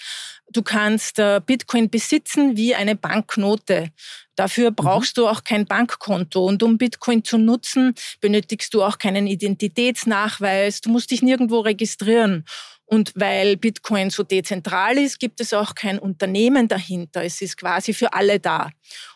Du 0.50 0.62
kannst 0.62 1.18
äh, 1.18 1.40
Bitcoin 1.44 1.90
besitzen 1.90 2.56
wie 2.56 2.74
eine 2.74 2.96
Banknote. 2.96 3.90
Dafür 4.34 4.70
mhm. 4.70 4.76
brauchst 4.76 5.16
mhm. 5.16 5.22
du 5.22 5.28
auch 5.28 5.44
kein 5.44 5.66
Bankkonto. 5.66 6.44
Und 6.44 6.62
um 6.62 6.78
Bitcoin 6.78 7.24
zu 7.24 7.38
nutzen, 7.38 7.94
benötigst 8.20 8.72
du 8.72 8.82
auch 8.82 8.98
keinen 8.98 9.26
Identitätsnachweis. 9.26 10.80
Du 10.80 10.90
musst 10.90 11.10
dich 11.10 11.22
nirgendwo 11.22 11.60
registrieren. 11.60 12.44
Und 12.90 13.12
weil 13.16 13.58
Bitcoin 13.58 14.08
so 14.08 14.22
dezentral 14.22 14.96
ist, 14.96 15.20
gibt 15.20 15.42
es 15.42 15.52
auch 15.52 15.74
kein 15.74 15.98
Unternehmen 15.98 16.68
dahinter. 16.68 17.22
Es 17.22 17.42
ist 17.42 17.58
quasi 17.58 17.92
für 17.92 18.14
alle 18.14 18.40
da. 18.40 18.70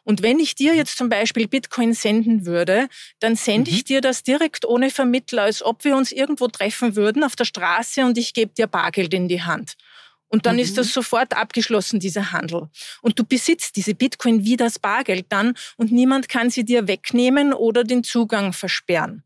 Und 0.04 0.22
wenn 0.22 0.40
ich 0.40 0.54
dir 0.54 0.74
jetzt 0.74 0.98
zum 0.98 1.08
Beispiel 1.08 1.48
Bitcoin 1.48 1.94
senden 1.94 2.44
würde, 2.44 2.88
dann 3.20 3.34
sende 3.34 3.70
mhm. 3.70 3.76
ich 3.78 3.84
dir 3.84 4.02
das 4.02 4.24
direkt 4.24 4.66
ohne 4.66 4.90
Vermittler, 4.90 5.44
als 5.44 5.62
ob 5.62 5.84
wir 5.84 5.96
uns 5.96 6.12
irgendwo 6.12 6.48
treffen 6.48 6.96
würden 6.96 7.24
auf 7.24 7.34
der 7.34 7.46
Straße 7.46 8.04
und 8.04 8.18
ich 8.18 8.34
gebe 8.34 8.52
dir 8.52 8.66
Bargeld 8.66 9.14
in 9.14 9.26
die 9.26 9.42
Hand. 9.42 9.76
Und 10.32 10.46
dann 10.46 10.56
mhm. 10.56 10.62
ist 10.62 10.78
das 10.78 10.92
sofort 10.92 11.36
abgeschlossen, 11.36 12.00
dieser 12.00 12.32
Handel. 12.32 12.70
Und 13.02 13.18
du 13.18 13.24
besitzt 13.24 13.76
diese 13.76 13.94
Bitcoin 13.94 14.44
wie 14.44 14.56
das 14.56 14.78
Bargeld 14.78 15.26
dann 15.28 15.54
und 15.76 15.92
niemand 15.92 16.30
kann 16.30 16.48
sie 16.48 16.64
dir 16.64 16.88
wegnehmen 16.88 17.52
oder 17.52 17.84
den 17.84 18.02
Zugang 18.02 18.54
versperren. 18.54 19.24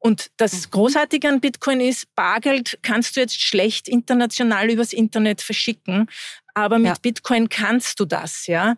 Und 0.00 0.30
das 0.36 0.66
mhm. 0.66 0.70
Großartige 0.70 1.28
an 1.28 1.40
Bitcoin 1.40 1.80
ist, 1.80 2.12
Bargeld 2.16 2.78
kannst 2.82 3.16
du 3.16 3.20
jetzt 3.20 3.40
schlecht 3.40 3.88
international 3.88 4.68
übers 4.70 4.92
Internet 4.92 5.42
verschicken, 5.42 6.08
aber 6.54 6.78
mit 6.78 6.88
ja. 6.88 6.96
Bitcoin 7.00 7.48
kannst 7.48 8.00
du 8.00 8.04
das, 8.04 8.48
ja. 8.48 8.76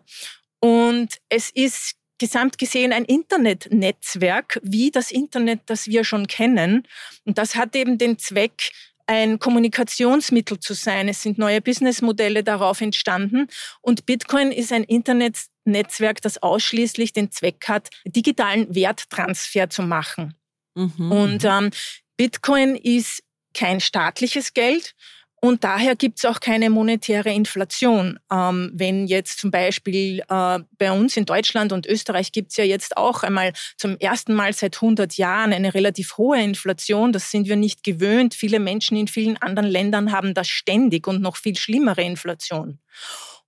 Und 0.59 1.17
es 1.29 1.49
ist 1.49 1.95
gesamt 2.19 2.59
gesehen 2.59 2.93
ein 2.93 3.05
Internetnetzwerk 3.05 4.59
wie 4.61 4.91
das 4.91 5.09
Internet, 5.09 5.61
das 5.65 5.87
wir 5.87 6.03
schon 6.03 6.27
kennen. 6.27 6.87
Und 7.25 7.39
das 7.39 7.55
hat 7.55 7.75
eben 7.75 7.97
den 7.97 8.19
Zweck, 8.19 8.71
ein 9.11 9.39
Kommunikationsmittel 9.39 10.61
zu 10.61 10.73
sein. 10.73 11.09
Es 11.09 11.21
sind 11.21 11.37
neue 11.37 11.59
Businessmodelle 11.59 12.45
darauf 12.45 12.79
entstanden. 12.79 13.47
Und 13.81 14.05
Bitcoin 14.05 14.53
ist 14.53 14.71
ein 14.71 14.85
Internetnetzwerk, 14.85 16.21
das 16.21 16.41
ausschließlich 16.41 17.11
den 17.11 17.29
Zweck 17.29 17.67
hat, 17.67 17.89
digitalen 18.05 18.73
Werttransfer 18.73 19.69
zu 19.69 19.81
machen. 19.81 20.35
Mhm. 20.75 21.11
Und 21.11 21.43
ähm, 21.43 21.71
Bitcoin 22.15 22.77
ist 22.77 23.21
kein 23.53 23.81
staatliches 23.81 24.53
Geld. 24.53 24.95
Und 25.43 25.63
daher 25.63 25.95
gibt 25.95 26.19
es 26.19 26.25
auch 26.25 26.39
keine 26.39 26.69
monetäre 26.69 27.31
Inflation. 27.33 28.19
Ähm, 28.31 28.69
wenn 28.75 29.07
jetzt 29.07 29.39
zum 29.39 29.49
Beispiel 29.49 30.19
äh, 30.29 30.59
bei 30.77 30.91
uns 30.91 31.17
in 31.17 31.25
Deutschland 31.25 31.73
und 31.73 31.87
Österreich 31.87 32.31
gibt 32.31 32.51
es 32.51 32.57
ja 32.57 32.63
jetzt 32.63 32.95
auch 32.95 33.23
einmal 33.23 33.51
zum 33.75 33.97
ersten 33.97 34.35
Mal 34.35 34.53
seit 34.53 34.75
100 34.75 35.17
Jahren 35.17 35.51
eine 35.51 35.73
relativ 35.73 36.17
hohe 36.17 36.39
Inflation. 36.39 37.11
Das 37.11 37.31
sind 37.31 37.47
wir 37.47 37.55
nicht 37.55 37.83
gewöhnt. 37.83 38.35
Viele 38.35 38.59
Menschen 38.59 38.95
in 38.95 39.07
vielen 39.07 39.37
anderen 39.37 39.67
Ländern 39.67 40.11
haben 40.11 40.35
das 40.35 40.47
ständig 40.47 41.07
und 41.07 41.23
noch 41.23 41.37
viel 41.37 41.57
schlimmere 41.57 42.03
Inflation. 42.03 42.77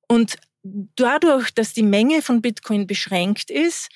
Und 0.08 0.38
dadurch, 0.64 1.54
dass 1.54 1.74
die 1.74 1.84
Menge 1.84 2.24
von 2.24 2.42
Bitcoin 2.42 2.88
beschränkt 2.88 3.52
ist, 3.52 3.90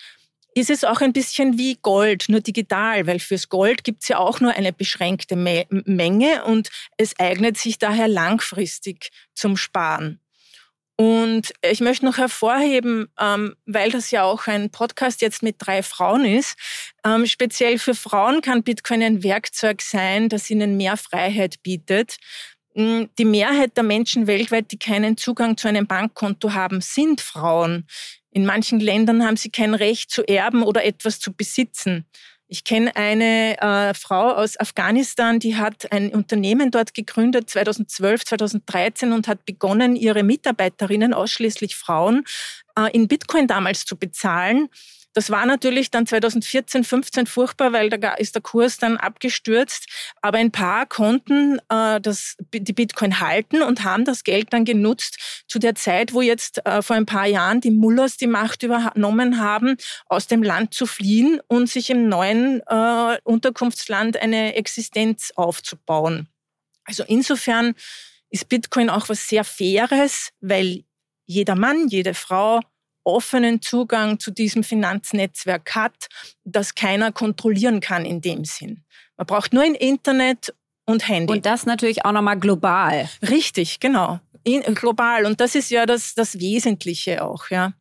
ist 0.57 0.69
es 0.69 0.83
auch 0.83 1.01
ein 1.01 1.13
bisschen 1.13 1.57
wie 1.57 1.77
Gold, 1.81 2.25
nur 2.29 2.41
digital, 2.41 3.07
weil 3.07 3.19
fürs 3.19 3.49
Gold 3.49 3.83
gibt 3.83 4.03
es 4.03 4.09
ja 4.09 4.17
auch 4.17 4.39
nur 4.39 4.53
eine 4.53 4.73
beschränkte 4.73 5.35
Me 5.35 5.65
Menge 5.69 6.45
und 6.45 6.69
es 6.97 7.17
eignet 7.19 7.57
sich 7.57 7.77
daher 7.79 8.07
langfristig 8.07 9.09
zum 9.33 9.57
Sparen. 9.57 10.19
Und 10.99 11.53
ich 11.61 11.79
möchte 11.79 12.05
noch 12.05 12.17
hervorheben, 12.17 13.07
ähm, 13.19 13.55
weil 13.67 13.91
das 13.91 14.09
ja 14.09 14.23
auch 14.23 14.47
ein 14.47 14.71
Podcast 14.71 15.21
jetzt 15.21 15.43
mit 15.43 15.57
drei 15.59 15.83
Frauen 15.83 16.25
ist, 16.25 16.57
ähm, 17.05 17.27
speziell 17.27 17.77
für 17.77 17.93
Frauen 17.93 18.41
kann 18.41 18.63
Bitcoin 18.63 19.03
ein 19.03 19.23
Werkzeug 19.23 19.83
sein, 19.83 20.27
das 20.27 20.49
ihnen 20.49 20.75
mehr 20.75 20.97
Freiheit 20.97 21.61
bietet. 21.61 22.17
Hm, 22.73 23.09
die 23.19 23.25
Mehrheit 23.25 23.77
der 23.77 23.83
Menschen 23.83 24.25
weltweit, 24.25 24.71
die 24.71 24.79
keinen 24.79 25.17
Zugang 25.17 25.55
zu 25.55 25.67
einem 25.67 25.85
Bankkonto 25.85 26.53
haben, 26.53 26.81
sind 26.81 27.21
Frauen. 27.21 27.85
In 28.37 28.45
manchen 28.45 28.79
Ländern 28.79 29.25
haben 29.25 29.35
sie 29.35 29.49
kein 29.49 29.73
Recht 29.73 30.11
zu 30.11 30.21
erben 30.21 30.61
oder 30.61 30.85
etwas 30.85 31.19
zu 31.19 31.33
besitzen. 31.33 32.05
Ich 32.47 32.63
kenne 32.63 32.95
eine 32.95 33.59
äh, 33.59 33.95
Frau 33.95 34.29
aus 34.29 34.59
Afghanistan, 34.59 35.39
die 35.39 35.55
hat 35.55 35.91
ein 35.91 36.13
Unternehmen 36.13 36.69
dort 36.69 36.93
gegründet 36.93 37.49
2012, 37.49 38.25
2013 38.25 39.11
und 39.11 39.27
hat 39.27 39.43
begonnen, 39.45 39.95
ihre 39.95 40.21
Mitarbeiterinnen, 40.21 41.15
ausschließlich 41.15 41.75
Frauen, 41.75 42.25
in 42.85 43.07
Bitcoin 43.07 43.47
damals 43.47 43.85
zu 43.85 43.97
bezahlen. 43.97 44.69
Das 45.17 45.31
war 45.31 45.47
natürlich 45.47 45.89
dann 45.89 46.05
2014, 46.05 46.83
15 46.83 47.25
furchtbar, 47.25 47.73
weil 47.73 47.89
da 47.89 48.13
ist 48.13 48.35
der 48.35 48.43
Kurs 48.43 48.77
dann 48.77 48.97
abgestürzt. 48.97 49.87
Aber 50.21 50.37
ein 50.37 50.51
paar 50.51 50.85
konnten 50.85 51.57
äh, 51.69 51.99
das, 51.99 52.35
die 52.53 52.73
Bitcoin 52.73 53.19
halten 53.19 53.63
und 53.63 53.83
haben 53.83 54.05
das 54.05 54.23
Geld 54.23 54.53
dann 54.53 54.63
genutzt 54.63 55.43
zu 55.47 55.57
der 55.57 55.73
Zeit, 55.73 56.13
wo 56.13 56.21
jetzt 56.21 56.63
äh, 56.67 56.83
vor 56.83 56.95
ein 56.95 57.07
paar 57.07 57.25
Jahren 57.25 57.61
die 57.61 57.71
Mullers 57.71 58.17
die 58.17 58.27
Macht 58.27 58.61
übernommen 58.61 59.39
haben, 59.39 59.77
aus 60.05 60.27
dem 60.27 60.43
Land 60.43 60.75
zu 60.75 60.85
fliehen 60.85 61.41
und 61.47 61.67
sich 61.67 61.89
im 61.89 62.07
neuen 62.07 62.61
äh, 62.67 63.17
Unterkunftsland 63.23 64.17
eine 64.17 64.53
Existenz 64.53 65.31
aufzubauen. 65.35 66.27
Also 66.83 67.03
insofern 67.03 67.73
ist 68.29 68.49
Bitcoin 68.49 68.91
auch 68.91 69.09
was 69.09 69.27
sehr 69.27 69.43
Faires, 69.43 70.29
weil 70.41 70.83
jeder 71.27 71.55
Mann, 71.55 71.87
jede 71.87 72.13
Frau 72.13 72.61
offenen 73.03 73.61
Zugang 73.61 74.19
zu 74.19 74.31
diesem 74.31 74.63
Finanznetzwerk 74.63 75.75
hat, 75.75 76.07
das 76.43 76.75
keiner 76.75 77.11
kontrollieren 77.11 77.79
kann 77.79 78.03
in 78.03 78.19
dem 78.19 78.43
Sinn. 78.43 78.83
Man 79.15 79.27
braucht 79.27 79.53
nur 79.53 79.63
ein 79.63 79.75
Internet 79.75 80.53
und 80.85 81.07
Handy. 81.07 81.31
Und 81.31 81.45
das 81.45 81.65
natürlich 81.65 82.05
auch 82.05 82.11
nochmal 82.11 82.39
global. 82.39 83.09
Richtig, 83.29 83.79
genau. 83.79 84.19
In, 84.43 84.61
global. 84.75 85.25
Und 85.25 85.39
das 85.39 85.55
ist 85.55 85.69
ja 85.69 85.85
das, 85.85 86.15
das 86.15 86.39
Wesentliche 86.39 87.23
auch, 87.23 87.49
ja. 87.49 87.73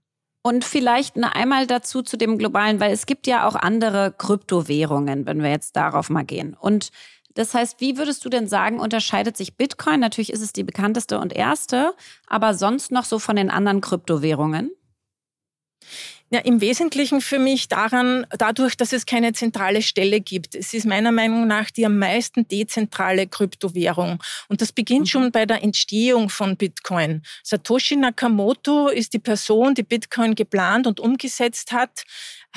Und 0.43 0.65
vielleicht 0.65 1.17
einmal 1.17 1.67
dazu 1.67 2.03
zu 2.03 2.17
dem 2.17 2.39
globalen, 2.39 2.79
weil 2.79 2.93
es 2.93 3.07
gibt 3.07 3.27
ja 3.27 3.49
auch 3.49 3.57
andere 3.57 4.15
Kryptowährungen, 4.17 5.27
wenn 5.27 5.43
wir 5.43 5.51
jetzt 5.51 5.75
darauf 5.75 6.09
mal 6.09 6.23
gehen. 6.23 6.55
Und 6.55 6.91
das 7.37 7.55
heißt, 7.55 7.81
wie 7.81 7.99
würdest 7.99 8.25
du 8.25 8.29
denn 8.29 8.49
sagen, 8.49 8.81
unterscheidet 8.81 9.37
sich 9.37 9.57
Bitcoin? 9.57 10.01
Natürlich 10.01 10.33
ist 10.33 10.41
es 10.41 10.53
die 10.53 10.65
bekannteste 10.65 11.19
und 11.19 11.33
erste, 11.33 11.95
aber 12.27 12.55
sonst 12.55 12.91
noch 12.91 13.05
so 13.05 13.19
von 13.19 13.37
den 13.37 13.51
anderen 13.51 13.83
Kryptowährungen? 13.83 14.71
Ja, 16.31 16.41
im 16.41 16.61
Wesentlichen 16.61 17.21
für 17.21 17.39
mich 17.39 17.69
daran, 17.69 18.27
dadurch, 18.37 18.77
dass 18.77 18.93
es 18.93 19.07
keine 19.07 19.33
zentrale 19.33 19.81
Stelle 19.81 20.21
gibt. 20.21 20.57
Es 20.57 20.75
ist 20.75 20.85
meiner 20.85 21.13
Meinung 21.13 21.47
nach 21.47 21.71
die 21.71 21.87
am 21.87 21.99
meisten 21.99 22.49
dezentrale 22.49 23.29
Kryptowährung. 23.29 24.21
Und 24.49 24.61
das 24.61 24.73
beginnt 24.73 25.03
mhm. 25.03 25.07
schon 25.07 25.31
bei 25.31 25.47
der 25.47 25.63
Entstehung 25.63 26.29
von 26.29 26.57
Bitcoin. 26.57 27.23
Satoshi 27.45 27.95
Nakamoto 27.95 28.89
ist 28.89 29.13
die 29.13 29.21
Person, 29.21 29.75
die 29.75 29.85
Bitcoin 29.85 30.35
geplant 30.35 30.89
und 30.89 30.99
umgesetzt 30.99 31.71
hat 31.71 32.03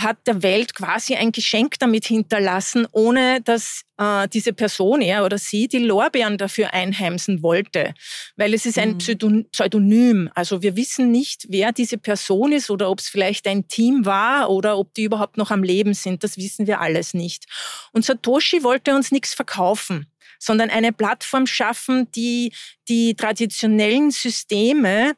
hat 0.01 0.25
der 0.27 0.41
Welt 0.43 0.75
quasi 0.75 1.15
ein 1.15 1.31
Geschenk 1.31 1.77
damit 1.79 2.05
hinterlassen, 2.05 2.87
ohne 2.91 3.41
dass 3.41 3.83
äh, 3.97 4.27
diese 4.29 4.53
Person, 4.53 5.01
er 5.01 5.25
oder 5.25 5.37
sie, 5.37 5.67
die 5.67 5.79
Lorbeeren 5.79 6.37
dafür 6.37 6.73
einheimsen 6.73 7.43
wollte. 7.43 7.93
Weil 8.37 8.53
es 8.53 8.65
ist 8.65 8.77
ein 8.77 8.93
mhm. 8.93 9.45
Pseudonym. 9.51 10.29
Also 10.35 10.61
wir 10.61 10.75
wissen 10.75 11.11
nicht, 11.11 11.47
wer 11.49 11.71
diese 11.71 11.97
Person 11.97 12.51
ist 12.51 12.69
oder 12.69 12.89
ob 12.89 12.99
es 12.99 13.09
vielleicht 13.09 13.47
ein 13.47 13.67
Team 13.67 14.05
war 14.05 14.49
oder 14.49 14.77
ob 14.77 14.93
die 14.93 15.03
überhaupt 15.03 15.37
noch 15.37 15.51
am 15.51 15.63
Leben 15.63 15.93
sind. 15.93 16.23
Das 16.23 16.37
wissen 16.37 16.65
wir 16.65 16.79
alles 16.79 17.13
nicht. 17.13 17.45
Und 17.91 18.05
Satoshi 18.05 18.63
wollte 18.63 18.95
uns 18.95 19.11
nichts 19.11 19.33
verkaufen 19.33 20.07
sondern 20.39 20.69
eine 20.69 20.93
Plattform 20.93 21.45
schaffen, 21.45 22.09
die 22.13 22.53
die 22.87 23.13
traditionellen 23.13 24.09
Systeme 24.09 25.15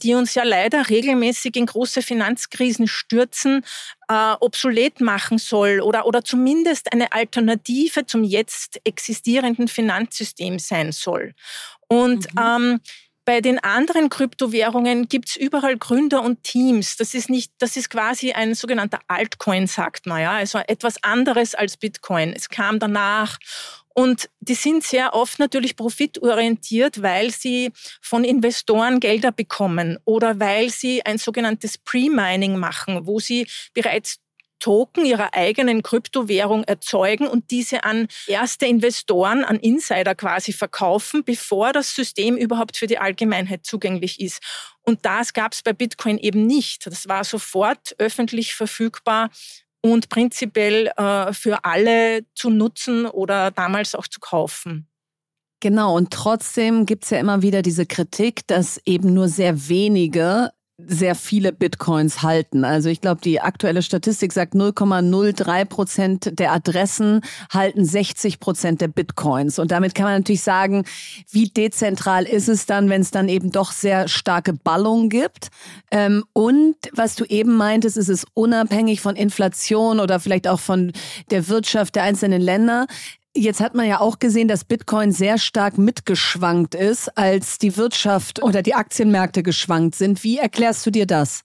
die 0.00 0.14
uns 0.14 0.34
ja 0.34 0.44
leider 0.44 0.88
regelmäßig 0.88 1.56
in 1.56 1.66
große 1.66 2.02
Finanzkrisen 2.02 2.88
stürzen, 2.88 3.64
äh, 4.08 4.34
obsolet 4.40 5.00
machen 5.00 5.38
soll 5.38 5.80
oder, 5.80 6.06
oder 6.06 6.24
zumindest 6.24 6.92
eine 6.92 7.12
Alternative 7.12 8.06
zum 8.06 8.24
jetzt 8.24 8.80
existierenden 8.84 9.68
Finanzsystem 9.68 10.58
sein 10.58 10.92
soll. 10.92 11.34
Und 11.88 12.32
mhm. 12.34 12.40
ähm, 12.40 12.80
bei 13.28 13.42
den 13.42 13.62
anderen 13.62 14.08
Kryptowährungen 14.08 15.06
gibt's 15.06 15.36
überall 15.36 15.76
Gründer 15.76 16.22
und 16.22 16.44
Teams. 16.44 16.96
Das 16.96 17.12
ist 17.12 17.28
nicht, 17.28 17.52
das 17.58 17.76
ist 17.76 17.90
quasi 17.90 18.32
ein 18.32 18.54
sogenannter 18.54 19.00
Altcoin, 19.06 19.66
sagt 19.66 20.06
man, 20.06 20.22
ja, 20.22 20.32
also 20.32 20.60
etwas 20.66 21.04
anderes 21.04 21.54
als 21.54 21.76
Bitcoin. 21.76 22.32
Es 22.32 22.48
kam 22.48 22.78
danach 22.78 23.36
und 23.98 24.30
die 24.38 24.54
sind 24.54 24.84
sehr 24.84 25.12
oft 25.12 25.40
natürlich 25.40 25.74
profitorientiert, 25.74 27.02
weil 27.02 27.32
sie 27.32 27.72
von 28.00 28.22
Investoren 28.22 29.00
Gelder 29.00 29.32
bekommen 29.32 29.98
oder 30.04 30.38
weil 30.38 30.70
sie 30.70 31.04
ein 31.04 31.18
sogenanntes 31.18 31.78
Pre-Mining 31.78 32.56
machen, 32.58 33.08
wo 33.08 33.18
sie 33.18 33.48
bereits 33.74 34.20
Token 34.60 35.04
ihrer 35.04 35.34
eigenen 35.34 35.82
Kryptowährung 35.82 36.62
erzeugen 36.62 37.26
und 37.26 37.50
diese 37.50 37.82
an 37.82 38.06
erste 38.28 38.66
Investoren, 38.66 39.42
an 39.44 39.56
Insider 39.56 40.14
quasi 40.14 40.52
verkaufen, 40.52 41.24
bevor 41.24 41.72
das 41.72 41.92
System 41.92 42.36
überhaupt 42.36 42.76
für 42.76 42.86
die 42.86 42.98
Allgemeinheit 42.98 43.66
zugänglich 43.66 44.20
ist. 44.20 44.40
Und 44.82 45.04
das 45.06 45.32
gab 45.32 45.54
es 45.54 45.62
bei 45.64 45.72
Bitcoin 45.72 46.18
eben 46.18 46.46
nicht. 46.46 46.86
Das 46.86 47.08
war 47.08 47.24
sofort 47.24 47.96
öffentlich 47.98 48.54
verfügbar 48.54 49.30
und 49.80 50.08
prinzipiell 50.08 50.90
äh, 50.96 51.32
für 51.32 51.64
alle 51.64 52.24
zu 52.34 52.50
nutzen 52.50 53.06
oder 53.06 53.50
damals 53.50 53.94
auch 53.94 54.06
zu 54.06 54.20
kaufen. 54.20 54.88
Genau, 55.60 55.96
und 55.96 56.12
trotzdem 56.12 56.86
gibt 56.86 57.04
es 57.04 57.10
ja 57.10 57.18
immer 57.18 57.42
wieder 57.42 57.62
diese 57.62 57.84
Kritik, 57.84 58.46
dass 58.46 58.80
eben 58.84 59.12
nur 59.12 59.28
sehr 59.28 59.68
wenige 59.68 60.50
sehr 60.86 61.16
viele 61.16 61.52
Bitcoins 61.52 62.22
halten. 62.22 62.64
Also 62.64 62.88
ich 62.88 63.00
glaube, 63.00 63.20
die 63.20 63.40
aktuelle 63.40 63.82
Statistik 63.82 64.32
sagt 64.32 64.54
0,03 64.54 65.64
Prozent 65.64 66.38
der 66.38 66.52
Adressen 66.52 67.22
halten 67.52 67.84
60 67.84 68.38
Prozent 68.38 68.80
der 68.80 68.86
Bitcoins. 68.86 69.58
Und 69.58 69.72
damit 69.72 69.96
kann 69.96 70.04
man 70.04 70.14
natürlich 70.14 70.42
sagen, 70.42 70.84
wie 71.32 71.48
dezentral 71.48 72.24
ist 72.24 72.48
es 72.48 72.66
dann, 72.66 72.88
wenn 72.88 73.00
es 73.00 73.10
dann 73.10 73.28
eben 73.28 73.50
doch 73.50 73.72
sehr 73.72 74.06
starke 74.06 74.52
Ballung 74.52 75.08
gibt. 75.08 75.48
Ähm, 75.90 76.24
und 76.32 76.76
was 76.92 77.16
du 77.16 77.24
eben 77.24 77.56
meintest, 77.56 77.96
ist 77.96 78.08
es 78.08 78.24
unabhängig 78.34 79.00
von 79.00 79.16
Inflation 79.16 79.98
oder 79.98 80.20
vielleicht 80.20 80.46
auch 80.46 80.60
von 80.60 80.92
der 81.32 81.48
Wirtschaft 81.48 81.96
der 81.96 82.04
einzelnen 82.04 82.40
Länder. 82.40 82.86
Jetzt 83.38 83.60
hat 83.60 83.76
man 83.76 83.86
ja 83.86 84.00
auch 84.00 84.18
gesehen, 84.18 84.48
dass 84.48 84.64
Bitcoin 84.64 85.12
sehr 85.12 85.38
stark 85.38 85.78
mitgeschwankt 85.78 86.74
ist, 86.74 87.16
als 87.16 87.58
die 87.58 87.76
Wirtschaft 87.76 88.42
oder 88.42 88.62
die 88.62 88.74
Aktienmärkte 88.74 89.44
geschwankt 89.44 89.94
sind. 89.94 90.24
Wie 90.24 90.38
erklärst 90.38 90.84
du 90.84 90.90
dir 90.90 91.06
das? 91.06 91.44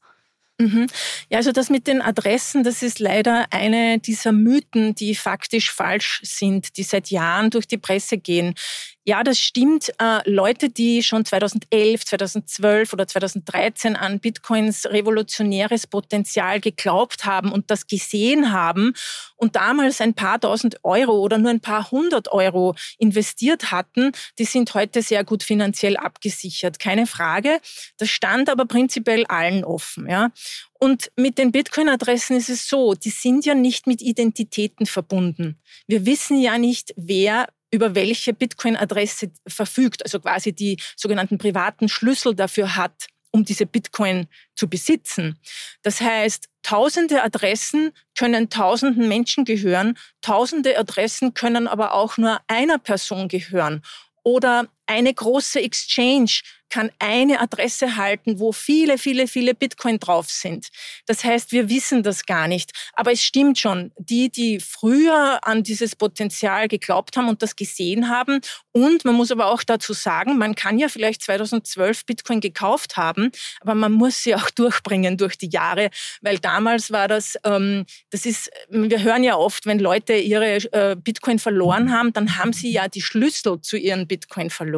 Mhm. 0.60 0.88
Ja, 1.30 1.38
also 1.38 1.52
das 1.52 1.70
mit 1.70 1.86
den 1.86 2.02
Adressen, 2.02 2.64
das 2.64 2.82
ist 2.82 3.00
leider 3.00 3.46
eine 3.52 4.00
dieser 4.00 4.32
Mythen, 4.32 4.96
die 4.96 5.14
faktisch 5.14 5.72
falsch 5.72 6.22
sind, 6.24 6.78
die 6.78 6.84
seit 6.84 7.12
Jahren 7.12 7.52
durch 7.52 7.68
die 7.68 7.78
Presse 7.78 8.18
gehen. 8.18 8.56
Ja, 9.06 9.24
das 9.24 9.38
stimmt. 9.38 9.92
Äh, 10.00 10.22
Leute, 10.30 10.70
die 10.70 11.04
schon 11.04 11.26
2011, 11.26 12.06
2012 12.06 12.94
oder 12.94 13.06
2013 13.06 13.98
an 13.98 14.22
Bitcoins 14.22 14.86
revolutionäres 14.86 15.88
Potenzial 15.88 16.62
geglaubt 16.62 17.26
haben 17.26 17.52
und 17.52 17.70
das 17.70 17.88
gesehen 17.88 18.54
haben 18.54 18.94
und 19.36 19.58
damals 19.58 20.00
ein 20.00 20.14
paar 20.14 20.40
tausend 20.40 20.78
Euro 20.84 21.20
oder 21.20 21.38
nur 21.38 21.52
ein 21.52 21.60
paar 21.60 21.92
hundert 21.92 22.32
Euro 22.32 22.76
investiert 22.98 23.72
hatten, 23.72 24.14
die 24.40 24.46
sind 24.46 24.74
heute 24.74 25.02
sehr 25.02 25.26
gut 25.26 25.44
finanziell 25.44 25.98
abgesichert. 25.98 26.80
Keine 26.80 27.06
Frage. 27.06 27.60
Das 27.98 28.10
stand 28.10 28.50
aber 28.50 28.66
prinzipiell 28.66 29.26
allen 29.26 29.66
offen. 29.66 30.10
Ja. 30.10 30.32
Und 30.80 31.12
mit 31.18 31.38
den 31.38 31.52
Bitcoin-Adressen 31.52 32.38
ist 32.38 32.50
es 32.50 32.70
so, 32.70 32.94
die 32.94 33.10
sind 33.10 33.46
ja 33.46 33.54
nicht 33.54 33.86
mit 33.86 34.02
Identitäten 34.02 34.86
verbunden. 34.86 35.60
Wir 35.88 36.06
wissen 36.06 36.40
ja 36.40 36.58
nicht, 36.58 36.94
wer 36.96 37.48
über 37.74 37.96
welche 37.96 38.34
Bitcoin-Adresse 38.34 39.32
verfügt, 39.48 40.04
also 40.04 40.20
quasi 40.20 40.54
die 40.54 40.80
sogenannten 40.96 41.40
privaten 41.40 41.90
Schlüssel 41.90 42.36
dafür 42.36 42.76
hat, 42.76 43.08
um 43.32 43.44
diese 43.44 43.66
Bitcoin 43.66 44.28
zu 44.56 44.70
besitzen. 44.70 45.40
Das 45.82 46.00
heißt, 46.00 46.50
tausende 46.62 47.24
Adressen 47.24 47.92
können 48.16 48.52
tausenden 48.52 49.08
Menschen 49.08 49.44
gehören, 49.44 49.98
tausende 50.22 50.78
Adressen 50.78 51.34
können 51.34 51.68
aber 51.68 51.96
auch 51.96 52.18
nur 52.18 52.40
einer 52.48 52.78
Person 52.78 53.28
gehören. 53.28 53.82
Oder 54.22 54.68
eine 54.86 55.14
große 55.14 55.62
Exchange 55.62 56.42
kann 56.74 56.90
eine 56.98 57.40
Adresse 57.40 57.98
halten, 57.98 58.40
wo 58.40 58.52
viele, 58.52 58.98
viele, 58.98 59.28
viele 59.28 59.54
Bitcoin 59.54 60.00
drauf 60.00 60.32
sind. 60.32 60.70
Das 61.06 61.24
heißt, 61.24 61.52
wir 61.52 61.70
wissen 61.70 62.02
das 62.02 62.26
gar 62.26 62.48
nicht. 62.48 62.72
Aber 62.94 63.12
es 63.12 63.24
stimmt 63.24 63.60
schon, 63.60 63.92
die, 64.00 64.32
die 64.32 64.60
früher 64.60 65.40
an 65.44 65.62
dieses 65.62 65.96
Potenzial 65.96 66.68
geglaubt 66.68 67.16
haben 67.16 67.30
und 67.30 67.44
das 67.44 67.56
gesehen 67.56 68.10
haben. 68.10 68.42
Und 68.72 69.06
man 69.06 69.14
muss 69.14 69.32
aber 69.32 69.52
auch 69.52 69.62
dazu 69.62 69.94
sagen, 69.94 70.40
man 70.40 70.56
kann 70.56 70.80
ja 70.80 70.88
vielleicht 70.88 71.22
2012 71.22 72.08
Bitcoin 72.08 72.42
gekauft 72.42 72.98
haben, 72.98 73.32
aber 73.62 73.76
man 73.76 73.92
muss 73.92 74.24
sie 74.24 74.34
auch 74.34 74.50
durchbringen 74.56 75.16
durch 75.16 75.38
die 75.38 75.50
Jahre, 75.50 75.92
weil 76.22 76.40
damals 76.40 76.90
war 76.90 77.08
das, 77.08 77.38
ähm, 77.44 77.86
das 78.10 78.26
ist, 78.26 78.50
wir 78.70 79.04
hören 79.04 79.24
ja 79.24 79.36
oft, 79.36 79.68
wenn 79.68 79.78
Leute 79.78 80.16
ihre 80.16 80.56
äh, 80.74 80.96
Bitcoin 80.96 81.38
verloren 81.38 81.92
haben, 81.92 82.14
dann 82.14 82.40
haben 82.40 82.52
sie 82.52 82.72
ja 82.72 82.88
die 82.88 83.04
Schlüssel 83.04 83.62
zu 83.62 83.78
ihren 83.78 84.08
Bitcoin 84.08 84.50
verloren. 84.50 84.73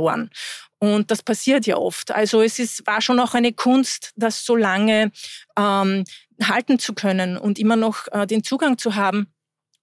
Und 0.79 1.11
das 1.11 1.23
passiert 1.23 1.65
ja 1.65 1.77
oft. 1.77 2.11
Also 2.11 2.41
es 2.41 2.59
ist, 2.59 2.85
war 2.85 3.01
schon 3.01 3.19
auch 3.19 3.33
eine 3.33 3.53
Kunst, 3.53 4.11
das 4.15 4.45
so 4.45 4.55
lange 4.55 5.11
ähm, 5.57 6.03
halten 6.43 6.79
zu 6.79 6.93
können 6.93 7.37
und 7.37 7.59
immer 7.59 7.75
noch 7.75 8.07
äh, 8.11 8.27
den 8.27 8.43
Zugang 8.43 8.77
zu 8.77 8.95
haben. 8.95 9.27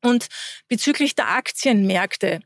Und 0.05 0.27
bezüglich 0.69 1.15
der 1.15 1.31
Aktienmärkte, 1.31 2.41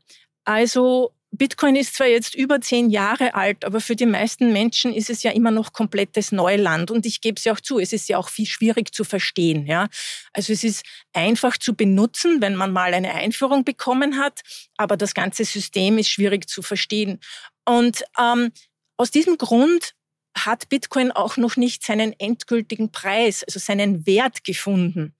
also 0.45 1.11
Bitcoin 1.31 1.75
ist 1.75 1.95
zwar 1.95 2.07
jetzt 2.07 2.35
über 2.35 2.61
zehn 2.61 2.89
Jahre 2.89 3.35
alt, 3.35 3.65
aber 3.65 3.81
für 3.81 3.95
die 3.95 4.05
meisten 4.05 4.53
Menschen 4.53 4.93
ist 4.93 5.09
es 5.09 5.23
ja 5.23 5.31
immer 5.31 5.51
noch 5.51 5.73
komplettes 5.73 6.31
Neuland. 6.31 6.89
Und 6.89 7.05
ich 7.05 7.19
gebe 7.19 7.35
es 7.37 7.43
ja 7.43 7.53
auch 7.53 7.59
zu, 7.59 7.79
es 7.79 7.91
ist 7.91 8.07
ja 8.07 8.17
auch 8.17 8.29
viel 8.29 8.45
schwierig 8.45 8.93
zu 8.93 9.03
verstehen. 9.03 9.65
Ja? 9.65 9.89
Also 10.31 10.53
es 10.53 10.63
ist 10.63 10.85
einfach 11.13 11.57
zu 11.57 11.75
benutzen, 11.75 12.41
wenn 12.41 12.55
man 12.55 12.71
mal 12.71 12.93
eine 12.93 13.13
Einführung 13.13 13.65
bekommen 13.65 14.17
hat, 14.17 14.41
aber 14.77 14.95
das 14.95 15.13
ganze 15.13 15.43
System 15.43 15.97
ist 15.97 16.09
schwierig 16.09 16.49
zu 16.49 16.61
verstehen. 16.61 17.19
Und 17.67 18.03
ähm, 18.17 18.51
aus 18.95 19.11
diesem 19.11 19.37
Grund 19.37 19.93
hat 20.37 20.69
Bitcoin 20.69 21.11
auch 21.11 21.37
noch 21.37 21.57
nicht 21.57 21.83
seinen 21.83 22.13
endgültigen 22.19 22.91
Preis, 22.91 23.43
also 23.43 23.59
seinen 23.59 24.05
Wert 24.05 24.43
gefunden. 24.43 25.15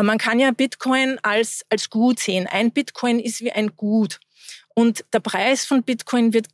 Man 0.00 0.18
kann 0.18 0.40
ja 0.40 0.50
Bitcoin 0.52 1.18
als, 1.22 1.64
als 1.68 1.90
Gut 1.90 2.20
sehen. 2.20 2.46
Ein 2.46 2.72
Bitcoin 2.72 3.20
ist 3.20 3.40
wie 3.40 3.52
ein 3.52 3.76
Gut. 3.76 4.20
Und 4.74 5.04
der 5.12 5.20
Preis 5.20 5.66
von 5.66 5.82
Bitcoin 5.82 6.32
wird, 6.32 6.46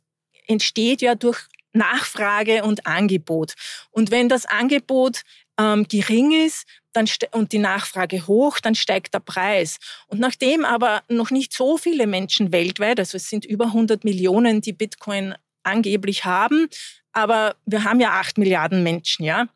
entsteht 0.47 1.01
ja 1.01 1.15
durch 1.15 1.39
Nachfrage 1.73 2.63
und 2.63 2.85
Angebot. 2.85 3.53
Und 3.91 4.11
wenn 4.11 4.29
das 4.29 4.45
Angebot 4.45 5.21
ähm, 5.59 5.87
gering 5.87 6.31
ist, 6.31 6.65
dann 6.93 7.07
und 7.31 7.51
die 7.51 7.59
Nachfrage 7.59 8.27
hoch, 8.27 8.59
dann 8.59 8.75
steigt 8.75 9.13
der 9.13 9.19
Preis. 9.19 9.77
Und 10.07 10.19
nachdem 10.19 10.65
aber 10.65 11.03
noch 11.09 11.31
nicht 11.31 11.53
so 11.53 11.77
viele 11.77 12.07
Menschen 12.07 12.51
weltweit, 12.51 12.99
also 12.99 13.17
es 13.17 13.29
sind 13.29 13.45
über 13.45 13.65
100 13.65 14.03
Millionen, 14.03 14.61
die 14.61 14.73
Bitcoin 14.73 15.35
angeblich 15.63 16.25
haben, 16.25 16.67
aber 17.11 17.55
wir 17.65 17.83
haben 17.83 17.99
ja 17.99 18.11
8 18.11 18.37
Milliarden 18.37 18.83
Menschen, 18.83 19.25
ja. 19.25 19.47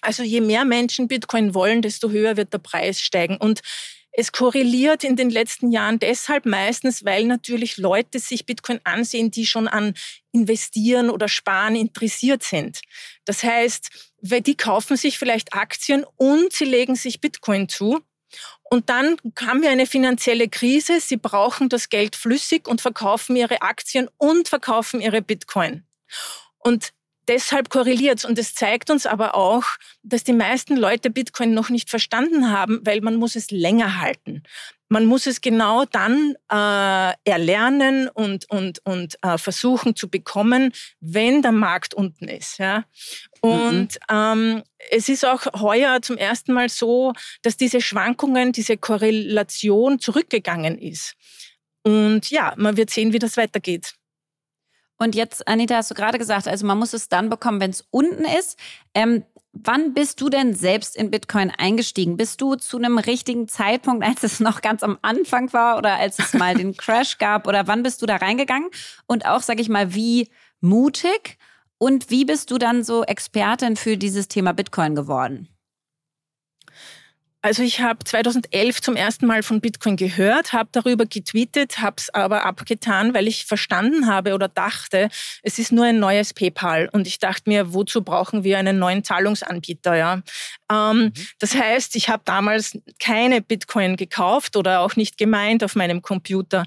Also 0.00 0.22
je 0.22 0.40
mehr 0.40 0.64
Menschen 0.64 1.08
Bitcoin 1.08 1.54
wollen, 1.54 1.82
desto 1.82 2.10
höher 2.10 2.36
wird 2.36 2.52
der 2.52 2.58
Preis 2.58 3.00
steigen. 3.00 3.36
Und 3.36 3.62
es 4.12 4.32
korreliert 4.32 5.04
in 5.04 5.16
den 5.16 5.30
letzten 5.30 5.70
Jahren 5.70 5.98
deshalb 5.98 6.46
meistens, 6.46 7.04
weil 7.04 7.24
natürlich 7.24 7.76
Leute 7.76 8.18
sich 8.18 8.46
Bitcoin 8.46 8.80
ansehen, 8.84 9.30
die 9.30 9.46
schon 9.46 9.68
an 9.68 9.94
Investieren 10.32 11.10
oder 11.10 11.28
Sparen 11.28 11.76
interessiert 11.76 12.42
sind. 12.42 12.80
Das 13.24 13.42
heißt, 13.42 13.90
weil 14.20 14.40
die 14.40 14.56
kaufen 14.56 14.96
sich 14.96 15.18
vielleicht 15.18 15.54
Aktien 15.54 16.04
und 16.16 16.52
sie 16.52 16.64
legen 16.64 16.96
sich 16.96 17.20
Bitcoin 17.20 17.68
zu. 17.68 18.00
Und 18.70 18.90
dann 18.90 19.16
haben 19.40 19.62
wir 19.62 19.70
eine 19.70 19.86
finanzielle 19.86 20.48
Krise. 20.48 21.00
Sie 21.00 21.16
brauchen 21.16 21.68
das 21.68 21.88
Geld 21.88 22.16
flüssig 22.16 22.68
und 22.68 22.80
verkaufen 22.80 23.36
ihre 23.36 23.62
Aktien 23.62 24.08
und 24.18 24.48
verkaufen 24.48 25.00
ihre 25.00 25.22
Bitcoin. 25.22 25.86
Und 26.58 26.92
deshalb 27.28 27.70
korreliert 27.70 28.24
Und 28.24 28.38
es 28.38 28.54
zeigt 28.54 28.90
uns 28.90 29.06
aber 29.06 29.34
auch, 29.34 29.64
dass 30.02 30.24
die 30.24 30.32
meisten 30.32 30.76
Leute 30.76 31.10
Bitcoin 31.10 31.54
noch 31.54 31.68
nicht 31.68 31.90
verstanden 31.90 32.50
haben, 32.50 32.80
weil 32.84 33.00
man 33.00 33.16
muss 33.16 33.36
es 33.36 33.50
länger 33.50 34.00
halten. 34.00 34.42
Man 34.88 35.04
muss 35.04 35.26
es 35.26 35.42
genau 35.42 35.84
dann 35.84 36.34
äh, 36.50 37.12
erlernen 37.30 38.08
und, 38.08 38.48
und, 38.50 38.80
und 38.84 39.18
äh, 39.22 39.36
versuchen 39.36 39.94
zu 39.94 40.08
bekommen, 40.08 40.72
wenn 41.00 41.42
der 41.42 41.52
Markt 41.52 41.92
unten 41.92 42.26
ist. 42.26 42.58
Ja? 42.58 42.84
Und 43.40 43.98
mhm. 44.10 44.16
ähm, 44.56 44.62
es 44.90 45.10
ist 45.10 45.26
auch 45.26 45.44
heuer 45.60 46.00
zum 46.00 46.16
ersten 46.16 46.54
Mal 46.54 46.70
so, 46.70 47.12
dass 47.42 47.58
diese 47.58 47.82
Schwankungen, 47.82 48.52
diese 48.52 48.78
Korrelation 48.78 49.98
zurückgegangen 49.98 50.78
ist. 50.78 51.14
Und 51.82 52.30
ja, 52.30 52.54
man 52.56 52.76
wird 52.76 52.90
sehen, 52.90 53.12
wie 53.12 53.18
das 53.18 53.36
weitergeht. 53.36 53.94
Und 54.98 55.14
jetzt, 55.14 55.46
Anita, 55.46 55.76
hast 55.76 55.90
du 55.90 55.94
gerade 55.94 56.18
gesagt, 56.18 56.48
also 56.48 56.66
man 56.66 56.78
muss 56.78 56.92
es 56.92 57.08
dann 57.08 57.30
bekommen, 57.30 57.60
wenn 57.60 57.70
es 57.70 57.86
unten 57.90 58.24
ist. 58.24 58.58
Ähm, 58.94 59.24
wann 59.52 59.94
bist 59.94 60.20
du 60.20 60.28
denn 60.28 60.54
selbst 60.54 60.96
in 60.96 61.10
Bitcoin 61.10 61.52
eingestiegen? 61.56 62.16
Bist 62.16 62.40
du 62.40 62.56
zu 62.56 62.78
einem 62.78 62.98
richtigen 62.98 63.48
Zeitpunkt, 63.48 64.04
als 64.04 64.22
es 64.24 64.40
noch 64.40 64.60
ganz 64.60 64.82
am 64.82 64.98
Anfang 65.02 65.52
war 65.52 65.78
oder 65.78 65.94
als 65.94 66.18
es 66.18 66.34
mal 66.34 66.54
den 66.54 66.74
Crash 66.76 67.18
gab? 67.18 67.46
Oder 67.46 67.66
wann 67.66 67.82
bist 67.82 68.02
du 68.02 68.06
da 68.06 68.16
reingegangen? 68.16 68.68
Und 69.06 69.24
auch, 69.24 69.40
sag 69.40 69.60
ich 69.60 69.68
mal, 69.68 69.94
wie 69.94 70.28
mutig 70.60 71.38
und 71.78 72.10
wie 72.10 72.24
bist 72.24 72.50
du 72.50 72.58
dann 72.58 72.82
so 72.82 73.04
Expertin 73.04 73.76
für 73.76 73.96
dieses 73.96 74.26
Thema 74.28 74.52
Bitcoin 74.52 74.96
geworden? 74.96 75.48
Also 77.40 77.62
ich 77.62 77.80
habe 77.80 78.04
2011 78.04 78.82
zum 78.82 78.96
ersten 78.96 79.26
Mal 79.26 79.44
von 79.44 79.60
Bitcoin 79.60 79.96
gehört, 79.96 80.52
habe 80.52 80.70
darüber 80.72 81.06
getweetet, 81.06 81.78
habe 81.78 81.96
es 81.98 82.12
aber 82.12 82.44
abgetan, 82.44 83.14
weil 83.14 83.28
ich 83.28 83.44
verstanden 83.46 84.08
habe 84.08 84.34
oder 84.34 84.48
dachte, 84.48 85.08
es 85.44 85.60
ist 85.60 85.70
nur 85.70 85.84
ein 85.84 86.00
neues 86.00 86.34
PayPal. 86.34 86.88
Und 86.90 87.06
ich 87.06 87.20
dachte 87.20 87.48
mir, 87.48 87.72
wozu 87.72 88.02
brauchen 88.02 88.42
wir 88.42 88.58
einen 88.58 88.80
neuen 88.80 89.04
Zahlungsanbieter? 89.04 89.94
Ja? 89.94 90.22
Ähm, 90.70 90.96
mhm. 90.96 91.12
Das 91.38 91.54
heißt, 91.54 91.94
ich 91.94 92.08
habe 92.08 92.22
damals 92.24 92.76
keine 92.98 93.40
Bitcoin 93.40 93.96
gekauft 93.96 94.56
oder 94.56 94.80
auch 94.80 94.96
nicht 94.96 95.16
gemeint 95.16 95.62
auf 95.62 95.76
meinem 95.76 96.02
Computer. 96.02 96.64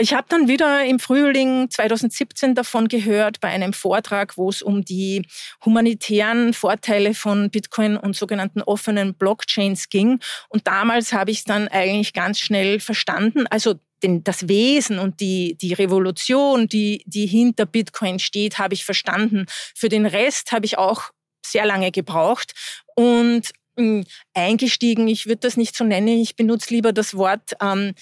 Ich 0.00 0.14
habe 0.14 0.26
dann 0.28 0.46
wieder 0.46 0.84
im 0.84 1.00
Frühling 1.00 1.70
2017 1.70 2.54
davon 2.54 2.86
gehört 2.86 3.40
bei 3.40 3.48
einem 3.48 3.72
Vortrag, 3.72 4.36
wo 4.36 4.48
es 4.48 4.62
um 4.62 4.84
die 4.84 5.26
humanitären 5.64 6.54
Vorteile 6.54 7.14
von 7.14 7.50
Bitcoin 7.50 7.96
und 7.96 8.14
sogenannten 8.14 8.62
offenen 8.62 9.14
Blockchains 9.14 9.88
ging. 9.88 10.20
Und 10.50 10.68
damals 10.68 11.12
habe 11.12 11.32
ich 11.32 11.38
es 11.38 11.44
dann 11.44 11.66
eigentlich 11.66 12.12
ganz 12.12 12.38
schnell 12.38 12.78
verstanden. 12.78 13.48
Also 13.48 13.74
den, 14.04 14.22
das 14.22 14.46
Wesen 14.46 15.00
und 15.00 15.18
die, 15.18 15.56
die 15.60 15.72
Revolution, 15.72 16.68
die, 16.68 17.02
die 17.06 17.26
hinter 17.26 17.66
Bitcoin 17.66 18.20
steht, 18.20 18.58
habe 18.58 18.74
ich 18.74 18.84
verstanden. 18.84 19.46
Für 19.74 19.88
den 19.88 20.06
Rest 20.06 20.52
habe 20.52 20.64
ich 20.64 20.78
auch 20.78 21.10
sehr 21.44 21.66
lange 21.66 21.90
gebraucht. 21.90 22.52
Und 22.94 23.50
hm, 23.76 24.04
eingestiegen, 24.32 25.08
ich 25.08 25.26
würde 25.26 25.40
das 25.40 25.56
nicht 25.56 25.76
so 25.76 25.82
nennen, 25.82 26.20
ich 26.20 26.36
benutze 26.36 26.72
lieber 26.72 26.92
das 26.92 27.16
Wort 27.16 27.56
ähm, 27.60 27.94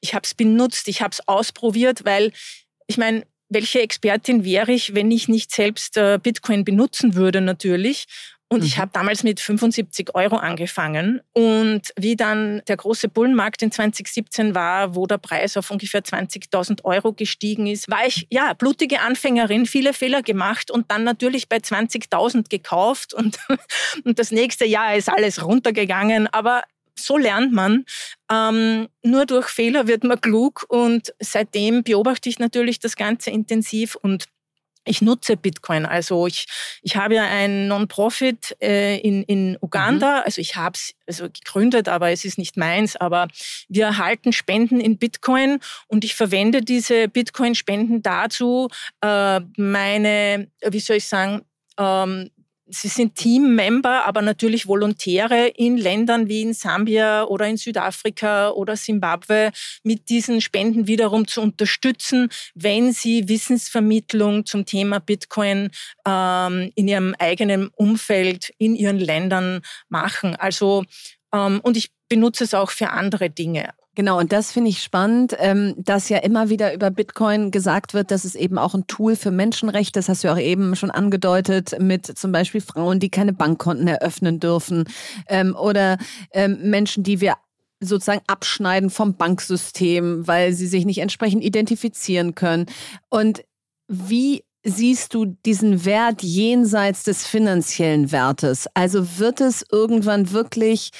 ich 0.00 0.14
habe 0.14 0.24
es 0.24 0.34
benutzt, 0.34 0.88
ich 0.88 1.02
habe 1.02 1.12
es 1.12 1.26
ausprobiert, 1.28 2.04
weil 2.04 2.32
ich 2.86 2.98
meine, 2.98 3.24
welche 3.48 3.80
Expertin 3.80 4.44
wäre 4.44 4.72
ich, 4.72 4.94
wenn 4.94 5.10
ich 5.10 5.28
nicht 5.28 5.52
selbst 5.52 5.96
äh, 5.96 6.18
Bitcoin 6.22 6.64
benutzen 6.64 7.14
würde 7.14 7.40
natürlich. 7.40 8.06
Und 8.52 8.60
mhm. 8.60 8.66
ich 8.66 8.78
habe 8.78 8.90
damals 8.92 9.22
mit 9.22 9.38
75 9.38 10.14
Euro 10.14 10.36
angefangen. 10.36 11.20
Und 11.32 11.82
wie 11.96 12.16
dann 12.16 12.62
der 12.66 12.76
große 12.76 13.08
Bullenmarkt 13.08 13.62
in 13.62 13.70
2017 13.70 14.56
war, 14.56 14.96
wo 14.96 15.06
der 15.06 15.18
Preis 15.18 15.56
auf 15.56 15.70
ungefähr 15.70 16.02
20.000 16.02 16.84
Euro 16.84 17.12
gestiegen 17.12 17.68
ist, 17.68 17.88
war 17.88 18.06
ich 18.06 18.26
ja 18.30 18.52
blutige 18.54 19.00
Anfängerin, 19.00 19.66
viele 19.66 19.92
Fehler 19.92 20.22
gemacht 20.22 20.70
und 20.70 20.90
dann 20.90 21.04
natürlich 21.04 21.48
bei 21.48 21.58
20.000 21.58 22.48
gekauft. 22.48 23.14
Und, 23.14 23.38
und 24.04 24.18
das 24.18 24.32
nächste 24.32 24.64
Jahr 24.64 24.96
ist 24.96 25.08
alles 25.08 25.44
runtergegangen. 25.44 26.26
Aber 26.26 26.64
so 27.04 27.16
lernt 27.16 27.52
man. 27.52 27.84
Ähm, 28.30 28.88
nur 29.02 29.26
durch 29.26 29.48
Fehler 29.48 29.86
wird 29.86 30.04
man 30.04 30.20
klug 30.20 30.64
und 30.68 31.12
seitdem 31.20 31.82
beobachte 31.82 32.28
ich 32.28 32.38
natürlich 32.38 32.78
das 32.78 32.96
Ganze 32.96 33.30
intensiv 33.30 33.96
und 33.96 34.26
ich 34.84 35.02
nutze 35.02 35.36
Bitcoin. 35.36 35.84
Also 35.84 36.26
ich, 36.26 36.46
ich 36.82 36.96
habe 36.96 37.14
ja 37.14 37.24
ein 37.24 37.68
Non-Profit 37.68 38.56
äh, 38.60 38.98
in, 38.98 39.22
in 39.24 39.58
Uganda. 39.60 40.18
Mhm. 40.18 40.22
Also 40.24 40.40
ich 40.40 40.56
habe 40.56 40.74
es 40.74 40.94
also 41.06 41.28
gegründet, 41.30 41.88
aber 41.88 42.10
es 42.10 42.24
ist 42.24 42.38
nicht 42.38 42.56
meins. 42.56 42.96
Aber 42.96 43.28
wir 43.68 43.84
erhalten 43.84 44.32
Spenden 44.32 44.80
in 44.80 44.98
Bitcoin 44.98 45.60
und 45.88 46.04
ich 46.04 46.14
verwende 46.14 46.62
diese 46.62 47.08
Bitcoin-Spenden 47.08 48.02
dazu, 48.02 48.68
äh, 49.02 49.40
meine, 49.56 50.48
wie 50.66 50.80
soll 50.80 50.96
ich 50.96 51.06
sagen, 51.06 51.42
ähm, 51.78 52.30
Sie 52.72 52.88
sind 52.88 53.16
Teammember, 53.16 54.04
aber 54.06 54.22
natürlich 54.22 54.66
Volontäre 54.66 55.48
in 55.48 55.76
Ländern 55.76 56.28
wie 56.28 56.42
in 56.42 56.54
Sambia 56.54 57.24
oder 57.24 57.46
in 57.46 57.56
Südafrika 57.56 58.50
oder 58.50 58.76
Simbabwe 58.76 59.50
mit 59.82 60.08
diesen 60.08 60.40
Spenden 60.40 60.86
wiederum 60.86 61.26
zu 61.26 61.40
unterstützen, 61.42 62.28
wenn 62.54 62.92
sie 62.92 63.28
Wissensvermittlung 63.28 64.46
zum 64.46 64.66
Thema 64.66 65.00
Bitcoin 65.00 65.70
ähm, 66.06 66.70
in 66.74 66.88
ihrem 66.88 67.14
eigenen 67.18 67.68
Umfeld, 67.68 68.52
in 68.58 68.74
ihren 68.76 68.98
Ländern 68.98 69.62
machen. 69.88 70.36
Also 70.36 70.84
ähm, 71.32 71.60
und 71.62 71.76
ich 71.76 71.90
benutze 72.08 72.44
es 72.44 72.54
auch 72.54 72.70
für 72.70 72.90
andere 72.90 73.30
Dinge. 73.30 73.70
Genau, 73.96 74.18
und 74.18 74.30
das 74.32 74.52
finde 74.52 74.70
ich 74.70 74.82
spannend, 74.82 75.36
ähm, 75.38 75.74
dass 75.76 76.08
ja 76.08 76.18
immer 76.18 76.48
wieder 76.48 76.72
über 76.72 76.90
Bitcoin 76.90 77.50
gesagt 77.50 77.92
wird, 77.92 78.12
dass 78.12 78.24
es 78.24 78.36
eben 78.36 78.56
auch 78.56 78.74
ein 78.74 78.86
Tool 78.86 79.16
für 79.16 79.32
Menschenrechte, 79.32 79.98
das 79.98 80.08
hast 80.08 80.22
du 80.22 80.32
auch 80.32 80.38
eben 80.38 80.76
schon 80.76 80.92
angedeutet, 80.92 81.76
mit 81.80 82.06
zum 82.06 82.30
Beispiel 82.30 82.60
Frauen, 82.60 83.00
die 83.00 83.10
keine 83.10 83.32
Bankkonten 83.32 83.88
eröffnen 83.88 84.38
dürfen 84.38 84.84
ähm, 85.28 85.56
oder 85.56 85.98
ähm, 86.32 86.70
Menschen, 86.70 87.02
die 87.02 87.20
wir 87.20 87.34
sozusagen 87.80 88.22
abschneiden 88.28 88.90
vom 88.90 89.16
Banksystem, 89.16 90.26
weil 90.26 90.52
sie 90.52 90.68
sich 90.68 90.84
nicht 90.84 90.98
entsprechend 90.98 91.42
identifizieren 91.42 92.34
können. 92.36 92.66
Und 93.08 93.42
wie 93.88 94.44
siehst 94.62 95.14
du 95.14 95.24
diesen 95.24 95.84
Wert 95.84 96.22
jenseits 96.22 97.02
des 97.02 97.26
finanziellen 97.26 98.12
Wertes? 98.12 98.66
Also 98.74 99.18
wird 99.18 99.40
es 99.40 99.64
irgendwann 99.70 100.30
wirklich 100.30 100.90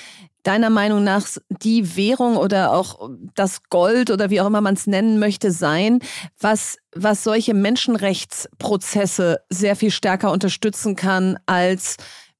deiner 0.43 0.71
Meinung 0.71 1.05
nach 1.05 1.27
die 1.49 1.97
Währung 1.97 2.37
oder 2.37 2.73
auch 2.73 3.11
das 3.35 3.63
Gold 3.71 4.11
oder 4.11 4.31
wie 4.31 4.41
auch 4.41 4.47
immer 4.47 4.61
man 4.61 4.75
es 4.75 4.87
nennen 4.87 5.19
möchte 5.19 5.51
sein, 5.51 6.01
was, 6.39 6.79
was 6.95 7.25
solche 7.25 7.55
Menschenrechtsprozesse 7.55 9.41
sehr 9.49 9.77
viel 9.77 9.91
stärker 9.91 10.33
unterstützen 10.33 10.97
kann 10.97 11.39
als 11.47 11.97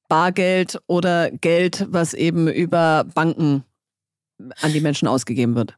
Bargeld 0.07 0.79
oder 0.87 1.31
Geld, 1.31 1.85
was 1.89 2.13
eben 2.13 2.47
über 2.47 3.05
Banken 3.13 3.63
an 4.61 4.73
die 4.73 4.81
Menschen 4.81 5.07
ausgegeben 5.07 5.55
wird? 5.55 5.75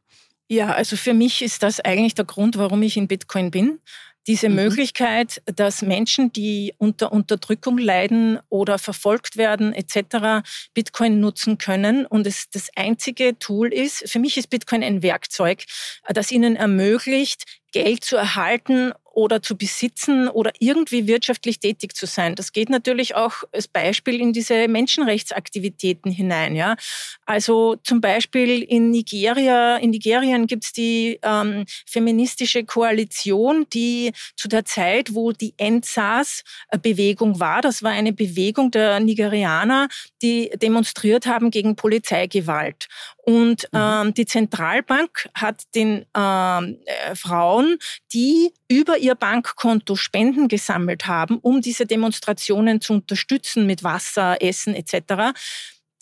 Ja, 0.48 0.72
also 0.72 0.96
für 0.96 1.14
mich 1.14 1.42
ist 1.42 1.62
das 1.62 1.80
eigentlich 1.80 2.14
der 2.14 2.24
Grund, 2.24 2.58
warum 2.58 2.82
ich 2.82 2.96
in 2.96 3.08
Bitcoin 3.08 3.50
bin 3.50 3.78
diese 4.26 4.48
mhm. 4.48 4.56
Möglichkeit, 4.56 5.42
dass 5.46 5.82
Menschen, 5.82 6.32
die 6.32 6.74
unter 6.78 7.12
Unterdrückung 7.12 7.78
leiden 7.78 8.38
oder 8.48 8.78
verfolgt 8.78 9.36
werden 9.36 9.72
etc., 9.72 10.46
Bitcoin 10.74 11.20
nutzen 11.20 11.58
können 11.58 12.06
und 12.06 12.26
es 12.26 12.48
das 12.50 12.68
einzige 12.76 13.38
Tool 13.38 13.72
ist, 13.72 14.10
für 14.10 14.18
mich 14.18 14.36
ist 14.36 14.50
Bitcoin 14.50 14.82
ein 14.82 15.02
Werkzeug, 15.02 15.64
das 16.08 16.32
ihnen 16.32 16.56
ermöglicht, 16.56 17.44
Geld 17.72 18.04
zu 18.04 18.16
erhalten 18.16 18.92
oder 19.14 19.42
zu 19.42 19.56
besitzen 19.56 20.28
oder 20.28 20.52
irgendwie 20.58 21.06
wirtschaftlich 21.06 21.60
tätig 21.60 21.94
zu 21.94 22.06
sein. 22.06 22.34
Das 22.34 22.52
geht 22.52 22.68
natürlich 22.68 23.14
auch 23.14 23.44
als 23.52 23.68
Beispiel 23.68 24.20
in 24.20 24.32
diese 24.32 24.68
Menschenrechtsaktivitäten 24.68 26.10
hinein. 26.10 26.56
Ja? 26.56 26.76
Also 27.24 27.76
zum 27.84 28.00
Beispiel 28.00 28.62
in 28.62 28.90
Nigeria, 28.90 29.76
in 29.76 29.90
Nigerien 29.90 30.46
gibt 30.46 30.64
es 30.64 30.72
die 30.72 31.18
ähm, 31.22 31.64
feministische 31.86 32.64
Koalition, 32.64 33.66
die 33.72 34.12
zu 34.36 34.48
der 34.48 34.64
Zeit, 34.64 35.14
wo 35.14 35.32
die 35.32 35.54
NSAS-Bewegung 35.60 37.40
war, 37.40 37.62
das 37.62 37.82
war 37.82 37.92
eine 37.92 38.12
Bewegung 38.12 38.70
der 38.70 39.00
Nigerianer, 39.00 39.88
die 40.22 40.50
demonstriert 40.56 41.26
haben 41.26 41.50
gegen 41.50 41.76
Polizeigewalt. 41.76 42.88
Und 43.24 43.68
mhm. 43.72 43.78
ähm, 43.80 44.14
die 44.14 44.26
Zentralbank 44.26 45.28
hat 45.34 45.62
den 45.74 46.04
ähm, 46.16 46.78
äh, 46.84 47.14
Frauen, 47.14 47.78
die 48.12 48.52
über 48.68 48.98
ihr 49.04 49.14
Bankkonto 49.14 49.96
Spenden 49.96 50.48
gesammelt 50.48 51.06
haben, 51.06 51.38
um 51.38 51.60
diese 51.60 51.86
Demonstrationen 51.86 52.80
zu 52.80 52.94
unterstützen 52.94 53.66
mit 53.66 53.82
Wasser, 53.82 54.40
Essen 54.40 54.74
etc., 54.74 55.32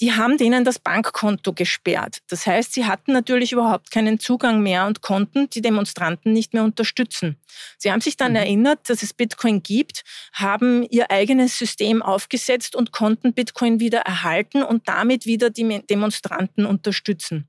die 0.01 0.13
haben 0.13 0.37
denen 0.37 0.65
das 0.65 0.81
Bankkonto 0.81 1.53
gesperrt. 1.53 2.23
Das 2.29 2.45
heißt, 2.45 2.73
sie 2.75 2.87
hatten 2.87 3.13
natürlich 3.13 3.53
überhaupt 3.53 3.93
keinen 3.93 4.19
Zugang 4.19 4.61
mehr 4.61 4.87
und 4.87 5.01
konnten 5.01 5.49
die 5.49 5.63
Demonstranten 5.63 6.33
nicht 6.33 6.55
mehr 6.55 6.65
unterstützen. 6.65 7.37
Sie 7.79 7.93
haben 7.93 8.01
sich 8.01 8.17
dann 8.17 8.33
mhm. 8.33 8.39
erinnert, 8.39 8.91
dass 8.91 9.05
es 9.05 9.15
Bitcoin 9.15 9.63
gibt, 9.63 10.03
haben 10.33 10.83
ihr 10.91 11.13
eigenes 11.13 11.57
System 11.57 12.03
aufgesetzt 12.03 12.75
und 12.75 12.91
konnten 12.91 13.33
Bitcoin 13.33 13.79
wieder 13.79 14.01
erhalten 14.01 14.65
und 14.65 14.89
damit 14.89 15.25
wieder 15.25 15.51
die 15.51 15.83
Demonstranten 15.89 16.67
unterstützen. 16.67 17.49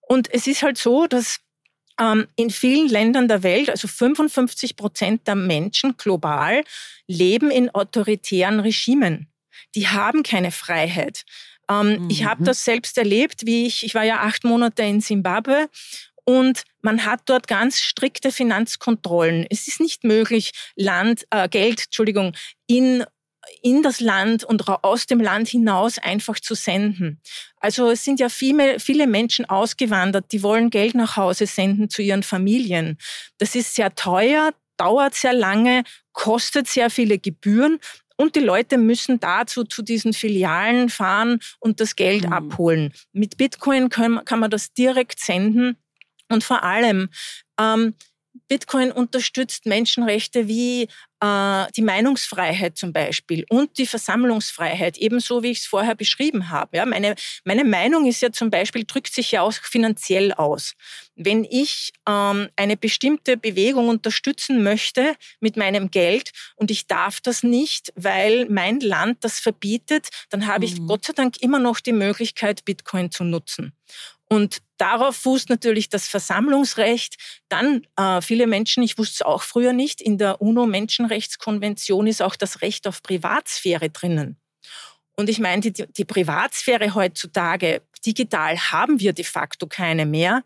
Und 0.00 0.32
es 0.34 0.48
ist 0.48 0.64
halt 0.64 0.78
so, 0.78 1.06
dass 1.06 1.43
in 2.36 2.50
vielen 2.50 2.88
Ländern 2.88 3.28
der 3.28 3.42
Welt, 3.42 3.70
also 3.70 3.86
55 3.86 4.76
Prozent 4.76 5.26
der 5.28 5.36
Menschen 5.36 5.96
global, 5.96 6.64
leben 7.06 7.50
in 7.50 7.70
autoritären 7.70 8.60
Regimen. 8.60 9.28
Die 9.74 9.88
haben 9.88 10.22
keine 10.22 10.50
Freiheit. 10.50 11.24
Ähm, 11.70 12.04
mhm. 12.04 12.10
Ich 12.10 12.24
habe 12.24 12.44
das 12.44 12.64
selbst 12.64 12.98
erlebt, 12.98 13.46
wie 13.46 13.66
ich, 13.66 13.84
ich 13.84 13.94
war 13.94 14.04
ja 14.04 14.20
acht 14.20 14.44
Monate 14.44 14.82
in 14.82 15.00
Simbabwe 15.00 15.68
und 16.24 16.64
man 16.82 17.04
hat 17.04 17.20
dort 17.26 17.48
ganz 17.48 17.80
strikte 17.80 18.32
Finanzkontrollen. 18.32 19.46
Es 19.50 19.68
ist 19.68 19.80
nicht 19.80 20.04
möglich, 20.04 20.52
Land, 20.74 21.26
äh, 21.30 21.48
Geld, 21.48 21.84
Entschuldigung, 21.84 22.34
in 22.66 23.04
in 23.62 23.82
das 23.82 24.00
Land 24.00 24.44
und 24.44 24.68
aus 24.68 25.06
dem 25.06 25.20
Land 25.20 25.48
hinaus 25.48 25.98
einfach 25.98 26.40
zu 26.40 26.54
senden. 26.54 27.20
Also 27.56 27.90
es 27.90 28.04
sind 28.04 28.20
ja 28.20 28.28
viele, 28.28 28.80
viele 28.80 29.06
Menschen 29.06 29.44
ausgewandert, 29.44 30.32
die 30.32 30.42
wollen 30.42 30.70
Geld 30.70 30.94
nach 30.94 31.16
Hause 31.16 31.46
senden 31.46 31.88
zu 31.90 32.02
ihren 32.02 32.22
Familien. 32.22 32.98
Das 33.38 33.54
ist 33.54 33.74
sehr 33.74 33.94
teuer, 33.94 34.52
dauert 34.76 35.14
sehr 35.14 35.32
lange, 35.32 35.84
kostet 36.12 36.68
sehr 36.68 36.90
viele 36.90 37.18
Gebühren 37.18 37.78
und 38.16 38.36
die 38.36 38.40
Leute 38.40 38.78
müssen 38.78 39.18
dazu 39.18 39.64
zu 39.64 39.82
diesen 39.82 40.12
Filialen 40.12 40.88
fahren 40.88 41.40
und 41.58 41.80
das 41.80 41.96
Geld 41.96 42.26
mhm. 42.26 42.32
abholen. 42.32 42.92
Mit 43.12 43.36
Bitcoin 43.36 43.88
kann, 43.88 44.24
kann, 44.24 44.38
man 44.38 44.50
das 44.50 44.72
direkt 44.72 45.18
senden. 45.18 45.76
Und 46.30 46.44
vor 46.44 46.62
allem, 46.62 47.08
ähm, 47.60 47.94
Bitcoin 48.48 48.92
unterstützt 48.92 49.64
Menschenrechte 49.66 50.48
wie 50.48 50.88
äh, 51.20 51.66
die 51.76 51.82
Meinungsfreiheit 51.82 52.76
zum 52.76 52.92
Beispiel 52.92 53.44
und 53.48 53.78
die 53.78 53.86
Versammlungsfreiheit, 53.86 54.98
ebenso 54.98 55.42
wie 55.42 55.50
ich 55.50 55.60
es 55.60 55.66
vorher 55.66 55.94
beschrieben 55.94 56.50
habe. 56.50 56.76
Ja, 56.76 56.86
meine, 56.86 57.14
meine 57.44 57.64
Meinung 57.64 58.06
ist 58.06 58.20
ja 58.22 58.32
zum 58.32 58.50
Beispiel, 58.50 58.84
drückt 58.84 59.14
sich 59.14 59.32
ja 59.32 59.42
auch 59.42 59.52
finanziell 59.52 60.32
aus. 60.32 60.74
Wenn 61.14 61.44
ich 61.44 61.92
ähm, 62.08 62.48
eine 62.56 62.76
bestimmte 62.76 63.36
Bewegung 63.36 63.88
unterstützen 63.88 64.62
möchte 64.62 65.14
mit 65.40 65.56
meinem 65.56 65.90
Geld 65.90 66.32
und 66.56 66.70
ich 66.70 66.86
darf 66.86 67.20
das 67.20 67.42
nicht, 67.42 67.92
weil 67.94 68.46
mein 68.50 68.80
Land 68.80 69.18
das 69.22 69.38
verbietet, 69.38 70.08
dann 70.30 70.46
habe 70.46 70.64
ich 70.64 70.80
mhm. 70.80 70.88
Gott 70.88 71.04
sei 71.04 71.12
Dank 71.12 71.40
immer 71.40 71.60
noch 71.60 71.80
die 71.80 71.92
Möglichkeit, 71.92 72.64
Bitcoin 72.64 73.10
zu 73.10 73.24
nutzen. 73.24 73.72
Und 74.28 74.58
darauf 74.78 75.16
fußt 75.16 75.50
natürlich 75.50 75.88
das 75.88 76.08
Versammlungsrecht. 76.08 77.16
Dann 77.48 77.86
äh, 77.96 78.20
viele 78.20 78.46
Menschen, 78.46 78.82
ich 78.82 78.98
wusste 78.98 79.14
es 79.14 79.22
auch 79.22 79.42
früher 79.42 79.72
nicht, 79.72 80.00
in 80.00 80.18
der 80.18 80.40
UNO-Menschenrechtskonvention 80.40 82.06
ist 82.06 82.22
auch 82.22 82.36
das 82.36 82.62
Recht 82.62 82.86
auf 82.86 83.02
Privatsphäre 83.02 83.90
drinnen. 83.90 84.38
Und 85.16 85.28
ich 85.28 85.38
meine, 85.38 85.60
die, 85.60 85.72
die 85.72 86.04
Privatsphäre 86.04 86.94
heutzutage, 86.94 87.82
digital 88.04 88.58
haben 88.58 88.98
wir 88.98 89.12
de 89.12 89.24
facto 89.24 89.66
keine 89.66 90.06
mehr. 90.06 90.42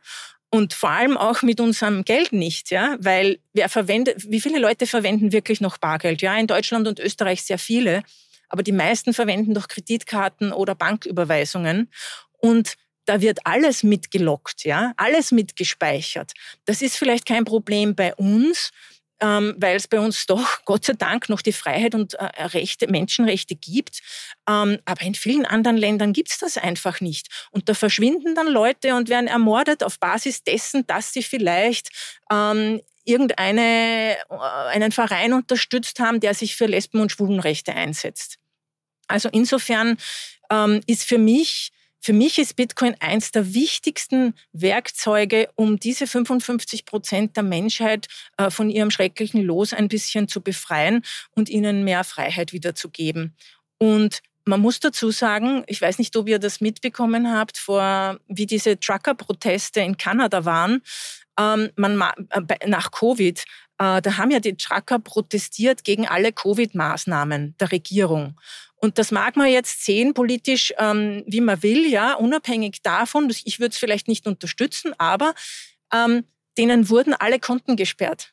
Und 0.50 0.72
vor 0.72 0.90
allem 0.90 1.16
auch 1.16 1.42
mit 1.42 1.60
unserem 1.60 2.04
Geld 2.04 2.32
nicht, 2.32 2.70
ja, 2.70 2.96
weil 3.00 3.38
wer 3.52 3.68
verwendet, 3.68 4.30
wie 4.30 4.40
viele 4.40 4.58
Leute 4.58 4.86
verwenden 4.86 5.32
wirklich 5.32 5.60
noch 5.60 5.76
Bargeld? 5.76 6.22
Ja, 6.22 6.36
in 6.38 6.46
Deutschland 6.46 6.88
und 6.88 6.98
Österreich 7.00 7.42
sehr 7.42 7.58
viele, 7.58 8.02
aber 8.48 8.62
die 8.62 8.72
meisten 8.72 9.12
verwenden 9.12 9.52
doch 9.52 9.68
Kreditkarten 9.68 10.52
oder 10.52 10.74
Banküberweisungen. 10.74 11.90
Und 12.38 12.76
da 13.08 13.22
wird 13.22 13.38
alles 13.44 13.82
mitgelockt, 13.82 14.64
ja, 14.64 14.92
alles 14.98 15.32
mitgespeichert. 15.32 16.32
Das 16.66 16.82
ist 16.82 16.96
vielleicht 16.96 17.24
kein 17.24 17.46
Problem 17.46 17.94
bei 17.94 18.14
uns, 18.14 18.70
ähm, 19.20 19.54
weil 19.56 19.76
es 19.76 19.88
bei 19.88 19.98
uns 19.98 20.26
doch 20.26 20.46
Gott 20.66 20.84
sei 20.84 20.92
Dank 20.92 21.30
noch 21.30 21.40
die 21.40 21.54
Freiheit 21.54 21.94
und 21.94 22.14
äh, 22.14 22.24
Rechte, 22.44 22.86
Menschenrechte 22.86 23.54
gibt. 23.56 24.00
Ähm, 24.46 24.78
aber 24.84 25.02
in 25.02 25.14
vielen 25.14 25.46
anderen 25.46 25.78
Ländern 25.78 26.12
gibt 26.12 26.30
es 26.30 26.38
das 26.38 26.58
einfach 26.58 27.00
nicht. 27.00 27.28
Und 27.50 27.70
da 27.70 27.74
verschwinden 27.74 28.34
dann 28.34 28.46
Leute 28.46 28.94
und 28.94 29.08
werden 29.08 29.26
ermordet 29.26 29.82
auf 29.82 29.98
Basis 29.98 30.44
dessen, 30.44 30.86
dass 30.86 31.14
sie 31.14 31.22
vielleicht 31.22 31.88
ähm, 32.30 32.82
irgendeine, 33.04 34.18
äh, 34.18 34.34
einen 34.68 34.92
Verein 34.92 35.32
unterstützt 35.32 35.98
haben, 35.98 36.20
der 36.20 36.34
sich 36.34 36.56
für 36.56 36.66
Lesben- 36.66 37.00
und 37.00 37.10
Schwulenrechte 37.10 37.72
einsetzt. 37.72 38.36
Also 39.06 39.30
insofern 39.32 39.96
ähm, 40.50 40.82
ist 40.86 41.04
für 41.04 41.16
mich 41.18 41.72
für 42.00 42.12
mich 42.12 42.38
ist 42.38 42.56
Bitcoin 42.56 42.94
eins 43.00 43.32
der 43.32 43.54
wichtigsten 43.54 44.34
Werkzeuge, 44.52 45.48
um 45.56 45.78
diese 45.78 46.06
55 46.06 46.84
Prozent 46.84 47.36
der 47.36 47.42
Menschheit 47.42 48.06
äh, 48.36 48.50
von 48.50 48.70
ihrem 48.70 48.90
schrecklichen 48.90 49.42
Los 49.42 49.72
ein 49.72 49.88
bisschen 49.88 50.28
zu 50.28 50.40
befreien 50.40 51.04
und 51.32 51.48
ihnen 51.48 51.84
mehr 51.84 52.04
Freiheit 52.04 52.52
wiederzugeben. 52.52 53.34
Und 53.78 54.22
man 54.44 54.60
muss 54.60 54.80
dazu 54.80 55.10
sagen, 55.10 55.64
ich 55.66 55.80
weiß 55.82 55.98
nicht, 55.98 56.16
ob 56.16 56.28
ihr 56.28 56.38
das 56.38 56.60
mitbekommen 56.60 57.30
habt, 57.30 57.58
vor 57.58 58.18
wie 58.28 58.46
diese 58.46 58.80
Trucker-Proteste 58.80 59.80
in 59.80 59.98
Kanada 59.98 60.44
waren. 60.44 60.82
Ähm, 61.38 61.70
man, 61.76 62.00
äh, 62.30 62.66
nach 62.66 62.90
Covid, 62.90 63.44
da 63.78 64.16
haben 64.16 64.30
ja 64.30 64.40
die 64.40 64.56
Trucker 64.56 64.98
protestiert 64.98 65.84
gegen 65.84 66.06
alle 66.06 66.32
Covid-Maßnahmen 66.32 67.56
der 67.58 67.72
Regierung. 67.72 68.38
Und 68.80 68.98
das 68.98 69.10
mag 69.10 69.36
man 69.36 69.48
jetzt 69.48 69.84
sehen 69.84 70.14
politisch, 70.14 70.72
ähm, 70.78 71.24
wie 71.26 71.40
man 71.40 71.62
will, 71.62 71.88
ja, 71.88 72.14
unabhängig 72.14 72.82
davon. 72.82 73.32
Ich 73.44 73.58
würde 73.58 73.72
es 73.72 73.78
vielleicht 73.78 74.08
nicht 74.08 74.26
unterstützen, 74.26 74.94
aber 74.98 75.34
ähm, 75.92 76.24
denen 76.56 76.88
wurden 76.88 77.14
alle 77.14 77.40
Konten 77.40 77.76
gesperrt. 77.76 78.30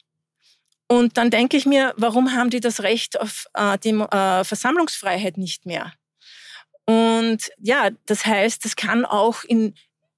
Und 0.87 1.17
dann 1.17 1.31
denke 1.31 1.57
ich 1.57 1.65
mir, 1.65 1.93
warum 1.97 2.33
haben 2.33 2.51
die 2.51 2.59
das 2.59 2.83
Recht 2.83 3.19
auf 3.19 3.47
äh, 3.55 3.77
die 3.79 3.89
äh, 3.89 4.43
Versammlungsfreiheit 4.43 5.37
nicht 5.37 5.65
mehr? 5.65 5.93
Und 6.85 7.49
ja, 7.57 7.89
das 8.05 8.25
heißt, 8.25 8.63
das 8.63 8.75
kann 8.75 9.05
auch 9.05 9.43
in 9.43 9.73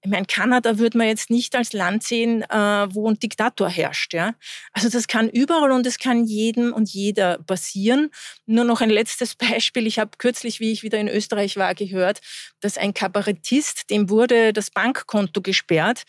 ich 0.07 0.11
meine, 0.11 0.25
Kanada 0.25 0.77
würde 0.77 0.97
man 0.97 1.07
jetzt 1.07 1.29
nicht 1.29 1.53
als 1.53 1.73
Land 1.73 2.01
sehen, 2.01 2.41
äh, 2.43 2.87
wo 2.93 3.09
ein 3.09 3.19
Diktator 3.19 3.67
herrscht. 3.67 4.13
Ja? 4.13 4.35
Also 4.71 4.87
das 4.87 5.07
kann 5.07 5.29
überall 5.29 5.71
und 5.71 5.85
es 5.85 5.99
kann 5.99 6.23
jedem 6.23 6.71
und 6.71 6.89
jeder 6.89 7.39
passieren. 7.39 8.09
Nur 8.45 8.63
noch 8.63 8.79
ein 8.79 8.89
letztes 8.89 9.35
Beispiel. 9.35 9.85
Ich 9.85 9.99
habe 9.99 10.11
kürzlich, 10.17 10.61
wie 10.61 10.71
ich 10.71 10.81
wieder 10.81 10.97
in 10.97 11.09
Österreich 11.09 11.57
war, 11.57 11.75
gehört, 11.75 12.21
dass 12.61 12.77
ein 12.77 12.93
Kabarettist, 12.93 13.89
dem 13.89 14.09
wurde 14.09 14.53
das 14.53 14.71
Bankkonto 14.71 15.41
gesperrt. 15.41 16.03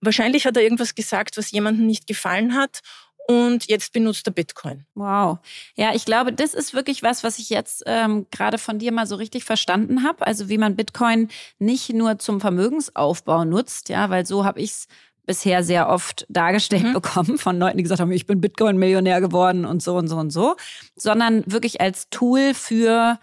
Wahrscheinlich 0.00 0.46
hat 0.46 0.56
er 0.56 0.62
irgendwas 0.62 0.94
gesagt, 0.94 1.36
was 1.36 1.50
jemandem 1.50 1.86
nicht 1.86 2.06
gefallen 2.06 2.54
hat 2.54 2.82
und 3.26 3.68
jetzt 3.68 3.92
benutzt 3.92 4.26
er 4.26 4.32
Bitcoin. 4.32 4.84
Wow. 4.94 5.38
Ja, 5.76 5.94
ich 5.94 6.04
glaube, 6.04 6.32
das 6.32 6.54
ist 6.54 6.74
wirklich 6.74 7.02
was, 7.02 7.24
was 7.24 7.38
ich 7.38 7.48
jetzt 7.50 7.82
ähm, 7.86 8.26
gerade 8.30 8.58
von 8.58 8.78
dir 8.78 8.92
mal 8.92 9.06
so 9.06 9.16
richtig 9.16 9.44
verstanden 9.44 10.02
habe. 10.04 10.26
Also 10.26 10.48
wie 10.48 10.58
man 10.58 10.76
Bitcoin 10.76 11.28
nicht 11.58 11.92
nur 11.92 12.18
zum 12.18 12.40
Vermögensaufbau 12.40 13.44
nutzt, 13.44 13.88
ja, 13.88 14.10
weil 14.10 14.26
so 14.26 14.44
habe 14.44 14.60
ich 14.60 14.70
es 14.70 14.88
bisher 15.26 15.64
sehr 15.64 15.88
oft 15.88 16.26
dargestellt 16.28 16.84
mhm. 16.84 16.92
bekommen 16.92 17.38
von 17.38 17.58
Leuten, 17.58 17.78
die 17.78 17.82
gesagt 17.82 18.00
haben, 18.00 18.12
ich 18.12 18.26
bin 18.26 18.40
Bitcoin-Millionär 18.40 19.20
geworden 19.20 19.64
und 19.64 19.82
so 19.82 19.96
und 19.96 20.08
so 20.08 20.16
und 20.16 20.30
so, 20.30 20.56
sondern 20.96 21.44
wirklich 21.46 21.80
als 21.80 22.10
Tool 22.10 22.52
für 22.52 23.18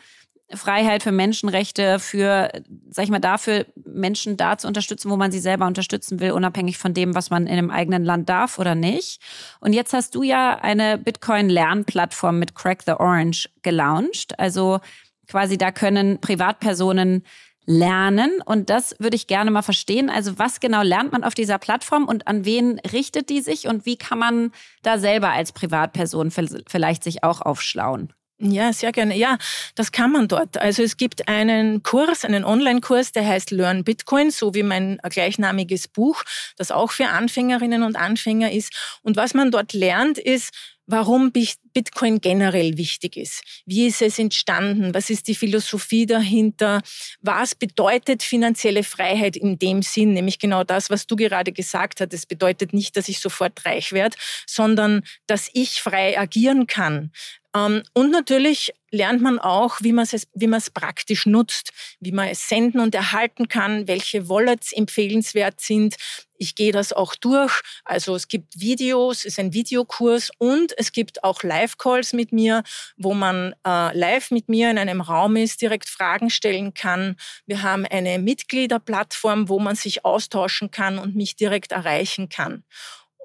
Freiheit, 0.55 1.03
für 1.03 1.11
Menschenrechte, 1.11 1.99
für, 1.99 2.49
sag 2.89 3.05
ich 3.05 3.11
mal, 3.11 3.19
dafür 3.19 3.65
Menschen 3.85 4.37
da 4.37 4.57
zu 4.57 4.67
unterstützen, 4.67 5.09
wo 5.09 5.17
man 5.17 5.31
sie 5.31 5.39
selber 5.39 5.67
unterstützen 5.67 6.19
will, 6.19 6.31
unabhängig 6.31 6.77
von 6.77 6.93
dem, 6.93 7.15
was 7.15 7.29
man 7.29 7.47
in 7.47 7.53
einem 7.53 7.71
eigenen 7.71 8.03
Land 8.03 8.29
darf 8.29 8.59
oder 8.59 8.75
nicht. 8.75 9.21
Und 9.59 9.73
jetzt 9.73 9.93
hast 9.93 10.15
du 10.15 10.23
ja 10.23 10.57
eine 10.59 10.97
Bitcoin-Lernplattform 10.97 12.39
mit 12.39 12.55
Crack 12.55 12.83
the 12.85 12.93
Orange 12.93 13.49
gelauncht. 13.61 14.39
Also 14.39 14.79
quasi 15.27 15.57
da 15.57 15.71
können 15.71 16.19
Privatpersonen 16.19 17.23
lernen. 17.65 18.41
Und 18.45 18.69
das 18.69 18.95
würde 18.99 19.15
ich 19.15 19.27
gerne 19.27 19.51
mal 19.51 19.61
verstehen. 19.61 20.09
Also 20.09 20.37
was 20.37 20.59
genau 20.59 20.81
lernt 20.81 21.11
man 21.11 21.23
auf 21.23 21.33
dieser 21.33 21.57
Plattform 21.57 22.05
und 22.05 22.27
an 22.27 22.45
wen 22.45 22.79
richtet 22.79 23.29
die 23.29 23.41
sich 23.41 23.67
und 23.67 23.85
wie 23.85 23.97
kann 23.97 24.19
man 24.19 24.51
da 24.81 24.97
selber 24.97 25.29
als 25.29 25.51
Privatperson 25.51 26.31
vielleicht 26.31 27.03
sich 27.03 27.23
auch 27.23 27.41
aufschlauen? 27.41 28.13
Ja, 28.43 28.73
sehr 28.73 28.91
gerne. 28.91 29.15
Ja, 29.15 29.37
das 29.75 29.91
kann 29.91 30.11
man 30.11 30.27
dort. 30.27 30.57
Also 30.57 30.81
es 30.81 30.97
gibt 30.97 31.27
einen 31.27 31.83
Kurs, 31.83 32.25
einen 32.25 32.43
Online-Kurs, 32.43 33.11
der 33.11 33.27
heißt 33.27 33.51
Learn 33.51 33.83
Bitcoin, 33.83 34.31
so 34.31 34.55
wie 34.55 34.63
mein 34.63 34.97
gleichnamiges 35.03 35.87
Buch, 35.87 36.23
das 36.57 36.71
auch 36.71 36.91
für 36.91 37.09
Anfängerinnen 37.09 37.83
und 37.83 37.95
Anfänger 37.95 38.51
ist. 38.51 38.99
Und 39.03 39.15
was 39.15 39.35
man 39.35 39.51
dort 39.51 39.73
lernt, 39.73 40.17
ist, 40.17 40.55
warum 40.87 41.31
Bitcoin 41.31 42.19
generell 42.19 42.77
wichtig 42.77 43.15
ist. 43.15 43.43
Wie 43.65 43.87
ist 43.87 44.01
es 44.01 44.19
entstanden? 44.19 44.93
Was 44.93 45.09
ist 45.09 45.27
die 45.27 45.35
Philosophie 45.35 46.05
dahinter? 46.05 46.81
Was 47.21 47.55
bedeutet 47.55 48.23
finanzielle 48.23 48.83
Freiheit 48.83 49.37
in 49.37 49.57
dem 49.57 49.83
Sinn? 49.83 50.13
Nämlich 50.13 50.39
genau 50.39 50.63
das, 50.63 50.89
was 50.89 51.07
du 51.07 51.15
gerade 51.15 51.51
gesagt 51.51 52.01
hast. 52.01 52.13
Es 52.13 52.25
bedeutet 52.25 52.73
nicht, 52.73 52.97
dass 52.97 53.07
ich 53.07 53.19
sofort 53.19 53.65
reich 53.65 53.93
werde, 53.93 54.17
sondern 54.47 55.03
dass 55.27 55.49
ich 55.53 55.81
frei 55.81 56.19
agieren 56.19 56.67
kann. 56.67 57.11
Ähm, 57.55 57.83
und 57.93 58.11
natürlich 58.11 58.73
lernt 58.91 59.21
man 59.21 59.39
auch, 59.39 59.77
wie 59.81 59.93
man 59.93 60.05
es, 60.09 60.27
wie 60.33 60.47
praktisch 60.73 61.25
nutzt, 61.25 61.71
wie 61.99 62.11
man 62.11 62.27
es 62.27 62.47
senden 62.47 62.81
und 62.81 62.93
erhalten 62.93 63.47
kann, 63.47 63.87
welche 63.87 64.29
Wallets 64.29 64.73
empfehlenswert 64.73 65.61
sind. 65.61 65.95
Ich 66.37 66.55
gehe 66.55 66.71
das 66.71 66.91
auch 66.91 67.15
durch. 67.15 67.61
Also 67.85 68.15
es 68.15 68.27
gibt 68.27 68.59
Videos, 68.59 69.19
es 69.19 69.25
ist 69.25 69.39
ein 69.39 69.53
Videokurs 69.53 70.31
und 70.39 70.73
es 70.77 70.91
gibt 70.91 71.23
auch 71.23 71.43
Live-Calls 71.43 72.13
mit 72.13 72.31
mir, 72.31 72.63
wo 72.97 73.13
man 73.13 73.53
äh, 73.65 73.97
live 73.97 74.31
mit 74.31 74.49
mir 74.49 74.71
in 74.71 74.77
einem 74.77 75.01
Raum 75.01 75.35
ist, 75.35 75.61
direkt 75.61 75.87
Fragen 75.87 76.29
stellen 76.29 76.73
kann. 76.73 77.15
Wir 77.45 77.61
haben 77.61 77.85
eine 77.85 78.19
Mitgliederplattform, 78.19 79.49
wo 79.49 79.59
man 79.59 79.75
sich 79.75 80.03
austauschen 80.03 80.71
kann 80.71 80.97
und 80.97 81.15
mich 81.15 81.35
direkt 81.35 81.71
erreichen 81.71 82.27
kann. 82.27 82.63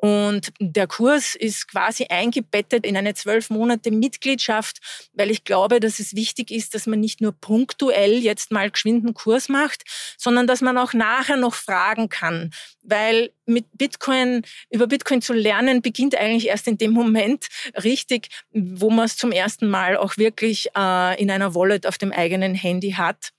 Und 0.07 0.53
der 0.61 0.87
Kurs 0.87 1.35
ist 1.35 1.67
quasi 1.67 2.07
eingebettet 2.09 2.87
in 2.87 2.97
eine 2.97 3.15
zwölf 3.15 3.51
Monate 3.51 3.91
Mitgliedschaft, 3.91 4.79
weil 5.15 5.33
ich 5.33 5.43
glaube, 5.43 5.81
dass 5.81 5.99
es 5.99 6.15
wichtig 6.15 6.53
ist, 6.53 6.75
dass 6.75 6.87
man 6.87 7.01
nicht 7.01 7.21
nur 7.21 7.33
punktuell 7.33 8.13
jetzt 8.13 8.53
mal 8.53 8.71
geschwinden 8.71 9.15
Kurs 9.15 9.49
macht, 9.49 9.83
sondern 10.17 10.47
dass 10.47 10.61
man 10.61 10.79
auch 10.79 10.93
nachher 10.93 11.37
noch 11.37 11.55
fragen 11.55 12.09
kann. 12.09 12.53
Weil 12.83 13.33
mit 13.47 13.67
Bitcoin, 13.73 14.43
über 14.71 14.87
Bitcoin 14.87 15.23
zu 15.23 15.33
lernen, 15.33 15.83
beginnt 15.83 16.15
eigentlich 16.15 16.47
erst 16.47 16.69
in 16.69 16.79
dem 16.79 16.93
Moment 16.93 17.49
richtig, 17.83 18.29
wo 18.53 18.91
man 18.91 19.07
es 19.07 19.17
zum 19.17 19.33
ersten 19.33 19.67
Mal 19.67 19.97
auch 19.97 20.19
wirklich 20.19 20.69
äh, 20.77 21.21
in 21.21 21.33
einer 21.33 21.57
Wallet 21.57 21.85
auf 21.85 21.99
dem 21.99 22.13
eigenen 22.13 22.55
Handy 22.55 22.93
hat. 22.93 23.33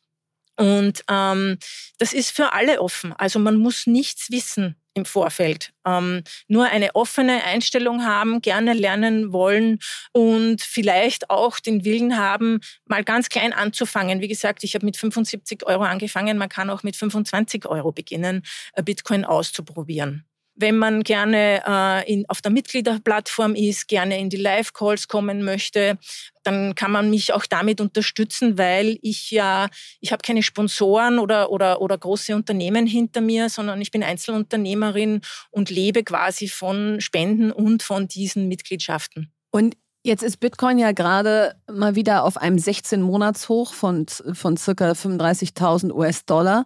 Und 0.57 1.05
ähm, 1.09 1.59
das 1.97 2.11
ist 2.11 2.31
für 2.31 2.51
alle 2.51 2.81
offen. 2.81 3.13
Also 3.13 3.39
man 3.39 3.55
muss 3.55 3.87
nichts 3.87 4.31
wissen 4.31 4.75
im 4.97 5.05
Vorfeld. 5.05 5.71
Ähm, 5.85 6.23
nur 6.47 6.65
eine 6.65 6.95
offene 6.95 7.43
Einstellung 7.45 8.03
haben, 8.03 8.41
gerne 8.41 8.73
lernen 8.73 9.31
wollen 9.31 9.79
und 10.11 10.61
vielleicht 10.61 11.29
auch 11.29 11.59
den 11.59 11.85
Willen 11.85 12.17
haben, 12.17 12.59
mal 12.85 13.03
ganz 13.03 13.29
klein 13.29 13.53
anzufangen. 13.53 14.19
Wie 14.19 14.27
gesagt, 14.27 14.63
ich 14.63 14.75
habe 14.75 14.85
mit 14.85 14.97
75 14.97 15.65
Euro 15.65 15.83
angefangen. 15.83 16.37
Man 16.37 16.49
kann 16.49 16.69
auch 16.69 16.83
mit 16.83 16.95
25 16.97 17.65
Euro 17.67 17.91
beginnen, 17.91 18.43
äh, 18.73 18.83
Bitcoin 18.83 19.23
auszuprobieren 19.23 20.25
wenn 20.57 20.77
man 20.77 21.03
gerne 21.03 21.61
äh, 21.65 22.11
in, 22.11 22.25
auf 22.27 22.41
der 22.41 22.51
Mitgliederplattform 22.51 23.55
ist, 23.55 23.87
gerne 23.87 24.19
in 24.19 24.29
die 24.29 24.37
Live-Calls 24.37 25.07
kommen 25.07 25.43
möchte, 25.43 25.97
dann 26.43 26.75
kann 26.75 26.91
man 26.91 27.09
mich 27.09 27.33
auch 27.33 27.45
damit 27.45 27.79
unterstützen, 27.79 28.57
weil 28.57 28.97
ich 29.01 29.31
ja, 29.31 29.67
ich 29.99 30.11
habe 30.11 30.21
keine 30.21 30.43
Sponsoren 30.43 31.19
oder, 31.19 31.51
oder, 31.51 31.81
oder 31.81 31.97
große 31.97 32.35
Unternehmen 32.35 32.87
hinter 32.87 33.21
mir, 33.21 33.49
sondern 33.49 33.81
ich 33.81 33.91
bin 33.91 34.03
Einzelunternehmerin 34.03 35.21
und 35.51 35.69
lebe 35.69 36.03
quasi 36.03 36.47
von 36.47 36.99
Spenden 37.01 37.51
und 37.51 37.83
von 37.83 38.07
diesen 38.07 38.47
Mitgliedschaften. 38.47 39.31
Und 39.51 39.77
Jetzt 40.03 40.23
ist 40.23 40.39
Bitcoin 40.39 40.77
ja 40.77 40.93
gerade 40.93 41.55
mal 41.69 41.95
wieder 41.95 42.23
auf 42.23 42.37
einem 42.37 42.55
16-Monats-Hoch 42.55 43.73
von, 43.73 44.05
von 44.07 44.55
circa 44.55 44.91
35.000 44.91 45.91
US-Dollar. 45.91 46.63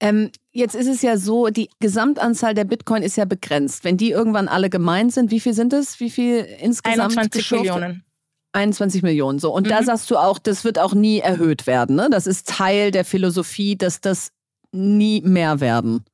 Ähm, 0.00 0.30
jetzt 0.52 0.74
ist 0.74 0.86
es 0.86 1.02
ja 1.02 1.16
so, 1.16 1.48
die 1.48 1.70
Gesamtanzahl 1.80 2.54
der 2.54 2.64
Bitcoin 2.64 3.02
ist 3.02 3.16
ja 3.16 3.24
begrenzt. 3.24 3.84
Wenn 3.84 3.96
die 3.96 4.10
irgendwann 4.10 4.48
alle 4.48 4.70
gemeint 4.70 5.12
sind, 5.12 5.30
wie 5.30 5.40
viel 5.40 5.54
sind 5.54 5.72
es? 5.72 5.98
Wie 6.00 6.10
viel 6.10 6.46
insgesamt? 6.60 7.16
21 7.16 7.32
geschürft? 7.32 7.64
Millionen. 7.64 8.04
21 8.52 9.02
Millionen, 9.02 9.38
so. 9.38 9.52
Und 9.52 9.66
mhm. 9.66 9.70
da 9.70 9.82
sagst 9.82 10.10
du 10.10 10.16
auch, 10.16 10.38
das 10.38 10.64
wird 10.64 10.78
auch 10.78 10.94
nie 10.94 11.18
erhöht 11.18 11.66
werden, 11.66 11.96
ne? 11.96 12.08
Das 12.10 12.26
ist 12.26 12.48
Teil 12.48 12.90
der 12.90 13.04
Philosophie, 13.04 13.76
dass 13.76 14.00
das 14.00 14.30
nie 14.72 15.20
mehr 15.22 15.60
werden. 15.60 16.04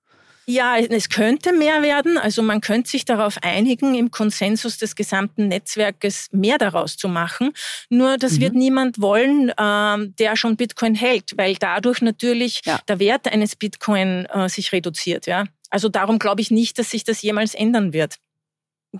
Ja, 0.46 0.76
es 0.78 1.08
könnte 1.08 1.52
mehr 1.52 1.82
werden. 1.82 2.18
Also 2.18 2.42
man 2.42 2.60
könnte 2.60 2.90
sich 2.90 3.04
darauf 3.04 3.38
einigen, 3.42 3.94
im 3.94 4.10
Konsensus 4.10 4.78
des 4.78 4.94
gesamten 4.94 5.48
Netzwerkes 5.48 6.28
mehr 6.32 6.58
daraus 6.58 6.96
zu 6.96 7.08
machen. 7.08 7.52
Nur 7.88 8.18
das 8.18 8.32
mhm. 8.34 8.40
wird 8.40 8.54
niemand 8.54 9.00
wollen, 9.00 9.50
äh, 9.50 10.08
der 10.18 10.36
schon 10.36 10.56
Bitcoin 10.56 10.94
hält, 10.94 11.32
weil 11.36 11.54
dadurch 11.56 12.02
natürlich 12.02 12.62
ja. 12.64 12.78
der 12.88 12.98
Wert 12.98 13.32
eines 13.32 13.56
Bitcoin 13.56 14.26
äh, 14.26 14.48
sich 14.48 14.72
reduziert. 14.72 15.26
Ja? 15.26 15.44
Also 15.70 15.88
darum 15.88 16.18
glaube 16.18 16.40
ich 16.40 16.50
nicht, 16.50 16.78
dass 16.78 16.90
sich 16.90 17.04
das 17.04 17.22
jemals 17.22 17.54
ändern 17.54 17.92
wird. 17.92 18.16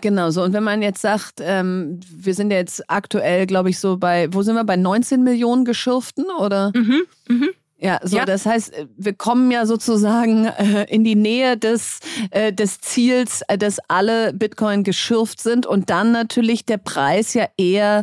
Genau 0.01 0.31
so. 0.31 0.43
Und 0.43 0.53
wenn 0.53 0.65
man 0.65 0.83
jetzt 0.83 1.01
sagt, 1.01 1.35
ähm, 1.41 2.01
wir 2.11 2.35
sind 2.35 2.51
ja 2.51 2.57
jetzt 2.57 2.91
aktuell, 2.91 3.47
glaube 3.47 3.71
ich, 3.71 3.79
so 3.79 3.97
bei, 3.97 4.33
wo 4.33 4.43
sind 4.43 4.57
wir, 4.57 4.65
bei 4.65 4.77
19 4.77 5.23
Millionen 5.23 5.65
Geschürften 5.65 6.25
oder? 6.39 6.73
Mhm, 6.75 7.03
mhm. 7.29 7.51
Ja, 7.85 8.01
so 8.03 8.17
ja. 8.17 8.25
das 8.25 8.47
heißt, 8.47 8.73
wir 8.97 9.13
kommen 9.13 9.51
ja 9.51 9.67
sozusagen 9.67 10.47
äh, 10.47 10.85
in 10.85 11.05
die 11.05 11.17
Nähe 11.17 11.59
des, 11.59 11.99
äh, 12.31 12.51
des 12.51 12.81
Ziels, 12.81 13.43
äh, 13.49 13.59
dass 13.59 13.79
alle 13.89 14.33
Bitcoin 14.33 14.85
geschürft 14.85 15.39
sind 15.39 15.67
und 15.67 15.91
dann 15.91 16.11
natürlich 16.11 16.65
der 16.65 16.79
Preis 16.79 17.35
ja 17.35 17.47
eher 17.59 18.03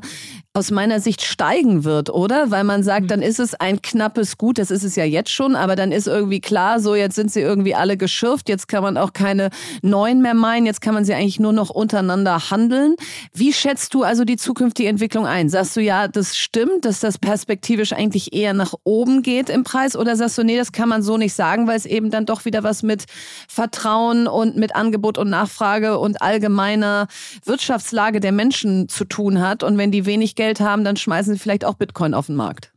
aus 0.53 0.69
meiner 0.69 0.99
Sicht 0.99 1.23
steigen 1.23 1.85
wird, 1.85 2.09
oder? 2.09 2.51
Weil 2.51 2.65
man 2.65 2.83
sagt, 2.83 3.03
mhm. 3.03 3.07
dann 3.07 3.21
ist 3.21 3.39
es 3.39 3.55
ein 3.55 3.81
knappes 3.81 4.37
Gut, 4.37 4.57
das 4.57 4.69
ist 4.69 4.83
es 4.83 4.97
ja 4.97 5.05
jetzt 5.05 5.31
schon, 5.31 5.55
aber 5.55 5.77
dann 5.77 5.93
ist 5.93 6.07
irgendwie 6.07 6.41
klar, 6.41 6.81
so 6.81 6.93
jetzt 6.93 7.15
sind 7.15 7.31
sie 7.31 7.39
irgendwie 7.39 7.73
alle 7.73 7.95
geschürft, 7.95 8.49
jetzt 8.49 8.67
kann 8.67 8.83
man 8.83 8.97
auch 8.97 9.13
keine 9.13 9.49
neuen 9.81 10.21
mehr 10.21 10.33
meinen, 10.33 10.65
jetzt 10.65 10.81
kann 10.81 10.93
man 10.93 11.05
sie 11.05 11.13
eigentlich 11.13 11.39
nur 11.39 11.53
noch 11.53 11.69
untereinander 11.69 12.51
handeln. 12.51 12.95
Wie 13.33 13.53
schätzt 13.53 13.93
du 13.93 14.03
also 14.03 14.25
die 14.25 14.35
zukünftige 14.35 14.89
Entwicklung 14.89 15.25
ein? 15.25 15.47
Sagst 15.47 15.77
du 15.77 15.81
ja, 15.81 16.09
das 16.09 16.37
stimmt, 16.37 16.83
dass 16.83 16.99
das 16.99 17.17
perspektivisch 17.17 17.93
eigentlich 17.93 18.33
eher 18.33 18.53
nach 18.53 18.73
oben 18.83 19.21
geht 19.23 19.49
im 19.49 19.63
Preis 19.71 19.95
oder 19.95 20.17
sagst 20.17 20.37
du, 20.37 20.43
nee, 20.43 20.57
das 20.57 20.73
kann 20.73 20.89
man 20.89 21.01
so 21.01 21.15
nicht 21.15 21.33
sagen, 21.33 21.65
weil 21.65 21.77
es 21.77 21.85
eben 21.85 22.11
dann 22.11 22.25
doch 22.25 22.43
wieder 22.43 22.61
was 22.61 22.83
mit 22.83 23.05
Vertrauen 23.47 24.27
und 24.27 24.57
mit 24.57 24.75
Angebot 24.75 25.17
und 25.17 25.29
Nachfrage 25.29 25.97
und 25.97 26.21
allgemeiner 26.21 27.07
Wirtschaftslage 27.45 28.19
der 28.19 28.33
Menschen 28.33 28.89
zu 28.89 29.05
tun 29.05 29.39
hat 29.39 29.63
und 29.63 29.77
wenn 29.77 29.89
die 29.89 30.05
wenig 30.05 30.35
Geld 30.35 30.59
haben, 30.59 30.83
dann 30.83 30.97
schmeißen 30.97 31.35
sie 31.35 31.39
vielleicht 31.39 31.63
auch 31.63 31.75
Bitcoin 31.75 32.13
auf 32.13 32.25
den 32.25 32.35
Markt. 32.35 32.73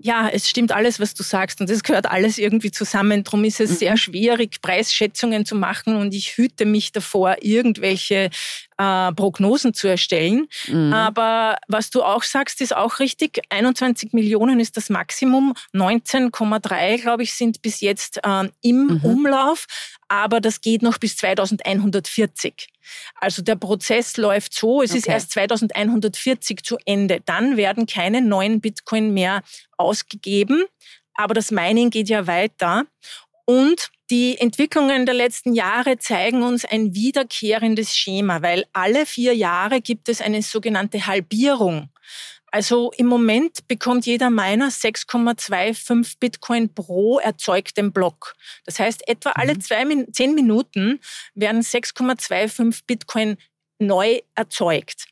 Ja, 0.00 0.28
es 0.28 0.48
stimmt 0.48 0.70
alles, 0.70 1.00
was 1.00 1.14
du 1.14 1.24
sagst 1.24 1.60
und 1.60 1.68
es 1.68 1.82
gehört 1.82 2.06
alles 2.06 2.38
irgendwie 2.38 2.70
zusammen. 2.70 3.24
Darum 3.24 3.42
ist 3.42 3.60
es 3.60 3.70
mhm. 3.70 3.74
sehr 3.74 3.96
schwierig, 3.96 4.60
Preisschätzungen 4.62 5.44
zu 5.44 5.56
machen 5.56 5.96
und 5.96 6.14
ich 6.14 6.36
hüte 6.36 6.66
mich 6.66 6.92
davor, 6.92 7.36
irgendwelche 7.40 8.30
äh, 8.78 9.12
Prognosen 9.12 9.74
zu 9.74 9.88
erstellen. 9.88 10.46
Mhm. 10.68 10.92
Aber 10.92 11.56
was 11.66 11.90
du 11.90 12.02
auch 12.04 12.22
sagst, 12.22 12.60
ist 12.60 12.76
auch 12.76 13.00
richtig. 13.00 13.40
21 13.50 14.12
Millionen 14.12 14.60
ist 14.60 14.76
das 14.76 14.88
Maximum. 14.88 15.54
19,3, 15.74 17.00
glaube 17.00 17.24
ich, 17.24 17.34
sind 17.34 17.60
bis 17.60 17.80
jetzt 17.80 18.20
äh, 18.24 18.48
im 18.62 18.86
mhm. 18.86 19.00
Umlauf. 19.02 19.66
Aber 20.08 20.40
das 20.40 20.60
geht 20.60 20.82
noch 20.82 20.98
bis 20.98 21.16
2140. 21.18 22.68
Also 23.14 23.42
der 23.42 23.56
Prozess 23.56 24.16
läuft 24.16 24.54
so, 24.54 24.82
es 24.82 24.90
okay. 24.90 24.98
ist 24.98 25.08
erst 25.08 25.30
2140 25.32 26.62
zu 26.64 26.78
Ende. 26.86 27.20
Dann 27.24 27.56
werden 27.56 27.86
keine 27.86 28.22
neuen 28.22 28.60
Bitcoin 28.60 29.12
mehr 29.12 29.42
ausgegeben, 29.76 30.64
aber 31.14 31.34
das 31.34 31.50
Mining 31.50 31.90
geht 31.90 32.08
ja 32.08 32.26
weiter. 32.26 32.86
Und 33.44 33.90
die 34.10 34.38
Entwicklungen 34.38 35.04
der 35.04 35.14
letzten 35.14 35.54
Jahre 35.54 35.98
zeigen 35.98 36.42
uns 36.42 36.64
ein 36.64 36.94
wiederkehrendes 36.94 37.96
Schema, 37.96 38.40
weil 38.42 38.64
alle 38.72 39.04
vier 39.04 39.34
Jahre 39.34 39.80
gibt 39.80 40.08
es 40.08 40.20
eine 40.20 40.42
sogenannte 40.42 41.06
Halbierung. 41.06 41.90
Also 42.50 42.92
im 42.96 43.06
Moment 43.06 43.68
bekommt 43.68 44.06
jeder 44.06 44.30
Miner 44.30 44.68
6,25 44.68 46.16
Bitcoin 46.18 46.72
pro 46.72 47.18
erzeugtem 47.18 47.92
Block. 47.92 48.34
Das 48.64 48.78
heißt, 48.78 49.06
etwa 49.08 49.30
alle 49.32 49.54
mhm. 49.54 49.60
zwei, 49.60 50.06
zehn 50.12 50.34
Minuten 50.34 51.00
werden 51.34 51.60
6,25 51.60 52.82
Bitcoin 52.86 53.36
neu 53.78 54.20
erzeugt. 54.34 55.06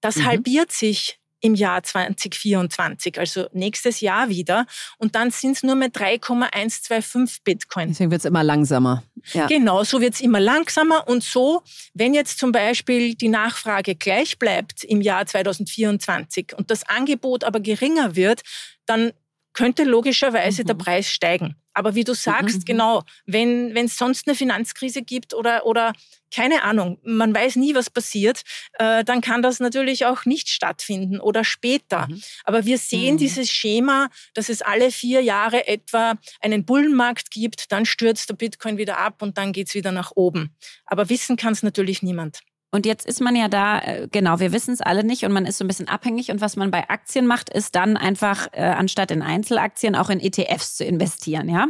Das 0.00 0.16
mhm. 0.16 0.26
halbiert 0.26 0.72
sich 0.72 1.18
im 1.42 1.54
Jahr 1.54 1.82
2024, 1.82 3.18
also 3.18 3.46
nächstes 3.52 4.00
Jahr 4.00 4.28
wieder. 4.28 4.64
Und 4.96 5.14
dann 5.14 5.30
sind 5.30 5.56
es 5.56 5.62
nur 5.62 5.74
mehr 5.74 5.90
3,125 5.90 7.42
Bitcoin. 7.44 7.88
Deswegen 7.88 8.10
wird 8.10 8.20
es 8.20 8.24
immer 8.24 8.42
langsamer. 8.42 9.02
Ja. 9.32 9.46
Genau, 9.46 9.84
so 9.84 10.00
wird 10.00 10.14
es 10.14 10.20
immer 10.20 10.40
langsamer. 10.40 11.06
Und 11.08 11.22
so, 11.22 11.62
wenn 11.94 12.14
jetzt 12.14 12.38
zum 12.38 12.52
Beispiel 12.52 13.14
die 13.14 13.28
Nachfrage 13.28 13.94
gleich 13.94 14.38
bleibt 14.38 14.84
im 14.84 15.00
Jahr 15.00 15.26
2024 15.26 16.54
und 16.56 16.70
das 16.70 16.88
Angebot 16.88 17.44
aber 17.44 17.60
geringer 17.60 18.16
wird, 18.16 18.42
dann 18.86 19.12
könnte 19.52 19.84
logischerweise 19.84 20.62
mhm. 20.62 20.66
der 20.66 20.74
Preis 20.74 21.10
steigen. 21.10 21.56
Aber 21.74 21.94
wie 21.94 22.04
du 22.04 22.14
sagst, 22.14 22.60
mhm. 22.60 22.64
genau, 22.64 23.02
wenn 23.26 23.74
es 23.76 23.96
sonst 23.96 24.26
eine 24.26 24.36
Finanzkrise 24.36 25.02
gibt 25.02 25.32
oder, 25.34 25.64
oder 25.64 25.92
keine 26.34 26.62
Ahnung, 26.62 26.98
man 27.02 27.34
weiß 27.34 27.56
nie, 27.56 27.74
was 27.74 27.90
passiert, 27.90 28.42
äh, 28.74 29.04
dann 29.04 29.20
kann 29.20 29.42
das 29.42 29.60
natürlich 29.60 30.04
auch 30.06 30.24
nicht 30.24 30.48
stattfinden 30.48 31.20
oder 31.20 31.44
später. 31.44 32.08
Mhm. 32.08 32.22
Aber 32.44 32.64
wir 32.66 32.78
sehen 32.78 33.14
mhm. 33.14 33.18
dieses 33.18 33.50
Schema, 33.50 34.08
dass 34.34 34.48
es 34.48 34.62
alle 34.62 34.90
vier 34.90 35.22
Jahre 35.22 35.66
etwa 35.66 36.14
einen 36.40 36.64
Bullenmarkt 36.64 37.30
gibt, 37.30 37.72
dann 37.72 37.86
stürzt 37.86 38.28
der 38.28 38.34
Bitcoin 38.34 38.76
wieder 38.76 38.98
ab 38.98 39.22
und 39.22 39.38
dann 39.38 39.52
geht's 39.52 39.74
wieder 39.74 39.92
nach 39.92 40.12
oben. 40.14 40.54
Aber 40.84 41.08
wissen 41.08 41.36
kann 41.36 41.52
es 41.52 41.62
natürlich 41.62 42.02
niemand. 42.02 42.40
Und 42.74 42.86
jetzt 42.86 43.04
ist 43.06 43.20
man 43.20 43.36
ja 43.36 43.48
da, 43.48 43.80
äh, 43.80 44.08
genau, 44.10 44.40
wir 44.40 44.50
wissen 44.50 44.72
es 44.72 44.80
alle 44.80 45.04
nicht 45.04 45.24
und 45.24 45.32
man 45.32 45.44
ist 45.44 45.58
so 45.58 45.64
ein 45.64 45.68
bisschen 45.68 45.88
abhängig. 45.88 46.30
Und 46.30 46.40
was 46.40 46.56
man 46.56 46.70
bei 46.70 46.88
Aktien 46.88 47.26
macht, 47.26 47.50
ist 47.50 47.74
dann 47.74 47.98
einfach, 47.98 48.48
äh, 48.52 48.62
anstatt 48.62 49.10
in 49.10 49.20
Einzelaktien, 49.20 49.94
auch 49.94 50.08
in 50.08 50.20
ETFs 50.20 50.76
zu 50.76 50.84
investieren, 50.84 51.50
ja. 51.50 51.68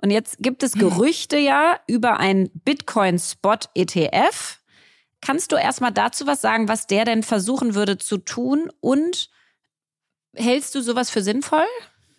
Und 0.00 0.10
jetzt 0.10 0.38
gibt 0.38 0.62
es 0.62 0.72
Gerüchte 0.72 1.36
ja 1.38 1.80
über 1.86 2.18
ein 2.20 2.50
Bitcoin-Spot-ETF. 2.64 4.60
Kannst 5.20 5.50
du 5.50 5.56
erstmal 5.56 5.90
dazu 5.90 6.26
was 6.26 6.42
sagen, 6.42 6.68
was 6.68 6.86
der 6.86 7.04
denn 7.04 7.22
versuchen 7.22 7.74
würde 7.74 7.98
zu 7.98 8.18
tun? 8.18 8.70
Und 8.80 9.30
hältst 10.34 10.74
du 10.74 10.82
sowas 10.82 11.10
für 11.10 11.22
sinnvoll? 11.22 11.64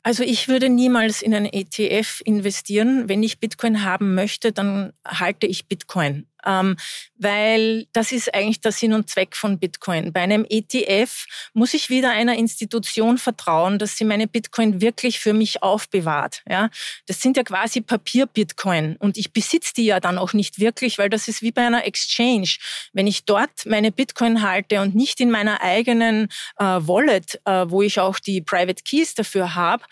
Also 0.04 0.24
ich 0.24 0.48
würde 0.48 0.70
niemals 0.70 1.22
in 1.22 1.34
einen 1.34 1.46
ETF 1.46 2.22
investieren. 2.26 3.08
Wenn 3.08 3.24
ich 3.24 3.40
Bitcoin 3.40 3.84
haben 3.84 4.16
möchte, 4.16 4.52
dann 4.52 4.94
halte 5.06 5.48
ich 5.48 5.68
Bitcoin. 5.68 6.28
Ähm, 6.48 6.78
weil 7.16 7.88
das 7.94 8.12
ist 8.12 8.34
eigentlich 8.34 8.62
der 8.62 8.72
Sinn 8.72 8.94
und 8.94 9.10
Zweck 9.10 9.36
von 9.36 9.60
Bitcoin. 9.60 10.14
Bei 10.14 10.22
einem 10.22 10.46
ETF 10.48 11.26
muss 11.54 11.74
ich 11.74 11.90
wieder 11.90 12.12
einer 12.12 12.38
Institution 12.38 13.18
vertrauen, 13.18 13.80
dass 13.80 13.98
sie 13.98 14.06
meine 14.06 14.28
Bitcoin 14.28 14.82
wirklich 14.82 15.20
für 15.20 15.34
mich 15.34 15.64
aufbewahrt. 15.64 16.44
Ja, 16.48 16.70
das 17.08 17.22
sind 17.22 17.38
ja 17.38 17.44
quasi 17.44 17.82
Papier-Bitcoin 17.82 18.98
und 18.98 19.18
ich 19.18 19.34
besitze 19.34 19.74
die 19.76 19.86
ja 19.86 20.00
dann 20.00 20.18
auch 20.18 20.34
nicht 20.34 20.60
wirklich, 20.60 20.98
weil 20.98 21.10
das 21.10 21.28
ist 21.28 21.42
wie 21.42 21.52
bei 21.52 21.66
einer 21.66 21.86
Exchange. 21.86 22.58
Wenn 22.94 23.08
ich 23.08 23.26
dort 23.26 23.66
meine 23.66 23.92
Bitcoin 23.92 24.42
halte 24.42 24.82
und 24.82 24.96
nicht 24.96 25.20
in 25.20 25.32
meiner 25.32 25.62
eigenen 25.62 26.30
äh, 26.58 26.64
Wallet, 26.64 27.42
äh, 27.46 27.66
wo 27.70 27.82
ich 27.82 28.00
auch 28.00 28.20
die 28.20 28.42
Private 28.42 28.84
Keys 28.84 29.16
dafür 29.16 29.56
habe, 29.56 29.84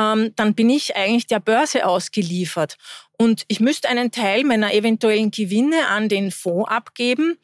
ähm, 0.00 0.32
dann 0.36 0.54
bin 0.54 0.70
ich 0.70 0.96
eigentlich 0.96 1.26
der 1.26 1.40
Börse 1.40 1.86
ausgeliefert. 1.86 2.76
Und 3.18 3.44
ich 3.48 3.60
müsste 3.60 3.88
einen 3.88 4.10
Teil 4.10 4.44
meiner 4.44 4.72
eventuellen 4.72 5.30
Gewinne 5.30 5.88
an 5.88 6.08
den 6.08 6.30
Fonds 6.30 6.70
abgeben. 6.70 7.36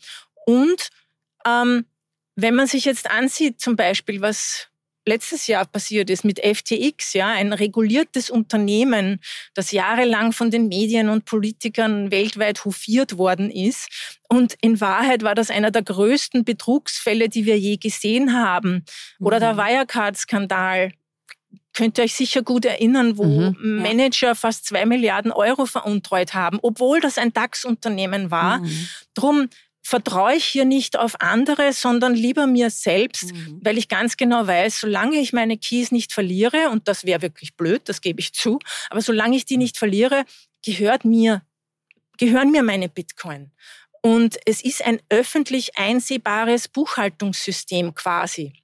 Und 0.47 0.89
ähm, 1.47 1.85
wenn 2.35 2.55
man 2.55 2.67
sich 2.67 2.85
jetzt 2.85 3.11
ansieht, 3.11 3.61
zum 3.61 3.77
Beispiel, 3.77 4.21
was 4.21 4.69
letztes 5.09 5.47
Jahr 5.47 5.65
passiert 5.67 6.11
ist 6.11 6.25
mit 6.25 6.41
FTX, 6.41 7.13
ja, 7.13 7.29
ein 7.29 7.53
reguliertes 7.53 8.29
Unternehmen, 8.29 9.21
das 9.55 9.71
jahrelang 9.71 10.33
von 10.33 10.51
den 10.51 10.67
Medien 10.67 11.09
und 11.09 11.27
Politikern 11.27 12.11
weltweit 12.11 12.65
hofiert 12.65 13.17
worden 13.17 13.51
ist. 13.51 14.19
Und 14.29 14.57
in 14.61 14.81
Wahrheit 14.81 15.23
war 15.23 15.35
das 15.35 15.51
einer 15.51 15.71
der 15.71 15.83
größten 15.83 16.45
Betrugsfälle, 16.45 17.29
die 17.29 17.47
wir 17.47 17.59
je 17.59 17.77
gesehen 17.77 18.33
haben. 18.33 18.85
Oder 19.21 19.39
der 19.39 19.55
mhm. 19.55 19.59
Wirecard-Skandal 19.59 20.93
könnt 21.77 21.99
ihr 21.99 22.05
euch 22.05 22.15
sicher 22.15 22.43
gut 22.43 22.65
erinnern, 22.65 23.17
wo 23.19 23.25
mhm, 23.25 23.83
Manager 23.83 24.29
ja. 24.29 24.35
fast 24.35 24.67
zwei 24.67 24.87
Milliarden 24.87 25.31
Euro 25.31 25.67
veruntreut 25.67 26.35
haben, 26.35 26.59
obwohl 26.63 27.01
das 27.01 27.19
ein 27.19 27.33
DAX-Unternehmen 27.33 28.31
war. 28.31 28.59
Mhm. 28.59 28.89
Drum 29.15 29.49
vertraue 29.83 30.35
ich 30.35 30.45
hier 30.45 30.65
nicht 30.65 30.99
auf 30.99 31.21
andere, 31.21 31.73
sondern 31.73 32.15
lieber 32.15 32.49
mir 32.49 32.71
selbst, 32.71 33.33
mhm. 33.33 33.61
weil 33.63 33.79
ich 33.79 33.89
ganz 33.89 34.17
genau 34.17 34.47
weiß, 34.47 34.81
solange 34.81 35.19
ich 35.19 35.33
meine 35.33 35.59
Keys 35.59 35.93
nicht 35.93 36.13
verliere, 36.13 36.71
und 36.71 36.89
das 36.89 37.05
wäre 37.05 37.23
wirklich 37.23 37.55
blöd, 37.55 37.83
das 37.85 38.01
gebe 38.01 38.19
ich 38.19 38.33
zu, 38.33 38.59
aber 38.91 39.01
solange 39.01 39.37
ich 39.37 39.45
die 39.45 39.59
nicht 39.59 39.79
verliere, 39.79 40.25
gehört 40.65 41.05
mir, 41.05 41.43
gehören 42.19 42.51
mir 42.51 42.65
meine 42.65 42.89
Bitcoin. 42.89 43.53
Und 44.03 44.39
es 44.45 44.63
ist 44.65 44.85
ein 44.85 45.01
öffentlich 45.09 45.79
einsehbares 45.79 46.69
Buchhaltungssystem 46.69 47.95
quasi. 47.95 48.55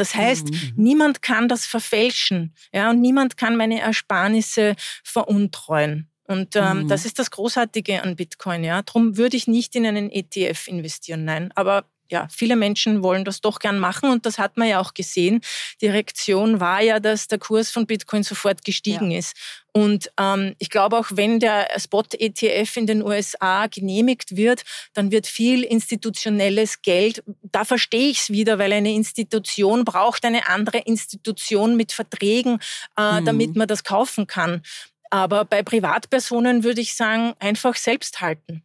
Das 0.00 0.14
heißt, 0.14 0.50
mhm. 0.50 0.72
niemand 0.76 1.20
kann 1.20 1.46
das 1.46 1.66
verfälschen, 1.66 2.54
ja, 2.72 2.88
und 2.88 3.02
niemand 3.02 3.36
kann 3.36 3.54
meine 3.54 3.80
Ersparnisse 3.80 4.74
veruntreuen. 5.04 6.08
Und 6.24 6.56
ähm, 6.56 6.84
mhm. 6.84 6.88
das 6.88 7.04
ist 7.04 7.18
das 7.18 7.30
Großartige 7.30 8.02
an 8.02 8.16
Bitcoin. 8.16 8.64
Ja, 8.64 8.80
darum 8.80 9.18
würde 9.18 9.36
ich 9.36 9.46
nicht 9.46 9.76
in 9.76 9.84
einen 9.84 10.10
ETF 10.10 10.68
investieren, 10.68 11.26
nein. 11.26 11.52
Aber 11.54 11.84
ja, 12.10 12.26
viele 12.30 12.56
Menschen 12.56 13.02
wollen 13.02 13.24
das 13.24 13.40
doch 13.40 13.58
gern 13.58 13.78
machen 13.78 14.10
und 14.10 14.26
das 14.26 14.38
hat 14.38 14.56
man 14.56 14.68
ja 14.68 14.80
auch 14.80 14.94
gesehen. 14.94 15.40
Die 15.80 15.86
Reaktion 15.86 16.60
war 16.60 16.80
ja, 16.80 17.00
dass 17.00 17.28
der 17.28 17.38
Kurs 17.38 17.70
von 17.70 17.86
Bitcoin 17.86 18.22
sofort 18.22 18.64
gestiegen 18.64 19.10
ja. 19.10 19.18
ist. 19.18 19.36
Und 19.72 20.10
ähm, 20.18 20.56
ich 20.58 20.70
glaube 20.70 20.98
auch, 20.98 21.06
wenn 21.10 21.38
der 21.38 21.68
Spot-ETF 21.78 22.76
in 22.76 22.86
den 22.86 23.02
USA 23.04 23.68
genehmigt 23.68 24.36
wird, 24.36 24.62
dann 24.94 25.12
wird 25.12 25.28
viel 25.28 25.62
institutionelles 25.62 26.82
Geld, 26.82 27.22
da 27.42 27.64
verstehe 27.64 28.10
ich 28.10 28.22
es 28.22 28.30
wieder, 28.30 28.58
weil 28.58 28.72
eine 28.72 28.92
Institution 28.92 29.84
braucht 29.84 30.24
eine 30.24 30.48
andere 30.48 30.78
Institution 30.78 31.76
mit 31.76 31.92
Verträgen, 31.92 32.58
äh, 32.98 33.20
mhm. 33.20 33.24
damit 33.24 33.56
man 33.56 33.68
das 33.68 33.84
kaufen 33.84 34.26
kann. 34.26 34.62
Aber 35.10 35.44
bei 35.44 35.62
Privatpersonen 35.62 36.64
würde 36.64 36.80
ich 36.80 36.94
sagen, 36.94 37.34
einfach 37.38 37.76
selbst 37.76 38.20
halten. 38.20 38.64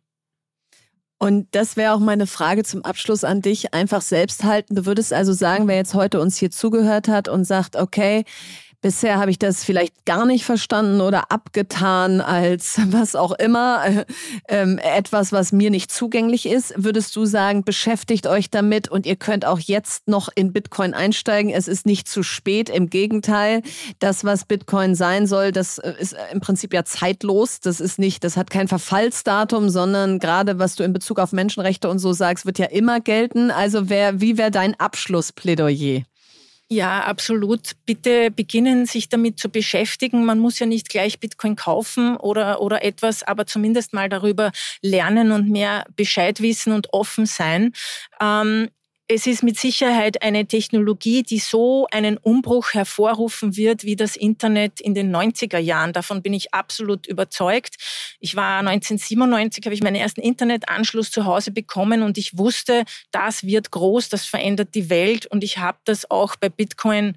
Und 1.17 1.47
das 1.55 1.77
wäre 1.77 1.93
auch 1.93 1.99
meine 1.99 2.27
Frage 2.27 2.63
zum 2.63 2.83
Abschluss 2.83 3.23
an 3.23 3.41
dich. 3.41 3.73
Einfach 3.73 4.01
selbst 4.01 4.43
halten. 4.43 4.75
Du 4.75 4.85
würdest 4.85 5.13
also 5.13 5.31
sagen, 5.31 5.67
wer 5.67 5.77
jetzt 5.77 5.93
heute 5.93 6.19
uns 6.19 6.37
hier 6.37 6.51
zugehört 6.51 7.07
hat 7.07 7.29
und 7.29 7.45
sagt, 7.45 7.77
okay, 7.77 8.25
Bisher 8.85 9.17
habe 9.17 9.31
ich 9.31 9.39
das 9.39 9.63
vielleicht 9.63 10.05
gar 10.05 10.27
nicht 10.27 10.45
verstanden 10.45 11.01
oder 11.01 11.31
abgetan 11.31 12.21
als 12.21 12.79
was 12.91 13.15
auch 13.15 13.31
immer, 13.31 13.83
äh, 14.47 14.75
etwas, 14.77 15.31
was 15.31 15.51
mir 15.51 15.71
nicht 15.71 15.89
zugänglich 15.89 16.45
ist. 16.45 16.71
Würdest 16.77 17.15
du 17.15 17.25
sagen, 17.25 17.63
beschäftigt 17.63 18.27
euch 18.27 18.51
damit 18.51 18.87
und 18.87 19.07
ihr 19.07 19.15
könnt 19.15 19.43
auch 19.43 19.57
jetzt 19.57 20.07
noch 20.07 20.29
in 20.35 20.53
Bitcoin 20.53 20.93
einsteigen. 20.93 21.49
Es 21.49 21.67
ist 21.67 21.87
nicht 21.87 22.07
zu 22.07 22.21
spät. 22.21 22.69
Im 22.69 22.91
Gegenteil, 22.91 23.63
das, 23.97 24.23
was 24.23 24.45
Bitcoin 24.45 24.93
sein 24.93 25.25
soll, 25.25 25.51
das 25.51 25.79
äh, 25.79 25.95
ist 25.97 26.15
im 26.31 26.39
Prinzip 26.39 26.71
ja 26.71 26.85
zeitlos. 26.85 27.61
Das 27.61 27.79
ist 27.79 27.97
nicht, 27.97 28.23
das 28.23 28.37
hat 28.37 28.51
kein 28.51 28.67
Verfallsdatum, 28.67 29.71
sondern 29.71 30.19
gerade 30.19 30.59
was 30.59 30.75
du 30.75 30.83
in 30.83 30.93
Bezug 30.93 31.17
auf 31.19 31.31
Menschenrechte 31.31 31.89
und 31.89 31.97
so 31.97 32.13
sagst, 32.13 32.45
wird 32.45 32.59
ja 32.59 32.67
immer 32.67 32.99
gelten. 32.99 33.49
Also 33.49 33.89
wer, 33.89 34.21
wie 34.21 34.37
wäre 34.37 34.51
dein 34.51 34.79
Abschlussplädoyer? 34.79 36.03
Ja, 36.71 37.01
absolut. 37.01 37.73
Bitte 37.85 38.31
beginnen, 38.31 38.87
sich 38.87 39.07
damit 39.07 39.37
zu 39.39 39.49
beschäftigen. 39.49 40.25
Man 40.25 40.39
muss 40.39 40.57
ja 40.57 40.65
nicht 40.65 40.89
gleich 40.89 41.19
Bitcoin 41.19 41.55
kaufen 41.55 42.17
oder, 42.17 42.59
oder 42.59 42.83
etwas, 42.83 43.21
aber 43.21 43.45
zumindest 43.45 43.93
mal 43.93 44.09
darüber 44.09 44.51
lernen 44.81 45.31
und 45.31 45.47
mehr 45.49 45.85
Bescheid 45.95 46.41
wissen 46.41 46.73
und 46.73 46.91
offen 46.91 47.27
sein. 47.27 47.71
Ähm, 48.19 48.69
es 49.07 49.27
ist 49.27 49.43
mit 49.43 49.59
Sicherheit 49.59 50.23
eine 50.23 50.47
Technologie, 50.47 51.21
die 51.21 51.37
so 51.37 51.87
einen 51.91 52.17
Umbruch 52.17 52.73
hervorrufen 52.73 53.55
wird 53.55 53.83
wie 53.83 53.95
das 53.95 54.15
Internet 54.15 54.81
in 54.81 54.95
den 54.95 55.15
90er 55.15 55.59
Jahren. 55.59 55.93
Davon 55.93 56.23
bin 56.23 56.33
ich 56.33 56.55
absolut 56.55 57.05
überzeugt. 57.05 57.75
Ich 58.19 58.35
war 58.35 58.59
1997, 58.59 59.63
habe 59.65 59.75
ich 59.75 59.83
meinen 59.83 59.95
ersten 59.95 60.21
Internetanschluss 60.21 61.11
zu 61.11 61.25
Hause 61.25 61.51
bekommen 61.51 62.01
und 62.01 62.17
ich 62.17 62.37
wusste, 62.37 62.83
das 63.11 63.43
wird 63.43 63.69
groß, 63.69 64.09
das 64.09 64.25
verändert 64.25 64.73
die 64.73 64.89
Welt 64.89 65.27
und 65.27 65.43
ich 65.43 65.59
habe 65.59 65.77
das 65.85 66.09
auch 66.09 66.35
bei 66.35 66.49
Bitcoin 66.49 67.15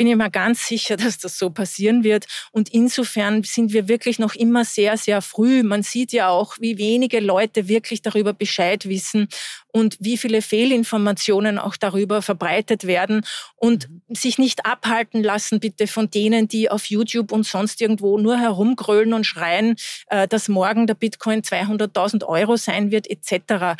bin 0.00 0.06
ich 0.06 0.16
mir 0.16 0.30
ganz 0.30 0.66
sicher, 0.66 0.96
dass 0.96 1.18
das 1.18 1.36
so 1.36 1.50
passieren 1.50 2.04
wird. 2.04 2.24
Und 2.52 2.70
insofern 2.70 3.42
sind 3.42 3.74
wir 3.74 3.86
wirklich 3.86 4.18
noch 4.18 4.34
immer 4.34 4.64
sehr, 4.64 4.96
sehr 4.96 5.20
früh. 5.20 5.62
Man 5.62 5.82
sieht 5.82 6.14
ja 6.14 6.30
auch, 6.30 6.56
wie 6.58 6.78
wenige 6.78 7.20
Leute 7.20 7.68
wirklich 7.68 8.00
darüber 8.00 8.32
Bescheid 8.32 8.88
wissen 8.88 9.28
und 9.68 9.98
wie 10.00 10.16
viele 10.16 10.40
Fehlinformationen 10.40 11.58
auch 11.58 11.76
darüber 11.76 12.22
verbreitet 12.22 12.86
werden 12.86 13.26
und 13.56 13.90
sich 14.08 14.38
nicht 14.38 14.64
abhalten 14.64 15.22
lassen 15.22 15.60
bitte 15.60 15.86
von 15.86 16.10
denen, 16.10 16.48
die 16.48 16.70
auf 16.70 16.86
YouTube 16.86 17.30
und 17.30 17.44
sonst 17.44 17.82
irgendwo 17.82 18.16
nur 18.16 18.38
herumgrölen 18.38 19.12
und 19.12 19.24
schreien, 19.24 19.76
äh, 20.06 20.26
dass 20.26 20.48
morgen 20.48 20.86
der 20.86 20.94
Bitcoin 20.94 21.42
200.000 21.42 22.24
Euro 22.24 22.56
sein 22.56 22.90
wird 22.90 23.06
etc 23.10 23.76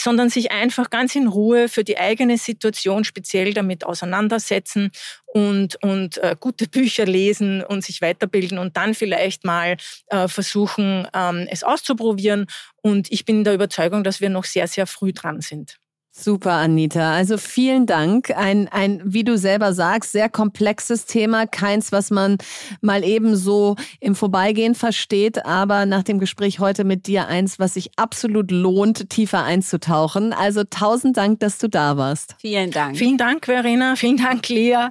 sondern 0.00 0.30
sich 0.30 0.50
einfach 0.50 0.90
ganz 0.90 1.14
in 1.14 1.26
Ruhe 1.26 1.68
für 1.68 1.84
die 1.84 1.98
eigene 1.98 2.38
Situation 2.38 3.04
speziell 3.04 3.54
damit 3.54 3.84
auseinandersetzen 3.84 4.90
und, 5.26 5.82
und 5.82 6.18
äh, 6.18 6.36
gute 6.38 6.68
Bücher 6.68 7.06
lesen 7.06 7.62
und 7.62 7.84
sich 7.84 8.00
weiterbilden 8.00 8.58
und 8.58 8.76
dann 8.76 8.94
vielleicht 8.94 9.44
mal 9.44 9.76
äh, 10.08 10.28
versuchen, 10.28 11.06
ähm, 11.14 11.46
es 11.50 11.62
auszuprobieren. 11.64 12.46
Und 12.82 13.10
ich 13.10 13.24
bin 13.24 13.44
der 13.44 13.54
Überzeugung, 13.54 14.04
dass 14.04 14.20
wir 14.20 14.30
noch 14.30 14.44
sehr, 14.44 14.68
sehr 14.68 14.86
früh 14.86 15.12
dran 15.12 15.40
sind. 15.40 15.79
Super, 16.12 16.52
Anita. 16.52 17.14
Also 17.14 17.38
vielen 17.38 17.86
Dank. 17.86 18.30
Ein, 18.36 18.68
ein, 18.68 19.00
wie 19.04 19.22
du 19.22 19.38
selber 19.38 19.72
sagst, 19.72 20.12
sehr 20.12 20.28
komplexes 20.28 21.06
Thema. 21.06 21.46
Keins, 21.46 21.92
was 21.92 22.10
man 22.10 22.36
mal 22.80 23.04
eben 23.04 23.36
so 23.36 23.76
im 24.00 24.16
Vorbeigehen 24.16 24.74
versteht. 24.74 25.46
Aber 25.46 25.86
nach 25.86 26.02
dem 26.02 26.18
Gespräch 26.18 26.58
heute 26.58 26.84
mit 26.84 27.06
dir 27.06 27.28
eins, 27.28 27.58
was 27.60 27.74
sich 27.74 27.92
absolut 27.96 28.50
lohnt, 28.50 29.08
tiefer 29.08 29.44
einzutauchen. 29.44 30.32
Also 30.32 30.64
tausend 30.64 31.16
Dank, 31.16 31.40
dass 31.40 31.58
du 31.58 31.68
da 31.68 31.96
warst. 31.96 32.34
Vielen 32.38 32.72
Dank. 32.72 32.98
Vielen 32.98 33.16
Dank, 33.16 33.46
Verena. 33.46 33.94
Vielen 33.94 34.16
Dank, 34.16 34.48
Lea. 34.48 34.88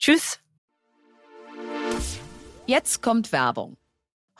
Tschüss. 0.00 0.40
Jetzt 2.66 3.02
kommt 3.02 3.30
Werbung. 3.32 3.76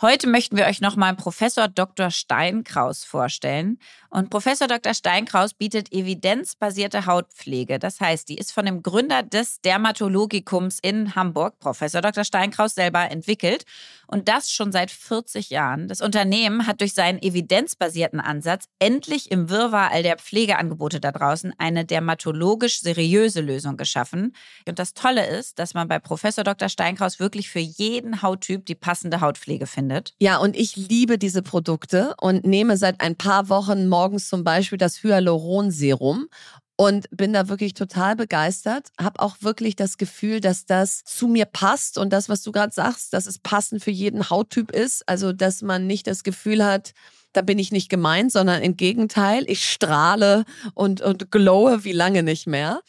Heute 0.01 0.29
möchten 0.29 0.57
wir 0.57 0.65
euch 0.65 0.81
nochmal 0.81 1.15
Professor 1.15 1.69
Dr. 1.69 2.11
Steinkraus 2.11 3.05
vorstellen. 3.05 3.79
Und 4.11 4.29
Professor 4.29 4.67
Dr. 4.67 4.93
Steinkraus 4.93 5.55
bietet 5.55 5.93
evidenzbasierte 5.93 7.07
Hautpflege. 7.07 7.79
Das 7.79 8.01
heißt, 8.01 8.29
die 8.29 8.35
ist 8.35 8.51
von 8.51 8.67
dem 8.67 8.83
Gründer 8.83 9.23
des 9.23 9.61
Dermatologikums 9.61 10.79
in 10.83 11.15
Hamburg, 11.15 11.61
Professor 11.61 12.01
Dr. 12.01 12.25
Steinkraus, 12.25 12.75
selber 12.75 13.09
entwickelt. 13.09 13.65
Und 14.09 14.27
das 14.27 14.51
schon 14.51 14.73
seit 14.73 14.91
40 14.91 15.51
Jahren. 15.51 15.87
Das 15.87 16.01
Unternehmen 16.01 16.67
hat 16.67 16.81
durch 16.81 16.95
seinen 16.95 17.23
evidenzbasierten 17.23 18.19
Ansatz 18.19 18.65
endlich 18.81 19.31
im 19.31 19.49
Wirrwarr 19.49 19.93
all 19.93 20.03
der 20.03 20.17
Pflegeangebote 20.17 20.99
da 20.99 21.13
draußen 21.13 21.55
eine 21.59 21.85
dermatologisch 21.85 22.81
seriöse 22.81 23.41
Lösung 23.41 23.77
geschaffen. 23.77 24.35
Und 24.67 24.81
das 24.81 24.95
Tolle 24.95 25.25
ist, 25.27 25.61
dass 25.61 25.75
man 25.75 25.87
bei 25.87 26.01
Professor 26.01 26.43
Dr. 26.43 26.69
Steinkraus 26.69 27.21
wirklich 27.21 27.49
für 27.49 27.61
jeden 27.61 28.23
Hauttyp 28.23 28.67
die 28.67 28.75
passende 28.75 29.21
Hautpflege 29.21 29.67
findet. 29.67 30.15
Ja, 30.19 30.39
und 30.39 30.57
ich 30.57 30.75
liebe 30.75 31.17
diese 31.17 31.43
Produkte 31.43 32.15
und 32.21 32.45
nehme 32.45 32.77
seit 32.77 33.01
ein 33.01 33.15
paar 33.15 33.49
Wochen 33.49 33.87
morgens 33.87 34.00
zum 34.29 34.45
Beispiel 34.45 34.79
das 34.79 35.03
Hyaluronserum 35.03 36.29
und 36.77 37.09
bin 37.11 37.35
da 37.35 37.49
wirklich 37.49 37.75
total 37.75 38.17
begeistert. 38.17 38.89
Hab 38.99 39.21
auch 39.21 39.37
wirklich 39.41 39.77
das 39.77 39.99
Gefühl, 39.99 40.41
dass 40.41 40.65
das 40.65 41.05
zu 41.05 41.29
mir 41.29 41.45
passt 41.45 41.99
und 41.99 42.11
das, 42.11 42.29
was 42.31 42.43
du 42.43 42.53
gerade 42.53 42.73
sagst, 42.73 43.13
dass 43.13 43.27
es 43.27 43.39
passend 43.39 43.85
für 43.85 43.91
jeden 43.91 44.31
Hauttyp 44.31 44.71
ist. 44.71 45.07
Also, 45.07 45.33
dass 45.33 45.61
man 45.61 45.87
nicht 45.87 46.07
das 46.07 46.23
Gefühl 46.23 46.65
hat, 46.65 46.93
da 47.33 47.43
bin 47.43 47.59
ich 47.59 47.73
nicht 47.73 47.89
gemeint, 47.89 48.33
sondern 48.33 48.63
im 48.63 48.77
Gegenteil, 48.77 49.45
ich 49.47 49.69
strahle 49.69 50.45
und, 50.75 51.01
und 51.01 51.31
glowe 51.31 51.85
wie 51.85 51.93
lange 51.93 52.23
nicht 52.23 52.47
mehr. 52.47 52.81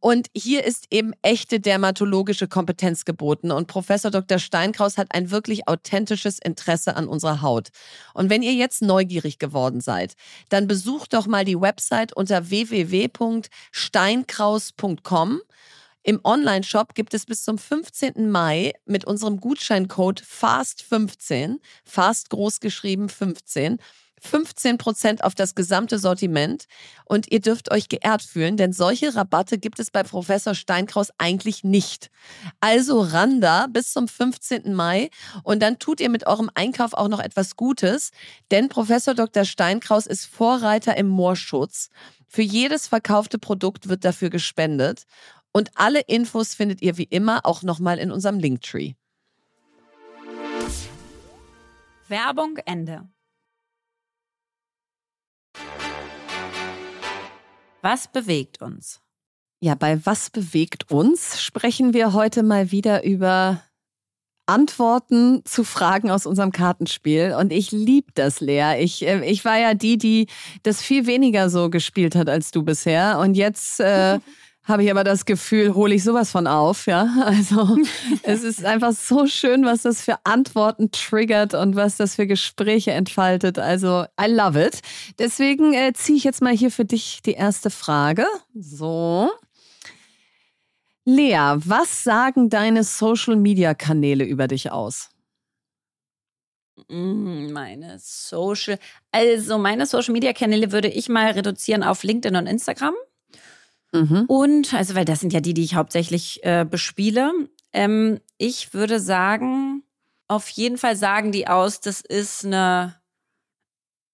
Und 0.00 0.28
hier 0.34 0.64
ist 0.64 0.86
eben 0.90 1.12
echte 1.22 1.60
dermatologische 1.60 2.48
Kompetenz 2.48 3.04
geboten. 3.04 3.50
Und 3.50 3.66
Professor 3.66 4.10
Dr. 4.10 4.38
Steinkraus 4.38 4.96
hat 4.98 5.14
ein 5.14 5.30
wirklich 5.30 5.68
authentisches 5.68 6.38
Interesse 6.38 6.96
an 6.96 7.08
unserer 7.08 7.42
Haut. 7.42 7.68
Und 8.14 8.30
wenn 8.30 8.42
ihr 8.42 8.54
jetzt 8.54 8.82
neugierig 8.82 9.38
geworden 9.38 9.80
seid, 9.80 10.14
dann 10.48 10.66
besucht 10.66 11.14
doch 11.14 11.26
mal 11.26 11.44
die 11.44 11.60
Website 11.60 12.16
unter 12.16 12.50
www.steinkraus.com. 12.50 15.40
Im 16.02 16.20
Online-Shop 16.24 16.94
gibt 16.94 17.12
es 17.12 17.26
bis 17.26 17.44
zum 17.44 17.58
15. 17.58 18.30
Mai 18.30 18.72
mit 18.86 19.04
unserem 19.04 19.38
Gutscheincode 19.38 20.22
FAST15, 20.22 21.56
FAST 21.84 22.30
groß 22.30 22.60
geschrieben 22.60 23.10
15, 23.10 23.78
15% 24.22 25.22
auf 25.22 25.34
das 25.34 25.54
gesamte 25.54 25.98
Sortiment 25.98 26.64
und 27.04 27.30
ihr 27.30 27.40
dürft 27.40 27.70
euch 27.70 27.88
geehrt 27.88 28.22
fühlen, 28.22 28.56
denn 28.56 28.72
solche 28.72 29.14
Rabatte 29.14 29.58
gibt 29.58 29.78
es 29.78 29.90
bei 29.90 30.02
Professor 30.02 30.54
Steinkraus 30.54 31.08
eigentlich 31.18 31.64
nicht. 31.64 32.10
Also 32.60 33.00
Randa 33.00 33.66
bis 33.66 33.92
zum 33.92 34.08
15. 34.08 34.74
Mai 34.74 35.10
und 35.42 35.60
dann 35.62 35.78
tut 35.78 36.00
ihr 36.00 36.10
mit 36.10 36.26
eurem 36.26 36.50
Einkauf 36.54 36.94
auch 36.94 37.08
noch 37.08 37.20
etwas 37.20 37.56
Gutes, 37.56 38.10
denn 38.50 38.68
Professor 38.68 39.14
Dr. 39.14 39.44
Steinkraus 39.44 40.06
ist 40.06 40.26
Vorreiter 40.26 40.96
im 40.96 41.08
Moorschutz. 41.08 41.90
Für 42.32 42.42
jedes 42.42 42.86
verkaufte 42.86 43.38
Produkt 43.38 43.88
wird 43.88 44.04
dafür 44.04 44.30
gespendet 44.30 45.04
und 45.52 45.70
alle 45.74 46.00
Infos 46.00 46.54
findet 46.54 46.82
ihr 46.82 46.96
wie 46.96 47.04
immer 47.04 47.44
auch 47.44 47.62
nochmal 47.62 47.98
in 47.98 48.10
unserem 48.10 48.38
Linktree. 48.38 48.94
Werbung 52.08 52.56
Ende. 52.64 53.08
Was 57.82 58.08
bewegt 58.08 58.60
uns? 58.60 59.00
Ja, 59.60 59.74
bei 59.74 60.04
Was 60.04 60.30
bewegt 60.30 60.90
uns 60.90 61.40
sprechen 61.42 61.94
wir 61.94 62.12
heute 62.12 62.42
mal 62.42 62.70
wieder 62.70 63.04
über 63.04 63.62
Antworten 64.50 65.42
zu 65.44 65.62
Fragen 65.62 66.10
aus 66.10 66.26
unserem 66.26 66.50
Kartenspiel. 66.50 67.36
Und 67.38 67.52
ich 67.52 67.70
liebe 67.70 68.10
das, 68.14 68.40
Lea. 68.40 68.80
Ich, 68.80 69.06
äh, 69.06 69.24
ich 69.24 69.44
war 69.44 69.56
ja 69.58 69.74
die, 69.74 69.96
die 69.96 70.26
das 70.64 70.82
viel 70.82 71.06
weniger 71.06 71.48
so 71.48 71.70
gespielt 71.70 72.16
hat 72.16 72.28
als 72.28 72.50
du 72.50 72.64
bisher. 72.64 73.20
Und 73.20 73.34
jetzt 73.34 73.78
äh, 73.78 74.18
habe 74.70 74.84
ich 74.84 74.90
aber 74.90 75.04
das 75.04 75.26
Gefühl, 75.26 75.74
hole 75.74 75.94
ich 75.94 76.02
sowas 76.02 76.30
von 76.30 76.46
auf, 76.46 76.86
ja. 76.86 77.08
Also 77.24 77.76
es 78.22 78.42
ist 78.42 78.64
einfach 78.64 78.92
so 78.92 79.26
schön, 79.26 79.64
was 79.64 79.82
das 79.82 80.00
für 80.00 80.16
Antworten 80.24 80.90
triggert 80.90 81.54
und 81.54 81.76
was 81.76 81.96
das 81.96 82.14
für 82.14 82.26
Gespräche 82.26 82.92
entfaltet. 82.92 83.58
Also 83.58 84.04
I 84.20 84.26
love 84.26 84.60
it. 84.60 84.80
Deswegen 85.18 85.74
äh, 85.74 85.92
ziehe 85.92 86.16
ich 86.16 86.24
jetzt 86.24 86.40
mal 86.40 86.56
hier 86.56 86.70
für 86.70 86.84
dich 86.84 87.20
die 87.22 87.32
erste 87.32 87.70
Frage. 87.70 88.26
So. 88.54 89.30
Lea, 91.04 91.56
was 91.56 92.04
sagen 92.04 92.48
deine 92.48 92.84
Social-Media-Kanäle 92.84 94.24
über 94.24 94.48
dich 94.48 94.70
aus? 94.70 95.10
Mm, 96.88 97.52
meine 97.52 97.98
Social, 97.98 98.78
also 99.12 99.58
meine 99.58 99.86
Social 99.86 100.12
Media 100.12 100.32
Kanäle 100.32 100.72
würde 100.72 100.88
ich 100.88 101.08
mal 101.08 101.30
reduzieren 101.32 101.82
auf 101.82 102.02
LinkedIn 102.02 102.36
und 102.36 102.46
Instagram. 102.46 102.94
Mhm. 103.92 104.24
Und, 104.28 104.74
also, 104.74 104.94
weil 104.94 105.04
das 105.04 105.20
sind 105.20 105.32
ja 105.32 105.40
die, 105.40 105.54
die 105.54 105.64
ich 105.64 105.74
hauptsächlich 105.74 106.44
äh, 106.44 106.64
bespiele. 106.64 107.32
Ähm, 107.72 108.20
ich 108.38 108.72
würde 108.72 109.00
sagen, 109.00 109.82
auf 110.28 110.48
jeden 110.50 110.78
Fall 110.78 110.96
sagen 110.96 111.32
die 111.32 111.48
aus, 111.48 111.80
das 111.80 112.00
ist 112.00 112.44
eine 112.44 113.00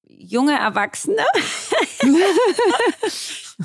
junge 0.09 0.59
Erwachsene, 0.59 1.25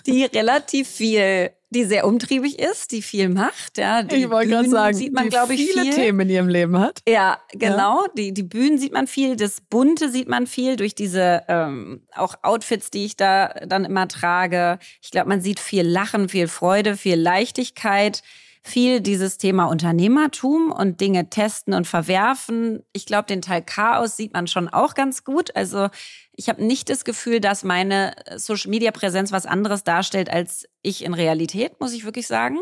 die 0.05 0.26
relativ 0.26 0.89
viel, 0.89 1.51
die 1.72 1.86
sehr 1.86 2.05
umtriebig 2.05 2.59
ist, 2.59 2.91
die 2.91 3.01
viel 3.01 3.30
macht. 3.30 3.78
Ja, 3.78 4.03
die 4.03 4.17
ich 4.17 4.30
wollte 4.30 4.49
gerade 4.49 4.69
sagen, 4.69 4.95
sieht 4.95 5.13
man, 5.13 5.30
glaube 5.30 5.53
ich, 5.53 5.72
viele 5.72 5.84
viel. 5.84 5.93
Themen 5.93 6.19
in 6.22 6.30
ihrem 6.30 6.49
Leben 6.49 6.78
hat. 6.78 7.01
Ja, 7.07 7.39
genau. 7.53 8.03
Ja. 8.03 8.07
Die, 8.17 8.34
die 8.34 8.43
Bühnen 8.43 8.78
sieht 8.78 8.91
man 8.91 9.07
viel, 9.07 9.38
das 9.38 9.61
Bunte 9.61 10.11
sieht 10.11 10.28
man 10.28 10.47
viel 10.47 10.76
durch 10.76 10.95
diese 10.95 11.43
ähm, 11.47 12.01
auch 12.13 12.36
Outfits, 12.43 12.91
die 12.91 13.05
ich 13.05 13.15
da 13.15 13.47
dann 13.65 13.86
immer 13.86 14.09
trage. 14.09 14.80
Ich 15.01 15.11
glaube, 15.11 15.30
man 15.30 15.41
sieht 15.41 15.61
viel 15.61 15.88
Lachen, 15.88 16.28
viel 16.28 16.49
Freude, 16.49 16.97
viel 16.97 17.15
Leichtigkeit 17.15 18.22
viel 18.64 19.01
dieses 19.01 19.38
Thema 19.38 19.66
Unternehmertum 19.66 20.72
und 20.72 21.01
Dinge 21.01 21.30
testen 21.30 21.74
und 21.74 21.88
verwerfen. 21.88 22.84
Ich 22.93 23.05
glaube, 23.05 23.26
den 23.26 23.41
Teil 23.41 23.64
Chaos 23.64 24.16
sieht 24.16 24.34
man 24.34 24.47
schon 24.47 24.70
auch 24.70 24.93
ganz 24.93 25.24
gut. 25.24 25.55
Also 25.55 25.89
ich 26.34 26.47
habe 26.47 26.64
nicht 26.64 26.89
das 26.89 27.03
Gefühl, 27.03 27.39
dass 27.39 27.64
meine 27.64 28.14
Social-Media-Präsenz 28.36 29.32
was 29.32 29.45
anderes 29.45 29.84
darstellt 29.84 30.30
als 30.30 30.68
ich 30.84 31.03
in 31.03 31.14
Realität, 31.14 31.80
muss 31.80 31.93
ich 31.93 32.05
wirklich 32.05 32.28
sagen. 32.28 32.59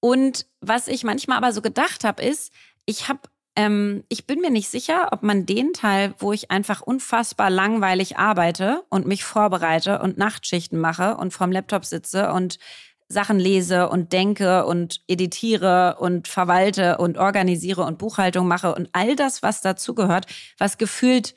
Und 0.00 0.46
was 0.60 0.86
ich 0.86 1.02
manchmal 1.02 1.38
aber 1.38 1.52
so 1.52 1.62
gedacht 1.62 2.04
habe, 2.04 2.22
ist, 2.22 2.52
ich 2.84 3.08
habe 3.08 3.20
ähm, 3.56 4.04
ich 4.10 4.26
bin 4.26 4.40
mir 4.40 4.50
nicht 4.50 4.68
sicher, 4.68 5.08
ob 5.12 5.22
man 5.22 5.46
den 5.46 5.72
Teil, 5.72 6.14
wo 6.18 6.32
ich 6.32 6.50
einfach 6.50 6.82
unfassbar 6.82 7.48
langweilig 7.48 8.18
arbeite 8.18 8.84
und 8.90 9.06
mich 9.06 9.24
vorbereite 9.24 10.00
und 10.00 10.18
Nachtschichten 10.18 10.78
mache 10.78 11.16
und 11.16 11.32
vorm 11.32 11.50
Laptop 11.50 11.86
sitze 11.86 12.32
und 12.32 12.58
Sachen 13.08 13.38
lese 13.38 13.88
und 13.88 14.12
denke 14.12 14.66
und 14.66 15.00
editiere 15.06 15.96
und 16.00 16.26
verwalte 16.26 16.98
und 16.98 17.18
organisiere 17.18 17.84
und 17.84 17.98
Buchhaltung 17.98 18.48
mache 18.48 18.74
und 18.74 18.88
all 18.92 19.14
das, 19.14 19.42
was 19.42 19.60
dazugehört, 19.60 20.26
was 20.58 20.76
gefühlt 20.76 21.34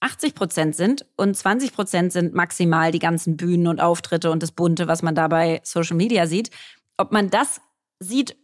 80 0.00 0.34
Prozent 0.34 0.76
sind 0.76 1.06
und 1.16 1.36
20 1.36 1.72
Prozent 1.72 2.12
sind 2.12 2.34
maximal 2.34 2.92
die 2.92 2.98
ganzen 2.98 3.36
Bühnen 3.36 3.66
und 3.66 3.80
Auftritte 3.80 4.30
und 4.30 4.42
das 4.42 4.52
Bunte, 4.52 4.88
was 4.88 5.02
man 5.02 5.14
da 5.14 5.28
bei 5.28 5.60
Social 5.64 5.96
Media 5.96 6.26
sieht. 6.26 6.50
Ob 6.98 7.12
man 7.12 7.30
das 7.30 7.60
sieht, 7.98 8.36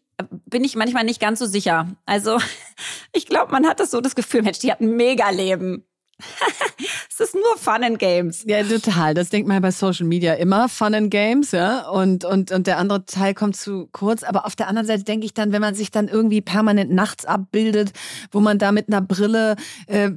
bin 0.47 0.65
ich 0.65 0.77
manchmal 0.77 1.05
nicht 1.05 1.21
ganz 1.21 1.39
so 1.39 1.47
sicher. 1.47 1.95
Also 2.07 2.39
ich 3.13 3.27
glaube, 3.27 3.53
man 3.53 3.67
hat 3.67 3.81
das 3.81 3.91
so 3.91 4.01
das 4.01 4.15
Gefühl, 4.15 4.43
Mensch, 4.43 4.61
die 4.61 4.73
hat 4.73 4.81
ein 4.81 4.97
Mega-Leben. 4.97 5.85
ist 7.23 7.35
nur 7.35 7.57
Fun 7.57 7.85
and 7.85 7.99
Games. 7.99 8.45
Ja, 8.47 8.63
total. 8.63 9.15
Das 9.15 9.31
denkt 9.31 9.49
man 9.49 9.63
bei 9.63 9.71
Social 9.71 10.07
Media 10.07 10.35
immer. 10.35 10.69
Fun 10.69 10.95
and 10.95 11.11
Games, 11.11 11.53
ja. 11.53 11.89
Und, 11.89 12.25
und, 12.25 12.51
und 12.53 12.67
der 12.67 12.79
andere 12.79 13.05
Teil 13.07 13.35
kommt 13.35 13.57
zu 13.57 13.89
kurz. 13.93 14.23
Aber 14.23 14.47
auf 14.47 14.57
der 14.57 14.69
anderen 14.69 14.87
Seite 14.87 15.05
denke 15.05 15.27
ich 15.27 15.35
dann, 15.35 15.53
wenn 15.53 15.61
man 15.61 15.75
sich 15.75 15.91
dann 15.91 16.09
irgendwie 16.09 16.41
permanent 16.41 16.91
nachts 16.91 17.25
abbildet, 17.25 17.93
wo 18.31 18.41
man 18.41 18.59
da 18.59 18.73
mit 18.73 18.89
einer 18.89 19.01
Brille 19.01 19.57
äh, 19.87 20.11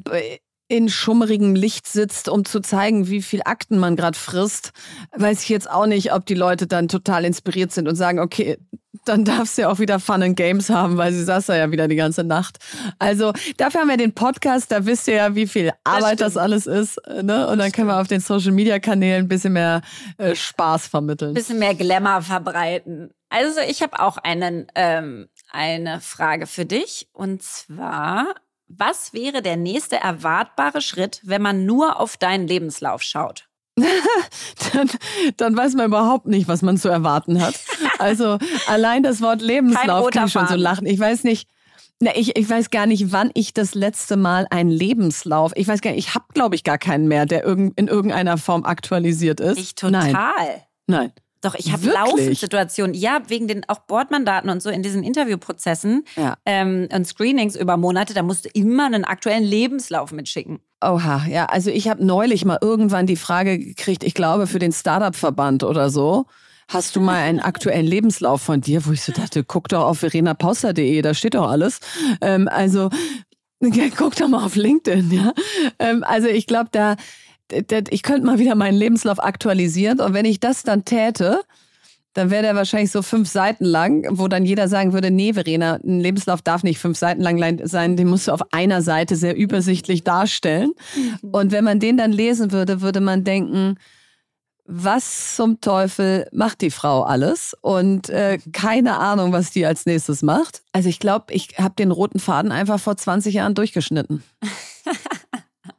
in 0.68 0.90
schummerigem 0.90 1.56
Licht 1.56 1.88
sitzt, 1.88 2.28
um 2.28 2.44
zu 2.44 2.60
zeigen, 2.60 3.08
wie 3.08 3.22
viel 3.22 3.42
Akten 3.46 3.78
man 3.78 3.96
gerade 3.96 4.18
frisst, 4.18 4.72
weiß 5.16 5.44
ich 5.44 5.50
jetzt 5.50 5.70
auch 5.70 5.86
nicht, 5.86 6.14
ob 6.14 6.26
die 6.26 6.34
Leute 6.34 6.66
dann 6.66 6.88
total 6.88 7.24
inspiriert 7.26 7.72
sind 7.72 7.88
und 7.88 7.96
sagen, 7.96 8.20
okay, 8.20 8.58
dann 9.06 9.24
darfst 9.24 9.58
du 9.58 9.64
ja 9.64 9.70
auch 9.70 9.80
wieder 9.80 10.00
Fun 10.00 10.24
and 10.24 10.36
Games 10.36 10.70
haben, 10.70 10.98
weil 10.98 11.14
sie 11.14 11.24
saß 11.24 11.48
da 11.48 11.56
ja 11.56 11.72
wieder 11.72 11.88
die 11.88 11.96
ganze 11.96 12.24
Nacht. 12.24 12.58
Also 12.98 13.34
dafür 13.58 13.82
haben 13.82 13.90
wir 13.90 13.98
den 13.98 14.14
Podcast, 14.14 14.72
da 14.72 14.86
wisst 14.86 15.08
ihr 15.08 15.16
ja, 15.16 15.36
wie 15.36 15.48
viel 15.48 15.72
Arbeit 15.84 16.22
das, 16.22 16.34
das 16.34 16.38
alles 16.38 16.66
ist. 16.66 17.00
Ne? 17.22 17.48
Und 17.48 17.60
dann 17.60 17.72
können 17.72 17.88
wir 17.88 18.00
auf 18.00 18.08
den 18.08 18.22
Social 18.22 18.52
Media 18.52 18.80
Kanälen 18.80 19.26
ein 19.26 19.28
bisschen 19.28 19.54
mehr 19.54 19.82
äh, 20.18 20.36
Spaß 20.36 20.88
vermitteln. 20.88 21.32
Ein 21.32 21.36
bisschen 21.36 21.60
mehr 21.60 21.76
Glamour 21.76 22.22
verbreiten. 22.22 23.12
Also 23.30 23.60
ich 23.68 23.82
habe 23.82 24.00
auch 24.00 24.18
einen, 24.18 24.68
ähm, 24.76 25.28
eine 25.52 26.02
Frage 26.02 26.48
für 26.48 26.66
dich. 26.66 27.08
Und 27.14 27.44
zwar, 27.44 28.28
was 28.68 29.14
wäre 29.14 29.42
der 29.42 29.58
nächste 29.58 29.98
erwartbare 29.98 30.82
Schritt, 30.82 31.22
wenn 31.24 31.42
man 31.42 31.66
nur 31.66 32.00
auf 32.00 32.18
deinen 32.18 32.48
Lebenslauf 32.48 33.02
schaut? 33.02 33.48
dann, 34.74 34.90
dann 35.38 35.58
weiß 35.58 35.74
man 35.76 35.88
überhaupt 35.88 36.28
nicht, 36.28 36.48
was 36.48 36.62
man 36.62 36.78
zu 36.78 36.88
erwarten 36.88 37.42
hat. 37.42 37.56
Also 38.00 38.38
allein 38.68 39.04
das 39.04 39.22
Wort 39.22 39.42
Lebenslauf 39.42 40.10
kann 40.12 40.28
ich 40.28 40.32
schon 40.32 40.48
so 40.48 40.56
lachen. 40.56 40.86
Ich 40.88 41.00
weiß 41.00 41.26
nicht, 41.26 41.50
Na, 42.00 42.12
ich, 42.16 42.38
ich 42.38 42.50
weiß 42.50 42.70
gar 42.70 42.86
nicht, 42.86 43.12
wann 43.12 43.32
ich 43.34 43.54
das 43.54 43.76
letzte 43.76 44.16
Mal 44.18 44.48
einen 44.50 44.70
Lebenslauf. 44.70 45.52
Ich 45.56 45.68
weiß 45.68 45.82
gar 45.82 45.92
nicht, 45.92 46.08
ich 46.08 46.16
habe, 46.16 46.26
glaube 46.34 46.56
ich, 46.56 46.64
gar 46.64 46.78
keinen 46.78 47.08
mehr, 47.08 47.26
der 47.26 47.44
in 47.46 47.74
irgendeiner 47.76 48.38
Form 48.38 48.64
aktualisiert 48.64 49.40
ist. 49.40 49.60
Ich 49.60 49.76
total. 49.76 50.12
Nein. 50.12 50.62
Nein. 50.88 51.12
Doch, 51.46 51.54
ich 51.54 51.72
habe 51.72 51.86
laufend 51.86 52.36
Situationen, 52.40 52.96
ja, 52.96 53.22
wegen 53.28 53.48
den 53.48 53.70
auch 53.70 53.78
Bordmandaten 53.78 54.50
und 54.50 54.64
so 54.64 54.72
in 54.72 54.82
diesen 54.82 55.04
Interviewprozessen 55.04 56.04
ja. 56.16 56.34
ähm, 56.44 56.88
und 56.92 57.06
Screenings 57.06 57.56
über 57.56 57.78
Monate, 57.78 58.16
da 58.16 58.24
musst 58.24 58.46
du 58.46 58.50
immer 58.56 58.88
einen 58.88 59.06
aktuellen 59.06 59.44
Lebenslauf 59.44 60.12
mitschicken. 60.12 60.60
Oha, 60.84 61.24
ja, 61.30 61.46
also 61.46 61.70
ich 61.70 61.88
habe 61.88 62.04
neulich 62.04 62.46
mal 62.46 62.58
irgendwann 62.60 63.06
die 63.06 63.16
Frage 63.16 63.60
gekriegt, 63.60 64.04
ich 64.04 64.16
glaube 64.16 64.48
für 64.48 64.58
den 64.58 64.72
Startup-Verband 64.72 65.64
oder 65.64 65.92
so, 65.92 66.26
hast 66.68 66.96
du 66.96 67.00
mal 67.00 67.22
einen 67.22 67.40
aktuellen 67.40 67.86
Lebenslauf 67.86 68.42
von 68.42 68.62
dir, 68.62 68.84
wo 68.88 68.92
ich 68.92 69.04
so 69.04 69.12
dachte, 69.12 69.44
guck 69.44 69.68
doch 69.68 69.86
auf 69.86 70.00
verenapauster.de, 70.00 71.00
da 71.04 71.14
steht 71.14 71.36
doch 71.36 71.48
alles. 71.48 71.80
Ähm, 72.22 72.48
also 72.48 72.90
guck 73.98 74.16
doch 74.16 74.28
mal 74.28 74.44
auf 74.44 74.56
LinkedIn, 74.56 75.12
ja. 75.12 75.32
Ähm, 75.78 76.04
also 76.04 76.28
ich 76.28 76.48
glaube, 76.48 76.70
da 76.72 76.96
ich 77.52 78.04
könnte 78.04 78.26
mal 78.26 78.40
wieder 78.40 78.56
meinen 78.56 78.78
Lebenslauf 78.78 79.24
aktualisieren 79.24 80.00
und 80.00 80.14
wenn 80.14 80.26
ich 80.26 80.40
das 80.40 80.64
dann 80.64 80.86
täte, 80.86 81.42
dann 82.16 82.32
wäre 82.32 82.44
der 82.44 82.56
wahrscheinlich 82.56 82.92
so 82.92 83.02
fünf 83.02 83.30
Seiten 83.30 83.66
lang, 83.66 84.08
wo 84.10 84.30
dann 84.30 84.46
jeder 84.46 84.70
sagen 84.70 84.94
würde, 84.94 85.12
nee, 85.12 85.34
Verena, 85.34 85.80
ein 85.84 86.00
Lebenslauf 86.00 86.42
darf 86.42 86.64
nicht 86.64 86.80
fünf 86.80 86.98
Seiten 86.98 87.22
lang 87.22 87.60
sein, 87.68 87.98
den 87.98 88.08
musst 88.08 88.30
du 88.30 88.32
auf 88.32 88.54
einer 88.54 88.82
Seite 88.82 89.18
sehr 89.18 89.36
übersichtlich 89.36 90.04
darstellen. 90.06 90.72
Mhm. 90.96 91.30
Und 91.30 91.52
wenn 91.52 91.66
man 91.66 91.82
den 91.82 91.98
dann 91.98 92.14
lesen 92.14 92.54
würde, 92.54 92.82
würde 92.82 93.02
man 93.02 93.26
denken, 93.26 93.76
was 94.64 95.36
zum 95.36 95.60
Teufel 95.62 96.28
macht 96.32 96.62
die 96.62 96.72
Frau 96.72 97.04
alles? 97.04 97.54
Und 97.62 98.10
äh, 98.10 98.40
keine 98.54 98.98
Ahnung, 98.98 99.34
was 99.34 99.52
die 99.52 99.66
als 99.66 99.86
nächstes 99.86 100.22
macht. 100.22 100.64
Also 100.72 100.88
ich 100.88 101.00
glaube, 101.00 101.34
ich 101.34 101.60
habe 101.60 101.76
den 101.76 101.92
roten 101.92 102.20
Faden 102.20 102.52
einfach 102.52 102.80
vor 102.80 102.96
20 102.96 103.36
Jahren 103.36 103.56
durchgeschnitten. 103.56 104.24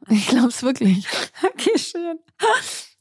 Ich 0.09 0.27
glaube 0.27 0.49
es 0.49 0.63
wirklich. 0.63 1.05
Okay, 1.43 1.77
schön. 1.77 2.19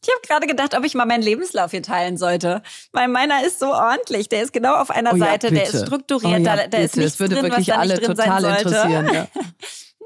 Ich 0.02 0.08
habe 0.08 0.20
gerade 0.26 0.46
gedacht, 0.46 0.76
ob 0.76 0.84
ich 0.84 0.94
mal 0.94 1.06
meinen 1.06 1.22
Lebenslauf 1.22 1.70
hier 1.70 1.82
teilen 1.82 2.16
sollte. 2.16 2.62
Weil 2.92 3.08
meiner 3.08 3.44
ist 3.44 3.58
so 3.58 3.72
ordentlich. 3.72 4.28
Der 4.28 4.42
ist 4.42 4.52
genau 4.52 4.74
auf 4.74 4.90
einer 4.90 5.12
oh 5.12 5.16
ja, 5.16 5.26
Seite, 5.26 5.48
bitte. 5.48 5.62
der 5.62 5.74
ist 5.74 5.86
strukturiert, 5.86 6.40
oh 6.40 6.44
ja, 6.44 6.56
da, 6.56 6.66
da 6.68 6.78
ist 6.78 6.96
nichts 6.96 7.12
das 7.12 7.20
würde 7.20 7.34
drin, 7.34 7.44
wirklich 7.44 7.68
was 7.68 7.74
da 7.74 7.80
alle 7.80 7.94
nicht 7.94 8.06
drin 8.06 8.16
total 8.16 8.40
sein 8.40 8.54
sollte. 8.54 8.68
interessieren. 8.68 9.14
Ja. 9.14 9.26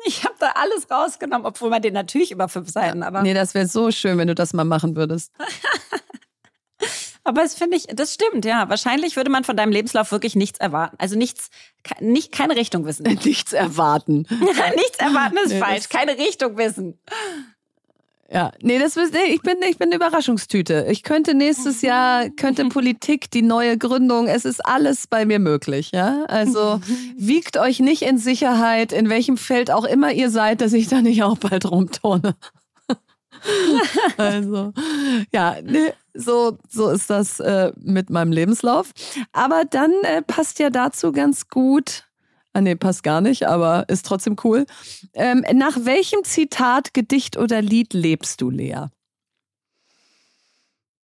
Ich 0.07 0.24
habe 0.24 0.34
da 0.38 0.53
alles 0.53 0.90
rausgenommen, 0.90 1.46
obwohl 1.46 1.68
man 1.68 1.82
den 1.82 1.92
natürlich 1.92 2.30
über 2.30 2.48
fünf 2.48 2.70
Seiten, 2.70 3.03
aber. 3.03 3.20
Nee, 3.20 3.34
das 3.34 3.53
wäre 3.53 3.66
so 3.66 3.90
schön, 3.90 4.16
wenn 4.16 4.28
du 4.28 4.34
das 4.34 4.55
mal 4.55 4.64
machen 4.64 4.96
würdest. 4.96 5.30
Aber 7.24 7.42
das 7.42 7.54
finde 7.54 7.76
ich, 7.76 7.86
das 7.86 8.14
stimmt, 8.14 8.44
ja. 8.44 8.68
Wahrscheinlich 8.68 9.16
würde 9.16 9.30
man 9.30 9.44
von 9.44 9.56
deinem 9.56 9.72
Lebenslauf 9.72 10.10
wirklich 10.12 10.36
nichts 10.36 10.58
erwarten. 10.58 10.96
Also 10.98 11.16
nichts, 11.16 11.50
nicht, 12.00 12.32
keine 12.32 12.56
Richtung 12.56 12.86
wissen. 12.86 13.02
nichts 13.24 13.52
erwarten. 13.52 14.26
nichts 14.76 14.98
erwarten 14.98 15.36
ist 15.44 15.52
nee, 15.52 15.60
falsch. 15.60 15.88
Keine 15.88 16.16
Richtung 16.16 16.56
wissen. 16.56 16.98
Ja, 18.32 18.52
nee, 18.62 18.78
das 18.78 18.94
nee, 18.94 19.32
ich 19.32 19.42
bin 19.42 19.56
ich 19.68 19.76
bin 19.76 19.88
eine 19.88 19.96
Überraschungstüte. 19.96 20.86
Ich 20.88 21.02
könnte 21.02 21.34
nächstes 21.34 21.82
Jahr 21.82 22.28
könnte 22.30 22.64
Politik, 22.66 23.28
die 23.32 23.42
neue 23.42 23.76
Gründung, 23.76 24.28
es 24.28 24.44
ist 24.44 24.64
alles 24.64 25.08
bei 25.08 25.26
mir 25.26 25.40
möglich, 25.40 25.90
ja? 25.92 26.24
Also 26.28 26.80
wiegt 27.16 27.56
euch 27.56 27.80
nicht 27.80 28.02
in 28.02 28.18
Sicherheit, 28.18 28.92
in 28.92 29.10
welchem 29.10 29.36
Feld 29.36 29.72
auch 29.72 29.84
immer 29.84 30.12
ihr 30.12 30.30
seid, 30.30 30.60
dass 30.60 30.74
ich 30.74 30.86
da 30.86 31.02
nicht 31.02 31.24
auch 31.24 31.38
bald 31.38 31.68
rumturne. 31.68 32.36
also, 34.16 34.72
ja, 35.32 35.57
nee, 35.62 35.93
so, 36.14 36.59
so 36.68 36.91
ist 36.91 37.11
das 37.11 37.41
äh, 37.41 37.72
mit 37.76 38.11
meinem 38.11 38.32
Lebenslauf. 38.32 38.93
Aber 39.32 39.64
dann 39.64 39.93
äh, 40.03 40.22
passt 40.22 40.59
ja 40.59 40.70
dazu 40.70 41.12
ganz 41.12 41.49
gut 41.49 42.05
Ah 42.53 42.61
nee, 42.61 42.74
passt 42.74 43.05
gar 43.05 43.20
nicht, 43.20 43.47
aber 43.47 43.88
ist 43.88 44.07
trotzdem 44.07 44.36
cool. 44.43 44.66
Ähm, 45.14 45.45
nach 45.53 45.76
welchem 45.84 46.24
Zitat, 46.24 46.95
Gedicht 46.95 47.36
oder 47.36 47.62
Lied 47.62 47.95
lebst 47.95 48.41
du, 48.41 48.51
Lea? 48.51 48.86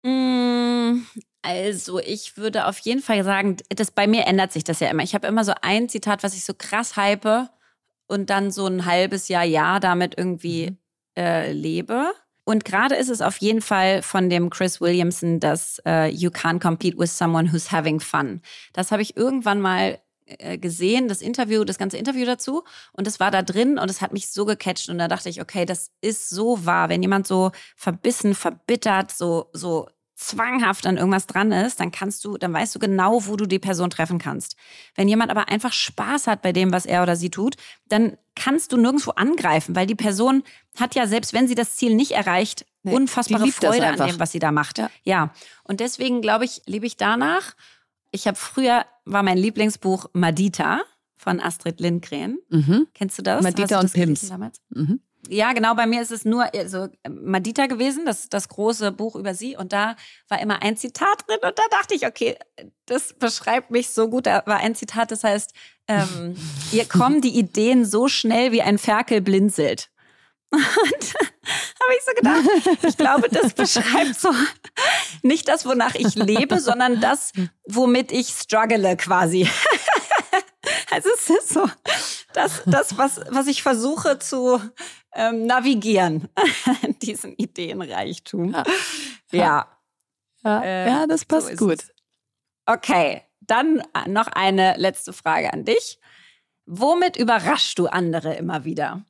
Mm, 0.02 1.04
also, 1.42 1.98
ich 1.98 2.38
würde 2.38 2.66
auf 2.66 2.78
jeden 2.78 3.02
Fall 3.02 3.24
sagen, 3.24 3.58
das 3.68 3.90
bei 3.90 4.06
mir 4.06 4.26
ändert 4.26 4.52
sich 4.52 4.64
das 4.64 4.80
ja 4.80 4.88
immer. 4.88 5.02
Ich 5.02 5.14
habe 5.14 5.26
immer 5.26 5.44
so 5.44 5.52
ein 5.60 5.90
Zitat, 5.90 6.22
was 6.22 6.34
ich 6.34 6.44
so 6.44 6.54
krass 6.56 6.96
hype 6.96 7.50
und 8.06 8.30
dann 8.30 8.50
so 8.50 8.66
ein 8.66 8.86
halbes 8.86 9.28
Jahr, 9.28 9.44
Jahr 9.44 9.80
damit 9.80 10.14
irgendwie 10.16 10.70
mhm. 10.70 10.78
äh, 11.18 11.52
lebe. 11.52 12.10
Und 12.44 12.64
gerade 12.64 12.94
ist 12.94 13.08
es 13.08 13.22
auf 13.22 13.38
jeden 13.38 13.62
Fall 13.62 14.02
von 14.02 14.28
dem 14.28 14.50
Chris 14.50 14.80
Williamson, 14.80 15.40
das 15.40 15.80
uh, 15.86 16.04
You 16.06 16.30
can't 16.30 16.60
compete 16.60 16.98
with 16.98 17.16
someone 17.16 17.50
who's 17.52 17.72
having 17.72 18.00
fun. 18.00 18.42
Das 18.74 18.92
habe 18.92 19.02
ich 19.02 19.16
irgendwann 19.16 19.60
mal 19.60 19.98
äh, 20.26 20.56
gesehen, 20.58 21.08
das 21.08 21.20
Interview, 21.20 21.64
das 21.64 21.78
ganze 21.78 21.98
Interview 21.98 22.24
dazu. 22.24 22.64
Und 22.92 23.06
es 23.06 23.20
war 23.20 23.30
da 23.30 23.42
drin 23.42 23.78
und 23.78 23.90
es 23.90 24.00
hat 24.00 24.12
mich 24.12 24.30
so 24.30 24.44
gecatcht. 24.44 24.88
Und 24.88 24.98
da 24.98 25.08
dachte 25.08 25.28
ich, 25.28 25.40
okay, 25.40 25.64
das 25.64 25.90
ist 26.00 26.30
so 26.30 26.64
wahr. 26.64 26.88
Wenn 26.88 27.02
jemand 27.02 27.26
so 27.26 27.50
verbissen, 27.76 28.34
verbittert, 28.34 29.10
so, 29.10 29.50
so 29.52 29.88
zwanghaft 30.14 30.86
an 30.86 30.96
irgendwas 30.96 31.26
dran 31.26 31.50
ist, 31.50 31.80
dann 31.80 31.90
kannst 31.90 32.24
du, 32.24 32.38
dann 32.38 32.52
weißt 32.52 32.74
du 32.74 32.78
genau, 32.78 33.26
wo 33.26 33.36
du 33.36 33.46
die 33.46 33.58
Person 33.58 33.90
treffen 33.90 34.18
kannst. 34.18 34.56
Wenn 34.94 35.08
jemand 35.08 35.30
aber 35.30 35.48
einfach 35.48 35.72
Spaß 35.72 36.26
hat 36.26 36.40
bei 36.42 36.52
dem, 36.52 36.72
was 36.72 36.86
er 36.86 37.02
oder 37.02 37.16
sie 37.16 37.30
tut, 37.30 37.56
dann 37.88 38.16
kannst 38.36 38.72
du 38.72 38.76
nirgendwo 38.76 39.10
angreifen, 39.12 39.74
weil 39.74 39.86
die 39.86 39.94
Person 39.94 40.44
hat 40.78 40.94
ja, 40.94 41.06
selbst 41.06 41.32
wenn 41.32 41.48
sie 41.48 41.54
das 41.54 41.76
Ziel 41.76 41.94
nicht 41.94 42.12
erreicht, 42.12 42.64
nee, 42.82 42.94
unfassbare 42.94 43.48
Freude 43.48 43.86
an 43.86 44.08
dem, 44.08 44.18
was 44.20 44.32
sie 44.32 44.38
da 44.38 44.52
macht. 44.52 44.78
Ja. 44.78 44.90
ja. 45.02 45.30
Und 45.64 45.80
deswegen 45.80 46.20
glaube 46.20 46.44
ich, 46.44 46.62
lebe 46.66 46.86
ich 46.86 46.96
danach 46.96 47.54
ich 48.14 48.28
habe 48.28 48.36
früher, 48.36 48.86
war 49.04 49.24
mein 49.24 49.36
Lieblingsbuch 49.36 50.06
Madita 50.12 50.82
von 51.16 51.40
Astrid 51.40 51.80
Lindgren. 51.80 52.38
Mhm. 52.48 52.86
Kennst 52.94 53.18
du 53.18 53.22
das? 53.22 53.42
Madita 53.42 53.80
du 53.80 53.80
und 53.80 53.92
Pimps. 53.92 54.30
Mhm. 54.70 55.00
Ja, 55.28 55.52
genau, 55.52 55.74
bei 55.74 55.86
mir 55.86 56.02
ist 56.02 56.10
es 56.10 56.24
nur 56.24 56.52
also 56.54 56.88
Madita 57.08 57.66
gewesen, 57.66 58.04
das, 58.04 58.28
das 58.28 58.48
große 58.48 58.92
Buch 58.92 59.16
über 59.16 59.34
sie. 59.34 59.56
Und 59.56 59.72
da 59.72 59.96
war 60.28 60.40
immer 60.40 60.62
ein 60.62 60.76
Zitat 60.76 61.26
drin. 61.26 61.38
Und 61.42 61.58
da 61.58 61.62
dachte 61.70 61.94
ich, 61.94 62.06
okay, 62.06 62.36
das 62.86 63.14
beschreibt 63.14 63.70
mich 63.70 63.90
so 63.90 64.08
gut. 64.08 64.26
Da 64.26 64.42
war 64.46 64.58
ein 64.58 64.74
Zitat, 64.74 65.10
das 65.10 65.24
heißt, 65.24 65.52
ähm, 65.88 66.36
ihr 66.72 66.86
kommen 66.86 67.20
die 67.20 67.38
Ideen 67.38 67.84
so 67.84 68.08
schnell, 68.08 68.52
wie 68.52 68.62
ein 68.62 68.78
Ferkel 68.78 69.20
blinzelt. 69.20 69.90
Und 70.50 70.62
habe 70.62 71.94
ich 71.96 72.04
so 72.04 72.12
gedacht, 72.14 72.78
ich 72.82 72.96
glaube, 72.96 73.28
das 73.28 73.52
beschreibt 73.54 74.18
so 74.18 74.30
nicht 75.22 75.48
das, 75.48 75.66
wonach 75.66 75.94
ich 75.94 76.14
lebe, 76.14 76.60
sondern 76.60 77.00
das, 77.00 77.32
womit 77.66 78.12
ich 78.12 78.28
struggle 78.28 78.96
quasi. 78.96 79.48
Also 80.90 81.08
es 81.12 81.28
ist 81.28 81.48
so, 81.48 81.68
das, 82.34 82.62
das 82.66 82.96
was, 82.96 83.20
was 83.28 83.48
ich 83.48 83.62
versuche 83.62 84.18
zu 84.18 84.60
ähm, 85.14 85.46
navigieren, 85.46 86.28
diesen 87.02 87.34
Ideenreichtum. 87.36 88.52
Ja. 88.52 88.64
Ja, 89.32 89.66
ja, 90.44 90.62
äh, 90.62 90.88
ja 90.88 91.06
das 91.06 91.24
passt 91.24 91.56
so 91.56 91.66
gut. 91.66 91.80
Es. 91.80 91.90
Okay, 92.66 93.22
dann 93.40 93.82
noch 94.06 94.28
eine 94.28 94.74
letzte 94.76 95.12
Frage 95.12 95.52
an 95.52 95.64
dich. 95.64 95.98
Womit 96.66 97.16
überraschst 97.16 97.78
du 97.78 97.86
andere 97.86 98.34
immer 98.34 98.64
wieder? 98.64 99.04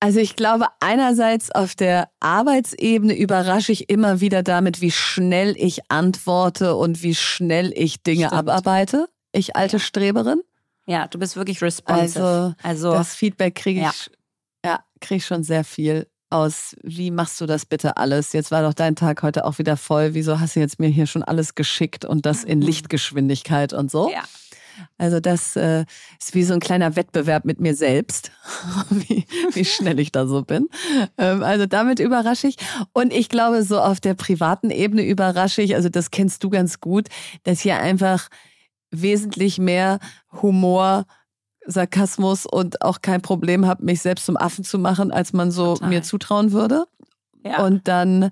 Also 0.00 0.18
ich 0.18 0.34
glaube, 0.34 0.66
einerseits 0.80 1.52
auf 1.52 1.76
der 1.76 2.10
Arbeitsebene 2.18 3.16
überrasche 3.16 3.70
ich 3.70 3.88
immer 3.88 4.20
wieder 4.20 4.42
damit, 4.42 4.80
wie 4.80 4.90
schnell 4.90 5.54
ich 5.56 5.90
antworte 5.90 6.74
und 6.74 7.04
wie 7.04 7.14
schnell 7.14 7.72
ich 7.76 8.02
Dinge 8.02 8.26
Stimmt. 8.26 8.32
abarbeite. 8.32 9.08
Ich 9.30 9.54
alte 9.54 9.78
Streberin. 9.78 10.42
Ja, 10.86 11.06
du 11.06 11.20
bist 11.20 11.36
wirklich 11.36 11.62
responsive. 11.62 12.20
Also, 12.20 12.54
also 12.64 12.92
das 12.92 13.14
Feedback 13.14 13.54
kriege 13.54 13.78
ich, 13.78 13.86
ja, 13.86 14.12
ja 14.64 14.84
kriege 15.00 15.18
ich 15.18 15.26
schon 15.26 15.42
sehr 15.42 15.64
viel 15.64 16.06
aus. 16.30 16.74
Wie 16.82 17.10
machst 17.10 17.40
du 17.40 17.46
das 17.46 17.66
bitte 17.66 17.96
alles? 17.98 18.32
Jetzt 18.32 18.50
war 18.50 18.62
doch 18.62 18.74
dein 18.74 18.96
Tag 18.96 19.22
heute 19.22 19.44
auch 19.44 19.58
wieder 19.58 19.76
voll. 19.76 20.14
Wieso 20.14 20.40
hast 20.40 20.56
du 20.56 20.60
jetzt 20.60 20.80
mir 20.80 20.88
hier 20.88 21.06
schon 21.06 21.22
alles 21.22 21.54
geschickt 21.54 22.04
und 22.04 22.24
das 22.24 22.42
in 22.42 22.62
Lichtgeschwindigkeit 22.62 23.72
und 23.72 23.90
so? 23.90 24.10
Ja. 24.10 24.22
Also 24.96 25.20
das 25.20 25.54
äh, 25.56 25.84
ist 26.18 26.34
wie 26.34 26.44
so 26.44 26.54
ein 26.54 26.60
kleiner 26.60 26.96
Wettbewerb 26.96 27.44
mit 27.44 27.60
mir 27.60 27.74
selbst, 27.74 28.32
wie, 28.90 29.26
wie 29.52 29.66
schnell 29.66 30.00
ich 30.00 30.12
da 30.12 30.26
so 30.26 30.42
bin. 30.42 30.68
Ähm, 31.18 31.42
also 31.42 31.66
damit 31.66 32.00
überrasche 32.00 32.48
ich. 32.48 32.56
Und 32.94 33.12
ich 33.12 33.28
glaube, 33.28 33.62
so 33.64 33.80
auf 33.80 34.00
der 34.00 34.14
privaten 34.14 34.70
Ebene 34.70 35.04
überrasche 35.04 35.60
ich, 35.60 35.74
also 35.74 35.90
das 35.90 36.10
kennst 36.10 36.42
du 36.42 36.48
ganz 36.48 36.80
gut, 36.80 37.08
dass 37.42 37.60
hier 37.60 37.76
einfach 37.76 38.28
wesentlich 38.90 39.58
mehr 39.58 39.98
Humor, 40.40 41.04
Sarkasmus 41.66 42.46
und 42.46 42.82
auch 42.82 43.02
kein 43.02 43.22
Problem 43.22 43.66
habe, 43.66 43.84
mich 43.84 44.00
selbst 44.00 44.26
zum 44.26 44.36
Affen 44.36 44.64
zu 44.64 44.78
machen, 44.78 45.12
als 45.12 45.32
man 45.32 45.50
so 45.50 45.74
Total. 45.74 45.88
mir 45.88 46.02
zutrauen 46.02 46.52
würde. 46.52 46.84
Ja. 47.44 47.64
Und 47.64 47.88
dann 47.88 48.30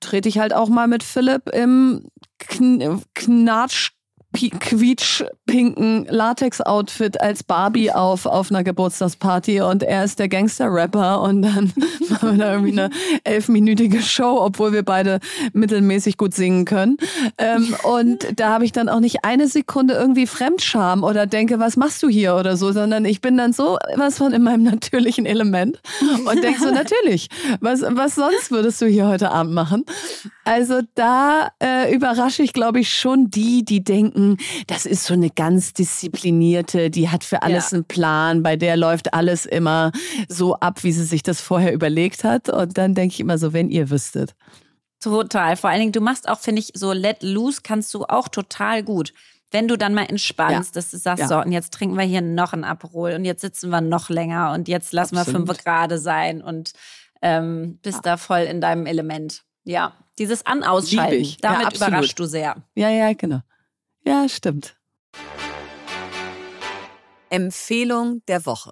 trete 0.00 0.28
ich 0.28 0.38
halt 0.38 0.54
auch 0.54 0.68
mal 0.68 0.88
mit 0.88 1.02
Philipp 1.02 1.48
im 1.50 2.08
Kn 2.38 3.02
Knatsch 3.14 3.92
quietschpinken 4.36 6.06
Latex-Outfit 6.08 7.20
als 7.20 7.42
Barbie 7.42 7.92
auf 7.92 8.26
auf 8.26 8.50
einer 8.50 8.64
Geburtstagsparty 8.64 9.60
und 9.60 9.82
er 9.82 10.04
ist 10.04 10.18
der 10.18 10.28
Gangster-Rapper 10.28 11.22
und 11.22 11.42
dann 11.42 11.72
machen 12.08 12.32
wir 12.32 12.38
da 12.38 12.52
irgendwie 12.52 12.72
eine 12.72 12.90
elfminütige 13.24 14.00
Show, 14.02 14.38
obwohl 14.40 14.72
wir 14.72 14.82
beide 14.82 15.20
mittelmäßig 15.52 16.16
gut 16.16 16.34
singen 16.34 16.64
können. 16.64 16.96
Ähm, 17.38 17.74
und 17.82 18.26
da 18.36 18.50
habe 18.50 18.64
ich 18.64 18.72
dann 18.72 18.88
auch 18.88 19.00
nicht 19.00 19.24
eine 19.24 19.48
Sekunde 19.48 19.94
irgendwie 19.94 20.26
Fremdscham 20.26 21.02
oder 21.02 21.26
denke, 21.26 21.58
was 21.58 21.76
machst 21.76 22.02
du 22.02 22.08
hier 22.08 22.36
oder 22.36 22.56
so, 22.56 22.72
sondern 22.72 23.04
ich 23.04 23.20
bin 23.20 23.36
dann 23.36 23.52
so 23.52 23.78
was 23.96 24.18
von 24.18 24.32
in 24.32 24.42
meinem 24.42 24.62
natürlichen 24.62 25.26
Element 25.26 25.80
und 26.26 26.42
denke 26.42 26.60
so, 26.60 26.70
natürlich, 26.70 27.28
was, 27.60 27.82
was 27.82 28.14
sonst 28.14 28.50
würdest 28.50 28.80
du 28.82 28.86
hier 28.86 29.06
heute 29.06 29.30
Abend 29.30 29.54
machen? 29.54 29.84
Also 30.44 30.80
da 30.94 31.50
äh, 31.62 31.94
überrasche 31.94 32.42
ich, 32.42 32.52
glaube 32.52 32.80
ich, 32.80 32.92
schon 32.92 33.30
die, 33.30 33.64
die 33.64 33.82
denken, 33.82 34.25
das 34.66 34.86
ist 34.86 35.04
so 35.04 35.14
eine 35.14 35.30
ganz 35.30 35.72
disziplinierte, 35.72 36.90
die 36.90 37.08
hat 37.08 37.24
für 37.24 37.42
alles 37.42 37.70
ja. 37.70 37.76
einen 37.76 37.84
Plan, 37.84 38.42
bei 38.42 38.56
der 38.56 38.76
läuft 38.76 39.14
alles 39.14 39.46
immer 39.46 39.92
so 40.28 40.54
ab, 40.56 40.82
wie 40.82 40.92
sie 40.92 41.04
sich 41.04 41.22
das 41.22 41.40
vorher 41.40 41.72
überlegt 41.72 42.24
hat. 42.24 42.48
Und 42.48 42.76
dann 42.76 42.94
denke 42.94 43.14
ich 43.14 43.20
immer 43.20 43.38
so, 43.38 43.52
wenn 43.52 43.70
ihr 43.70 43.90
wüsstet. 43.90 44.34
Total. 45.00 45.56
Vor 45.56 45.70
allen 45.70 45.80
Dingen, 45.80 45.92
du 45.92 46.00
machst 46.00 46.28
auch, 46.28 46.40
finde 46.40 46.60
ich, 46.60 46.70
so 46.74 46.92
let 46.92 47.22
loose 47.22 47.60
kannst 47.62 47.92
du 47.94 48.04
auch 48.04 48.28
total 48.28 48.82
gut. 48.82 49.12
Wenn 49.52 49.68
du 49.68 49.78
dann 49.78 49.94
mal 49.94 50.06
entspannst, 50.06 50.74
ja. 50.74 50.80
dass 50.80 50.90
du 50.90 50.98
sagst, 50.98 51.20
ja. 51.20 51.28
so, 51.28 51.38
und 51.38 51.52
jetzt 51.52 51.72
trinken 51.72 51.96
wir 51.96 52.04
hier 52.04 52.20
noch 52.20 52.52
ein 52.52 52.64
Aperol 52.64 53.12
und 53.12 53.24
jetzt 53.24 53.42
sitzen 53.42 53.70
wir 53.70 53.80
noch 53.80 54.10
länger 54.10 54.52
und 54.52 54.66
jetzt 54.66 54.92
lassen 54.92 55.16
Absolut. 55.16 55.46
wir 55.46 55.46
fünf 55.46 55.64
Grad 55.64 55.92
sein 56.00 56.42
und 56.42 56.72
ähm, 57.22 57.78
bist 57.82 57.98
ja. 57.98 58.02
da 58.02 58.16
voll 58.16 58.40
in 58.40 58.60
deinem 58.60 58.86
Element. 58.86 59.44
Ja, 59.64 59.92
dieses 60.18 60.46
An-Ausschalten, 60.46 61.36
damit 61.40 61.76
überraschst 61.76 62.18
du 62.18 62.24
sehr. 62.24 62.56
Ja, 62.74 62.88
ja, 62.88 63.12
genau. 63.12 63.40
Ja, 64.06 64.28
stimmt. 64.28 64.76
Empfehlung 67.28 68.22
der 68.28 68.46
Woche. 68.46 68.70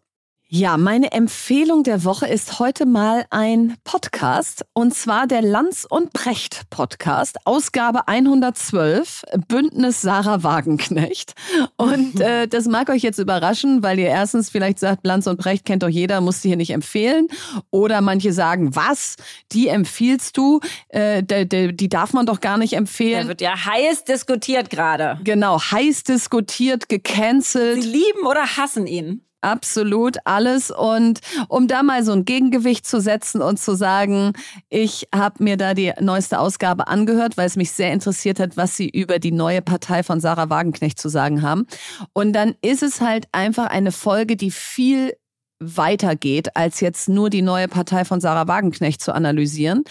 Ja, 0.49 0.77
meine 0.77 1.11
Empfehlung 1.11 1.85
der 1.85 2.05
Woche 2.05 2.29
ist 2.29 2.59
heute 2.59 2.85
mal 2.85 3.25
ein 3.31 3.77
Podcast 3.83 4.65
und 4.75 4.95
zwar 4.95 5.27
der 5.27 5.41
Lanz 5.41 5.87
und 5.89 6.13
Precht 6.13 6.69
Podcast, 6.69 7.39
Ausgabe 7.47 8.07
112, 8.09 9.25
Bündnis 9.49 10.03
Sarah 10.03 10.43
Wagenknecht. 10.43 11.33
Und 11.77 12.21
äh, 12.21 12.47
das 12.47 12.67
mag 12.67 12.91
euch 12.91 13.03
jetzt 13.03 13.19
überraschen, 13.19 13.83
weil 13.83 13.99
ihr 13.99 14.09
erstens 14.09 14.51
vielleicht 14.51 14.79
sagt, 14.79 15.07
Lanz 15.07 15.27
und 15.27 15.39
Precht 15.39 15.65
kennt 15.65 15.83
doch 15.83 15.89
jeder, 15.89 16.21
musst 16.21 16.45
du 16.45 16.49
hier 16.49 16.59
nicht 16.59 16.71
empfehlen. 16.71 17.29
Oder 17.71 18.03
manche 18.03 18.35
sagen, 18.35 18.77
was? 18.77 19.17
Die 19.51 19.69
empfiehlst 19.69 20.37
du? 20.37 20.61
Äh, 20.89 21.23
die, 21.23 21.49
die, 21.49 21.75
die 21.75 21.89
darf 21.89 22.13
man 22.13 22.27
doch 22.27 22.41
gar 22.41 22.59
nicht 22.59 22.75
empfehlen. 22.75 23.21
Der 23.21 23.29
wird 23.29 23.41
ja 23.41 23.65
heiß 23.65 24.05
diskutiert 24.05 24.69
gerade. 24.69 25.19
Genau, 25.25 25.59
heiß 25.59 26.05
diskutiert, 26.05 26.91
gecancelt. 26.91 27.83
Sie 27.83 27.89
lieben 27.89 28.27
oder 28.27 28.57
hassen 28.57 28.87
ihn 28.87 29.24
absolut 29.45 30.17
alles. 30.25 30.71
Und 30.71 31.21
um 31.49 31.69
da 31.69 31.83
mal 31.83 32.03
so 32.03 32.13
ein 32.13 32.25
Gegengewicht 32.25 32.87
zu 32.87 33.01
setzen 33.01 33.43
und 33.43 33.59
zu 33.59 33.77
sagen, 33.77 34.33
ich 34.71 35.09
habe 35.15 35.45
mir 35.45 35.57
da 35.57 35.75
die 35.75 35.93
neueste 36.01 36.39
Ausgabe 36.41 36.89
angehört, 36.89 37.37
weil 37.37 37.47
es 37.47 37.57
mich 37.57 37.71
sehr 37.73 37.93
interessiert 37.93 38.41
hat, 38.41 38.57
was 38.57 38.77
sie 38.77 38.89
über 38.89 39.19
die 39.19 39.33
neue 39.33 39.63
Partei 39.63 40.03
von 40.03 40.21
Sarah 40.21 40.51
Wagenknecht 40.51 40.99
zu 40.99 41.09
sagen 41.09 41.43
haben. 41.43 41.67
Und 42.13 42.33
dann 42.33 42.55
ist 42.63 42.83
es 42.83 43.01
halt 43.01 43.27
einfach 43.33 43.67
eine 43.67 43.93
Folge, 43.93 44.37
die 44.37 44.51
viel 44.51 45.13
weitergeht, 45.61 46.57
als 46.57 46.81
jetzt 46.81 47.09
nur 47.09 47.31
die 47.31 47.43
neue 47.43 47.69
Partei 47.69 48.05
von 48.05 48.21
Sarah 48.21 48.49
Wagenknecht 48.49 49.01
zu 49.01 49.15
analysieren 49.15 49.85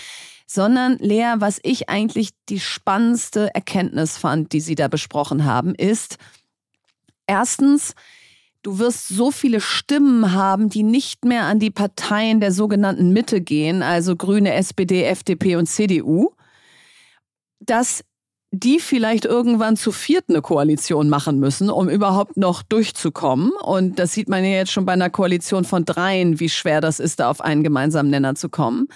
sondern 0.46 0.98
Lea, 1.00 1.36
was 1.38 1.60
ich 1.64 1.90
eigentlich 1.90 2.30
die 2.48 2.60
spannendste 2.60 3.54
Erkenntnis 3.56 4.18
fand, 4.18 4.54
die 4.54 4.60
Sie 4.60 4.76
da 4.76 4.88
besprochen 4.88 5.46
haben, 5.46 5.74
ist 5.74 6.18
erstens, 7.26 7.96
Du 8.64 8.80
wirst 8.80 9.10
so 9.10 9.30
viele 9.30 9.60
Stimmen 9.60 10.34
haben, 10.34 10.70
die 10.70 10.84
nicht 10.84 11.26
mehr 11.26 11.44
an 11.44 11.60
die 11.60 11.70
Parteien 11.70 12.40
der 12.40 12.54
sogenannten 12.54 13.12
Mitte 13.12 13.42
gehen, 13.42 13.84
also 13.84 14.16
Grüne, 14.16 14.54
SPD, 14.54 15.04
FDP 15.04 15.58
und 15.58 15.68
CDU, 15.68 16.32
dass 17.60 18.04
die 18.52 18.80
vielleicht 18.80 19.26
irgendwann 19.26 19.76
zu 19.76 19.92
viert 19.92 20.26
eine 20.30 20.42
Koalition 20.42 21.10
machen 21.10 21.40
müssen, 21.40 21.70
um 21.72 21.90
überhaupt 21.90 22.38
noch 22.38 22.62
durchzukommen. 22.62 23.52
Und 23.64 23.98
das 23.98 24.14
sieht 24.14 24.30
man 24.30 24.44
ja 24.44 24.52
jetzt 24.52 24.72
schon 24.72 24.86
bei 24.86 24.94
einer 24.94 25.10
Koalition 25.10 25.66
von 25.66 25.86
dreien, 25.86 26.40
wie 26.40 26.50
schwer 26.50 26.80
das 26.80 27.00
ist, 27.00 27.20
da 27.20 27.32
auf 27.32 27.42
einen 27.42 27.64
gemeinsamen 27.64 28.12
Nenner 28.12 28.36
zu 28.36 28.50
kommen. 28.50 28.88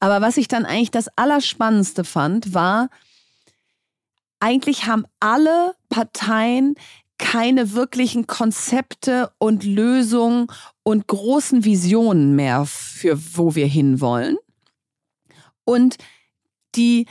Aber 0.00 0.20
was 0.20 0.36
ich 0.36 0.48
dann 0.48 0.66
eigentlich 0.66 0.90
das 0.90 1.08
Allerspannendste 1.16 2.02
fand, 2.02 2.54
war, 2.54 2.90
eigentlich 4.40 4.86
haben 4.86 5.04
alle 5.20 5.74
Parteien 5.88 6.74
keine 7.18 7.72
wirklichen 7.72 8.26
Konzepte 8.26 9.30
und 9.38 9.64
Lösungen 9.64 10.48
und 10.82 11.06
großen 11.06 11.64
Visionen 11.64 12.34
mehr 12.34 12.66
für 12.66 13.18
wo 13.36 13.54
wir 13.54 13.66
hinwollen. 13.66 14.36
Und 15.64 15.96
die 16.74 17.06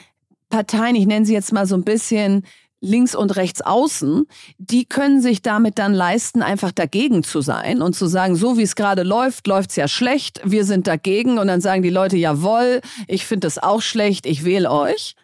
Parteien, 0.49 0.95
ich 0.95 1.07
nenne 1.07 1.25
sie 1.25 1.33
jetzt 1.33 1.53
mal 1.53 1.65
so 1.65 1.75
ein 1.75 1.83
bisschen 1.83 2.45
links 2.83 3.15
und 3.15 3.37
rechts 3.37 3.61
außen, 3.61 4.27
die 4.57 4.85
können 4.85 5.21
sich 5.21 5.41
damit 5.41 5.79
dann 5.79 5.93
leisten, 5.93 6.41
einfach 6.41 6.71
dagegen 6.71 7.23
zu 7.23 7.39
sein 7.39 7.81
und 7.81 7.95
zu 7.95 8.07
sagen, 8.07 8.35
so 8.35 8.57
wie 8.57 8.63
es 8.63 8.75
gerade 8.75 9.03
läuft, 9.03 9.47
läuft 9.47 9.69
es 9.69 9.77
ja 9.77 9.87
schlecht, 9.87 10.41
wir 10.43 10.65
sind 10.65 10.85
dagegen 10.85 11.39
und 11.39 11.47
dann 11.47 11.61
sagen 11.61 11.81
die 11.81 11.89
Leute, 11.89 12.17
jawohl, 12.17 12.81
ich 13.07 13.25
finde 13.25 13.47
das 13.47 13.57
auch 13.57 13.81
schlecht, 13.81 14.25
ich 14.25 14.43
wähle 14.43 14.69
euch. 14.69 15.15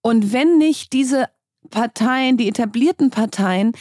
Und 0.00 0.32
wenn 0.32 0.58
nicht 0.58 0.92
diese 0.92 1.28
Parteien, 1.70 2.36
die 2.36 2.48
etablierten 2.48 3.10
Parteien, 3.10 3.72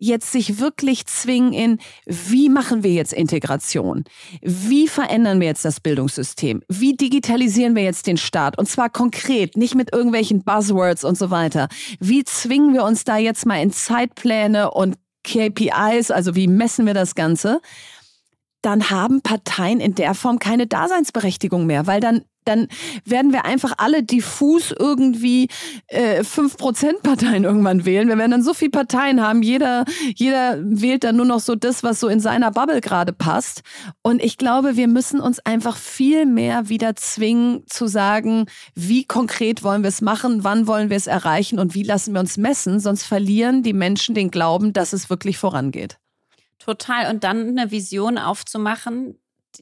jetzt 0.00 0.32
sich 0.32 0.58
wirklich 0.58 1.06
zwingen 1.06 1.52
in, 1.52 1.78
wie 2.06 2.48
machen 2.48 2.82
wir 2.82 2.92
jetzt 2.92 3.12
Integration? 3.12 4.04
Wie 4.40 4.88
verändern 4.88 5.40
wir 5.40 5.46
jetzt 5.46 5.64
das 5.64 5.78
Bildungssystem? 5.78 6.62
Wie 6.68 6.96
digitalisieren 6.96 7.76
wir 7.76 7.84
jetzt 7.84 8.06
den 8.06 8.16
Staat? 8.16 8.58
Und 8.58 8.66
zwar 8.66 8.88
konkret, 8.88 9.56
nicht 9.56 9.74
mit 9.74 9.92
irgendwelchen 9.92 10.42
Buzzwords 10.42 11.04
und 11.04 11.16
so 11.16 11.30
weiter. 11.30 11.68
Wie 12.00 12.24
zwingen 12.24 12.72
wir 12.72 12.82
uns 12.82 13.04
da 13.04 13.18
jetzt 13.18 13.46
mal 13.46 13.62
in 13.62 13.70
Zeitpläne 13.70 14.70
und 14.72 14.96
KPIs, 15.22 16.10
also 16.10 16.34
wie 16.34 16.48
messen 16.48 16.86
wir 16.86 16.94
das 16.94 17.14
Ganze? 17.14 17.60
Dann 18.62 18.90
haben 18.90 19.20
Parteien 19.20 19.80
in 19.80 19.94
der 19.94 20.14
Form 20.14 20.38
keine 20.38 20.66
Daseinsberechtigung 20.66 21.66
mehr, 21.66 21.86
weil 21.86 22.00
dann 22.00 22.24
dann 22.44 22.68
werden 23.04 23.32
wir 23.32 23.44
einfach 23.44 23.74
alle 23.78 24.02
diffus 24.02 24.72
irgendwie 24.76 25.48
äh, 25.88 26.20
5%-Parteien 26.20 27.44
irgendwann 27.44 27.84
wählen. 27.84 28.08
Wir 28.08 28.18
werden 28.18 28.30
dann 28.30 28.42
so 28.42 28.54
viele 28.54 28.70
Parteien 28.70 29.20
haben, 29.20 29.42
jeder, 29.42 29.84
jeder 30.14 30.58
wählt 30.60 31.04
dann 31.04 31.16
nur 31.16 31.26
noch 31.26 31.40
so 31.40 31.54
das, 31.54 31.82
was 31.82 32.00
so 32.00 32.08
in 32.08 32.20
seiner 32.20 32.50
Bubble 32.50 32.80
gerade 32.80 33.12
passt. 33.12 33.62
Und 34.02 34.22
ich 34.22 34.38
glaube, 34.38 34.76
wir 34.76 34.88
müssen 34.88 35.20
uns 35.20 35.38
einfach 35.40 35.76
viel 35.76 36.26
mehr 36.26 36.68
wieder 36.68 36.96
zwingen 36.96 37.64
zu 37.66 37.86
sagen, 37.86 38.46
wie 38.74 39.04
konkret 39.04 39.62
wollen 39.62 39.82
wir 39.82 39.88
es 39.88 40.00
machen, 40.00 40.44
wann 40.44 40.66
wollen 40.66 40.90
wir 40.90 40.96
es 40.96 41.06
erreichen 41.06 41.58
und 41.58 41.74
wie 41.74 41.82
lassen 41.82 42.14
wir 42.14 42.20
uns 42.20 42.36
messen, 42.36 42.80
sonst 42.80 43.04
verlieren 43.04 43.62
die 43.62 43.72
Menschen 43.72 44.14
den 44.14 44.30
Glauben, 44.30 44.72
dass 44.72 44.92
es 44.92 45.10
wirklich 45.10 45.38
vorangeht. 45.38 45.98
Total. 46.58 47.10
Und 47.10 47.24
dann 47.24 47.48
eine 47.48 47.70
Vision 47.70 48.18
aufzumachen, 48.18 49.18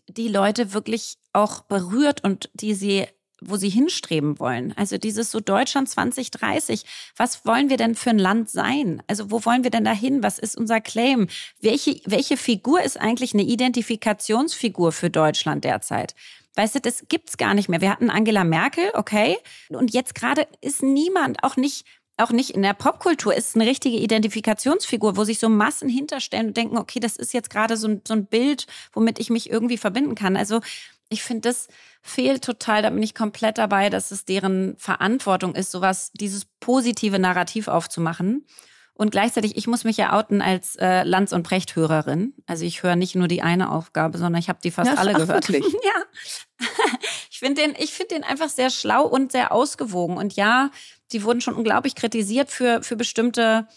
die 0.08 0.28
Leute 0.28 0.72
wirklich 0.74 1.14
auch 1.38 1.62
berührt 1.62 2.24
und 2.24 2.50
die 2.54 2.74
sie 2.74 3.06
wo 3.40 3.56
sie 3.56 3.68
hinstreben 3.68 4.38
wollen. 4.38 4.74
Also 4.76 4.98
dieses 4.98 5.30
so 5.30 5.40
Deutschland 5.40 5.88
2030. 5.88 6.84
Was 7.16 7.46
wollen 7.46 7.70
wir 7.70 7.76
denn 7.76 7.94
für 7.94 8.10
ein 8.10 8.18
Land 8.18 8.50
sein? 8.50 9.02
Also 9.06 9.30
wo 9.30 9.44
wollen 9.44 9.62
wir 9.62 9.70
denn 9.70 9.84
dahin? 9.84 10.22
Was 10.22 10.38
ist 10.38 10.56
unser 10.56 10.80
Claim? 10.80 11.28
Welche, 11.60 12.00
welche 12.04 12.36
Figur 12.36 12.82
ist 12.82 13.00
eigentlich 13.00 13.34
eine 13.34 13.44
Identifikationsfigur 13.44 14.92
für 14.92 15.10
Deutschland 15.10 15.64
derzeit? 15.64 16.14
Weißt 16.56 16.74
du, 16.74 16.80
das 16.80 17.04
gibt's 17.08 17.36
gar 17.36 17.54
nicht 17.54 17.68
mehr. 17.68 17.80
Wir 17.80 17.92
hatten 17.92 18.10
Angela 18.10 18.42
Merkel, 18.42 18.90
okay. 18.94 19.36
Und 19.68 19.94
jetzt 19.94 20.16
gerade 20.16 20.48
ist 20.60 20.82
niemand, 20.82 21.44
auch 21.44 21.56
nicht 21.56 21.84
auch 22.20 22.32
nicht 22.32 22.50
in 22.50 22.62
der 22.62 22.74
Popkultur 22.74 23.32
ist 23.32 23.54
eine 23.54 23.64
richtige 23.64 23.96
Identifikationsfigur, 23.96 25.16
wo 25.16 25.22
sich 25.22 25.38
so 25.38 25.48
Massen 25.48 25.88
hinterstellen 25.88 26.48
und 26.48 26.56
denken, 26.56 26.76
okay, 26.76 26.98
das 26.98 27.16
ist 27.16 27.32
jetzt 27.32 27.48
gerade 27.48 27.76
so 27.76 27.86
ein, 27.86 28.02
so 28.04 28.12
ein 28.12 28.26
Bild, 28.26 28.66
womit 28.92 29.20
ich 29.20 29.30
mich 29.30 29.48
irgendwie 29.48 29.78
verbinden 29.78 30.16
kann. 30.16 30.36
Also 30.36 30.60
ich 31.08 31.22
finde, 31.22 31.48
das 31.48 31.68
fehlt 32.02 32.44
total. 32.44 32.82
Da 32.82 32.90
bin 32.90 33.02
ich 33.02 33.14
komplett 33.14 33.58
dabei, 33.58 33.90
dass 33.90 34.10
es 34.10 34.24
deren 34.24 34.76
Verantwortung 34.76 35.54
ist, 35.54 35.70
sowas, 35.70 36.10
dieses 36.14 36.46
positive 36.60 37.18
Narrativ 37.18 37.68
aufzumachen. 37.68 38.46
Und 38.94 39.10
gleichzeitig, 39.10 39.56
ich 39.56 39.68
muss 39.68 39.84
mich 39.84 39.96
ja 39.96 40.12
outen 40.12 40.42
als 40.42 40.74
äh, 40.74 41.04
Lanz- 41.04 41.32
und 41.32 41.44
Precht-Hörerin. 41.44 42.34
Also 42.46 42.64
ich 42.64 42.82
höre 42.82 42.96
nicht 42.96 43.14
nur 43.14 43.28
die 43.28 43.42
eine 43.42 43.70
Aufgabe, 43.70 44.18
sondern 44.18 44.40
ich 44.40 44.48
habe 44.48 44.58
die 44.62 44.72
fast 44.72 44.90
ja, 44.90 44.96
alle 44.96 45.14
gehört. 45.14 45.48
Wirklich? 45.48 45.72
ja. 45.84 46.66
ich 47.30 47.38
finde 47.38 47.62
den, 47.62 47.76
ich 47.78 47.92
finde 47.92 48.16
den 48.16 48.24
einfach 48.24 48.48
sehr 48.48 48.70
schlau 48.70 49.04
und 49.04 49.30
sehr 49.30 49.52
ausgewogen. 49.52 50.16
Und 50.16 50.34
ja, 50.34 50.70
die 51.12 51.22
wurden 51.22 51.40
schon 51.40 51.54
unglaublich 51.54 51.94
kritisiert 51.94 52.50
für, 52.50 52.82
für 52.82 52.96
bestimmte 52.96 53.68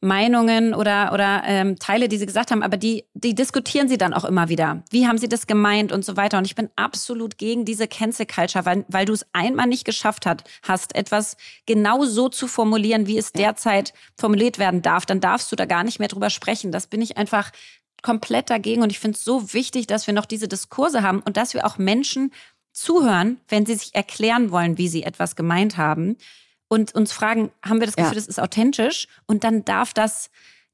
Meinungen 0.00 0.74
oder, 0.74 1.12
oder 1.12 1.42
ähm, 1.44 1.78
Teile, 1.78 2.08
die 2.08 2.18
sie 2.18 2.26
gesagt 2.26 2.52
haben, 2.52 2.62
aber 2.62 2.76
die, 2.76 3.04
die 3.14 3.34
diskutieren 3.34 3.88
sie 3.88 3.98
dann 3.98 4.14
auch 4.14 4.24
immer 4.24 4.48
wieder. 4.48 4.84
Wie 4.90 5.08
haben 5.08 5.18
sie 5.18 5.28
das 5.28 5.48
gemeint 5.48 5.90
und 5.90 6.04
so 6.04 6.16
weiter. 6.16 6.38
Und 6.38 6.44
ich 6.44 6.54
bin 6.54 6.70
absolut 6.76 7.36
gegen 7.36 7.64
diese 7.64 7.88
Cancel 7.88 8.26
Culture, 8.26 8.64
weil, 8.64 8.84
weil 8.88 9.06
du 9.06 9.12
es 9.12 9.26
einmal 9.32 9.66
nicht 9.66 9.84
geschafft 9.84 10.24
hat, 10.24 10.44
hast, 10.62 10.94
etwas 10.94 11.36
genau 11.66 12.04
so 12.04 12.28
zu 12.28 12.46
formulieren, 12.46 13.08
wie 13.08 13.18
es 13.18 13.32
derzeit 13.32 13.92
formuliert 14.16 14.58
werden 14.60 14.82
darf. 14.82 15.04
Dann 15.04 15.20
darfst 15.20 15.50
du 15.50 15.56
da 15.56 15.64
gar 15.64 15.82
nicht 15.82 15.98
mehr 15.98 16.08
drüber 16.08 16.30
sprechen. 16.30 16.70
Das 16.70 16.86
bin 16.86 17.02
ich 17.02 17.16
einfach 17.16 17.50
komplett 18.02 18.50
dagegen. 18.50 18.82
Und 18.82 18.90
ich 18.90 19.00
finde 19.00 19.16
es 19.16 19.24
so 19.24 19.52
wichtig, 19.52 19.88
dass 19.88 20.06
wir 20.06 20.14
noch 20.14 20.26
diese 20.26 20.46
Diskurse 20.46 21.02
haben 21.02 21.20
und 21.20 21.36
dass 21.36 21.54
wir 21.54 21.66
auch 21.66 21.76
Menschen 21.76 22.32
zuhören, 22.72 23.40
wenn 23.48 23.66
sie 23.66 23.74
sich 23.74 23.96
erklären 23.96 24.52
wollen, 24.52 24.78
wie 24.78 24.86
sie 24.86 25.02
etwas 25.02 25.34
gemeint 25.34 25.76
haben 25.76 26.16
und 26.68 26.94
uns 26.94 27.12
fragen, 27.12 27.50
haben 27.64 27.80
wir 27.80 27.86
das 27.86 27.96
Gefühl, 27.96 28.12
ja. 28.12 28.18
das 28.18 28.26
ist 28.26 28.40
authentisch? 28.40 29.08
Und 29.26 29.44
dann 29.44 29.64
darf 29.64 29.94
das, 29.94 30.30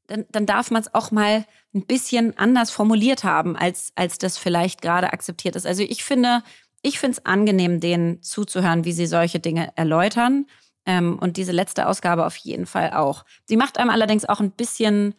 dann, 0.07 0.27
dann 0.31 0.47
darf 0.47 0.71
man 0.71 0.83
es 0.83 0.93
auch 0.95 1.11
mal 1.11 1.47
ein 1.75 1.87
bisschen 1.87 2.37
anders 2.39 2.71
formuliert 2.71 3.25
haben, 3.25 3.57
als, 3.57 3.93
als 3.95 4.19
das 4.19 4.39
vielleicht 4.39 4.83
gerade 4.83 5.13
akzeptiert 5.13 5.57
ist. 5.57 5.67
Also 5.67 5.83
ich 5.83 6.05
finde, 6.05 6.43
ich 6.83 6.99
finde 6.99 7.19
es 7.19 7.27
angenehm, 7.27 7.81
denen 7.81 8.23
zuzuhören, 8.23 8.85
wie 8.85 8.93
sie 8.93 9.07
solche 9.07 9.41
Dinge 9.41 9.73
erläutern. 9.77 10.47
Ähm, 10.87 11.19
und 11.19 11.39
diese 11.39 11.53
letzte 11.53 11.87
Ausgabe 11.87 12.27
auf 12.27 12.37
jeden 12.37 12.67
Fall 12.67 12.93
auch. 12.93 13.25
Sie 13.47 13.57
macht 13.57 13.79
einem 13.79 13.89
allerdings 13.89 14.27
auch 14.27 14.41
ein 14.41 14.51
bisschen 14.51 15.15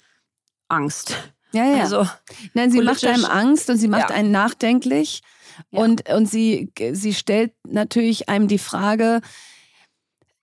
Angst. 0.68 1.16
Ja, 1.54 1.66
ja. 1.66 1.82
Also, 1.82 2.08
Nein, 2.54 2.70
sie 2.70 2.82
macht 2.82 3.04
einem 3.06 3.26
Angst 3.26 3.70
und 3.70 3.78
sie 3.78 3.88
macht 3.88 4.10
ja. 4.10 4.16
einen 4.16 4.32
nachdenklich. 4.32 5.24
Ja. 5.72 5.80
Und, 5.80 6.08
und 6.10 6.28
sie, 6.28 6.72
sie 6.92 7.14
stellt 7.14 7.54
natürlich 7.66 8.30
einem 8.30 8.48
die 8.48 8.60
Frage, 8.60 9.22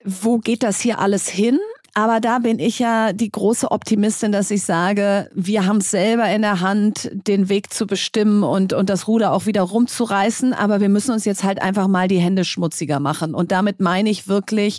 wo 0.05 0.39
geht 0.39 0.63
das 0.63 0.81
hier 0.81 0.99
alles 0.99 1.29
hin? 1.29 1.59
Aber 1.95 2.21
da 2.21 2.39
bin 2.39 2.59
ich 2.59 2.79
ja 2.79 3.13
die 3.13 3.31
große 3.31 3.71
Optimistin, 3.71 4.33
dass 4.33 4.51
ich 4.51 4.63
sage, 4.63 5.29
wir 5.35 5.67
haben 5.67 5.77
es 5.79 5.91
selber 5.91 6.27
in 6.31 6.41
der 6.41 6.61
Hand, 6.61 7.11
den 7.13 7.51
Weg 7.51 7.73
zu 7.73 7.87
bestimmen 7.87 8.45
und, 8.45 8.73
und 8.73 8.89
das 8.89 9.09
Ruder 9.09 9.33
auch 9.33 9.45
wieder 9.45 9.61
rumzureißen. 9.61 10.55
Aber 10.55 10.81
wir 10.81 10.89
müssen 10.89 11.13
uns 11.13 11.27
jetzt 11.27 11.45
halt 11.45 11.61
einfach 11.61 11.89
mal 11.89 12.09
die 12.09 12.19
Hände 12.19 12.45
schmutziger 12.47 12.99
machen. 12.99 13.35
Und 13.35 13.53
damit 13.53 13.81
meine 13.81 14.09
ich 14.09 14.27
wirklich, 14.27 14.79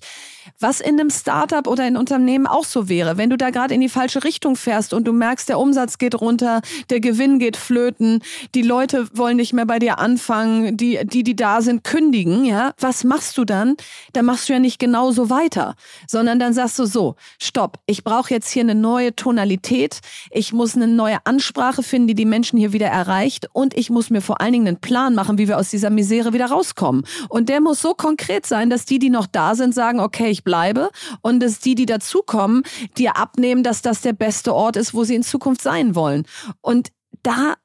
was 0.60 0.80
in 0.80 1.00
einem 1.00 1.10
Startup 1.10 1.68
oder 1.68 1.88
in 1.88 1.98
Unternehmen 1.98 2.48
auch 2.48 2.66
so 2.66 2.90
wäre. 2.90 3.18
Wenn 3.18 3.30
du 3.30 3.38
da 3.38 3.50
gerade 3.50 3.74
in 3.74 3.82
die 3.82 3.90
falsche 3.90 4.24
Richtung 4.24 4.56
fährst 4.56 4.94
und 4.94 5.06
du 5.06 5.14
merkst, 5.14 5.50
der 5.50 5.60
Umsatz 5.60 5.98
geht 5.98 6.20
runter, 6.20 6.62
der 6.90 7.00
Gewinn 7.00 7.40
geht 7.40 7.58
flöten, 7.58 8.22
die 8.56 8.62
Leute 8.62 9.08
wollen 9.14 9.38
nicht 9.38 9.54
mehr 9.54 9.66
bei 9.66 9.80
dir 9.80 10.00
anfangen, 10.00 10.78
die, 10.78 11.00
die, 11.04 11.24
die 11.24 11.36
da 11.36 11.62
sind, 11.62 11.84
kündigen, 11.84 12.46
ja, 12.46 12.74
was 12.80 13.04
machst 13.04 13.38
du 13.38 13.46
dann? 13.46 13.76
Da 14.14 14.22
machst 14.22 14.50
du 14.50 14.54
ja 14.54 14.60
nicht 14.60 14.80
genauso 14.80 15.30
weiter, 15.30 15.76
sondern 16.08 16.40
dann 16.40 16.54
sagst 16.54 16.80
du 16.80 16.86
so, 16.86 17.16
stopp, 17.40 17.80
ich 17.86 18.04
brauche 18.04 18.34
jetzt 18.34 18.50
hier 18.50 18.64
eine 18.64 18.76
neue 18.76 19.16
Tonalität, 19.16 20.00
ich 20.32 20.54
muss 20.54 20.76
eine 20.76 20.88
neue 20.88 21.26
Ansprache 21.26 21.84
finden, 21.84 22.08
die 22.08 22.16
die 22.16 22.26
Menschen 22.26 22.60
hier 22.60 22.74
wieder 22.74 22.88
erreicht 22.88 23.48
und 23.54 23.76
ich 23.78 23.90
muss 23.90 24.10
mir 24.10 24.22
vor 24.22 24.42
allen 24.42 24.54
Dingen 24.54 24.68
einen 24.68 24.82
Plan 24.82 25.16
machen, 25.16 25.38
wie 25.38 25.48
wir 25.48 25.58
aus 25.58 25.70
dieser 25.70 25.90
Misere 25.90 26.34
wieder 26.34 26.48
rauskommen. 26.48 27.04
Und 27.30 27.50
der 27.50 27.62
muss 27.62 27.82
so 27.82 27.94
konkret 27.94 28.46
sein, 28.46 28.70
dass 28.70 28.86
die, 28.86 29.00
die 29.00 29.10
noch 29.10 29.28
da 29.28 29.56
sind, 29.56 29.74
sagen, 29.74 30.00
okay, 30.00 30.33
ich 30.34 30.44
bleibe 30.44 30.90
und 31.22 31.40
dass 31.40 31.60
die, 31.60 31.76
die 31.76 31.86
dazukommen, 31.86 32.64
dir 32.98 33.18
abnehmen, 33.18 33.64
dass 33.64 33.82
das 33.82 34.02
der 34.02 34.14
beste 34.14 34.54
Ort 34.54 34.76
ist, 34.76 34.94
wo 34.94 35.04
sie 35.04 35.16
in 35.16 35.24
Zukunft 35.24 35.62
sein 35.62 35.96
wollen. 35.96 36.26
Und 36.62 36.90
da 37.22 37.56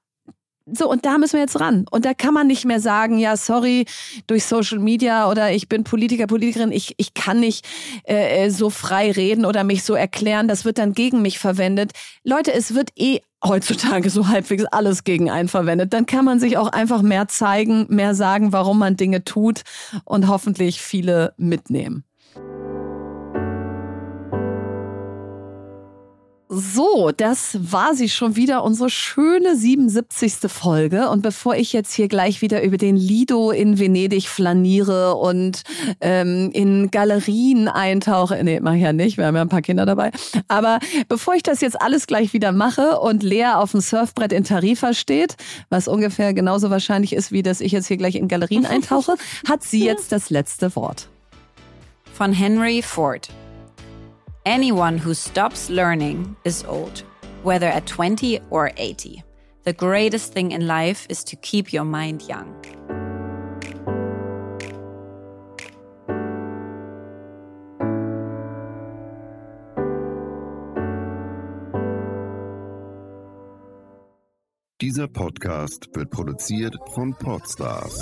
so, 0.70 0.90
und 0.90 1.06
da 1.06 1.18
müssen 1.18 1.34
wir 1.34 1.40
jetzt 1.40 1.60
ran. 1.60 1.86
Und 1.90 2.04
da 2.04 2.14
kann 2.14 2.34
man 2.34 2.46
nicht 2.46 2.64
mehr 2.64 2.80
sagen, 2.80 3.18
ja, 3.18 3.36
sorry, 3.36 3.86
durch 4.26 4.44
Social 4.44 4.78
Media 4.78 5.30
oder 5.30 5.52
ich 5.52 5.68
bin 5.68 5.84
Politiker, 5.84 6.26
Politikerin, 6.26 6.72
ich, 6.72 6.94
ich 6.98 7.14
kann 7.14 7.40
nicht 7.40 7.66
äh, 8.06 8.44
äh 8.44 8.50
so 8.50 8.70
frei 8.70 9.10
reden 9.10 9.44
oder 9.44 9.64
mich 9.64 9.82
so 9.82 9.94
erklären, 9.94 10.48
das 10.48 10.64
wird 10.64 10.78
dann 10.78 10.92
gegen 10.92 11.22
mich 11.22 11.38
verwendet. 11.38 11.92
Leute, 12.24 12.52
es 12.52 12.74
wird 12.74 12.90
eh 12.96 13.20
heutzutage 13.44 14.10
so 14.10 14.28
halbwegs 14.28 14.64
alles 14.66 15.04
gegen 15.04 15.30
einen 15.30 15.48
verwendet. 15.48 15.92
Dann 15.92 16.06
kann 16.06 16.24
man 16.24 16.40
sich 16.40 16.56
auch 16.56 16.68
einfach 16.68 17.02
mehr 17.02 17.28
zeigen, 17.28 17.86
mehr 17.88 18.14
sagen, 18.14 18.52
warum 18.52 18.78
man 18.78 18.96
Dinge 18.96 19.24
tut 19.24 19.62
und 20.04 20.28
hoffentlich 20.28 20.82
viele 20.82 21.34
mitnehmen. 21.36 22.04
So, 26.51 27.11
das 27.14 27.59
war 27.61 27.94
sie 27.94 28.09
schon 28.09 28.34
wieder, 28.34 28.64
unsere 28.64 28.88
schöne 28.88 29.55
77. 29.55 30.51
Folge. 30.51 31.11
Und 31.11 31.20
bevor 31.20 31.57
ich 31.57 31.74
jetzt 31.74 31.92
hier 31.92 32.09
gleich 32.09 32.40
wieder 32.40 32.62
über 32.62 32.78
den 32.78 32.96
Lido 32.96 33.51
in 33.51 33.78
Venedig 33.78 34.28
flaniere 34.28 35.14
und 35.16 35.62
ähm, 36.01 36.51
in 36.55 36.90
Galerien 36.90 37.68
eintauche, 37.68 38.42
nee, 38.42 38.61
mach 38.61 38.72
ich 38.72 38.80
ja 38.80 38.94
nicht, 38.94 39.18
wir 39.18 39.26
haben 39.26 39.36
ja 39.36 39.42
ein 39.42 39.51
paar 39.51 39.61
Kinder 39.61 39.84
dabei. 39.84 40.11
Aber 40.49 40.78
bevor 41.09 41.34
ich 41.34 41.42
das 41.42 41.61
jetzt 41.61 41.78
alles 41.82 42.07
gleich 42.07 42.32
wieder 42.32 42.53
mache 42.53 42.99
und 42.99 43.22
Lea 43.22 43.53
auf 43.55 43.72
dem 43.72 43.82
Surfbrett 43.82 44.32
in 44.32 44.44
Tarifa 44.44 44.94
steht, 44.94 45.36
was 45.68 45.86
ungefähr 45.86 46.32
genauso 46.32 46.70
wahrscheinlich 46.70 47.12
ist, 47.12 47.30
wie 47.30 47.42
dass 47.42 47.61
ich 47.61 47.72
jetzt 47.72 47.88
hier 47.88 47.99
gleich 47.99 48.14
in 48.14 48.26
Galerien 48.26 48.64
eintauche, 48.66 49.16
hat 49.46 49.62
sie 49.62 49.84
jetzt 49.84 50.12
das 50.12 50.30
letzte 50.30 50.74
Wort. 50.76 51.09
Von 52.14 52.32
Henry 52.32 52.80
Ford. 52.80 53.28
Anyone 54.47 54.99
who 54.99 55.14
stops 55.14 55.68
learning 55.68 56.36
is 56.45 56.64
old, 56.64 57.03
whether 57.43 57.66
at 57.66 57.86
20 57.86 58.41
or 58.51 58.70
80. 58.76 59.22
The 59.64 59.72
greatest 59.72 60.32
thing 60.32 60.53
in 60.53 60.66
life 60.66 61.07
is 61.11 61.24
to 61.24 61.36
keep 61.36 61.72
your 61.72 61.84
mind 61.84 62.22
young. 62.22 62.55
Dieser 74.80 75.09
Podcast 75.09 75.89
wird 75.93 76.11
produziert 76.11 76.76
von 76.95 77.12
Podstars 77.12 78.01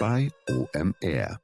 bei 0.00 0.30
OMR. 0.48 1.38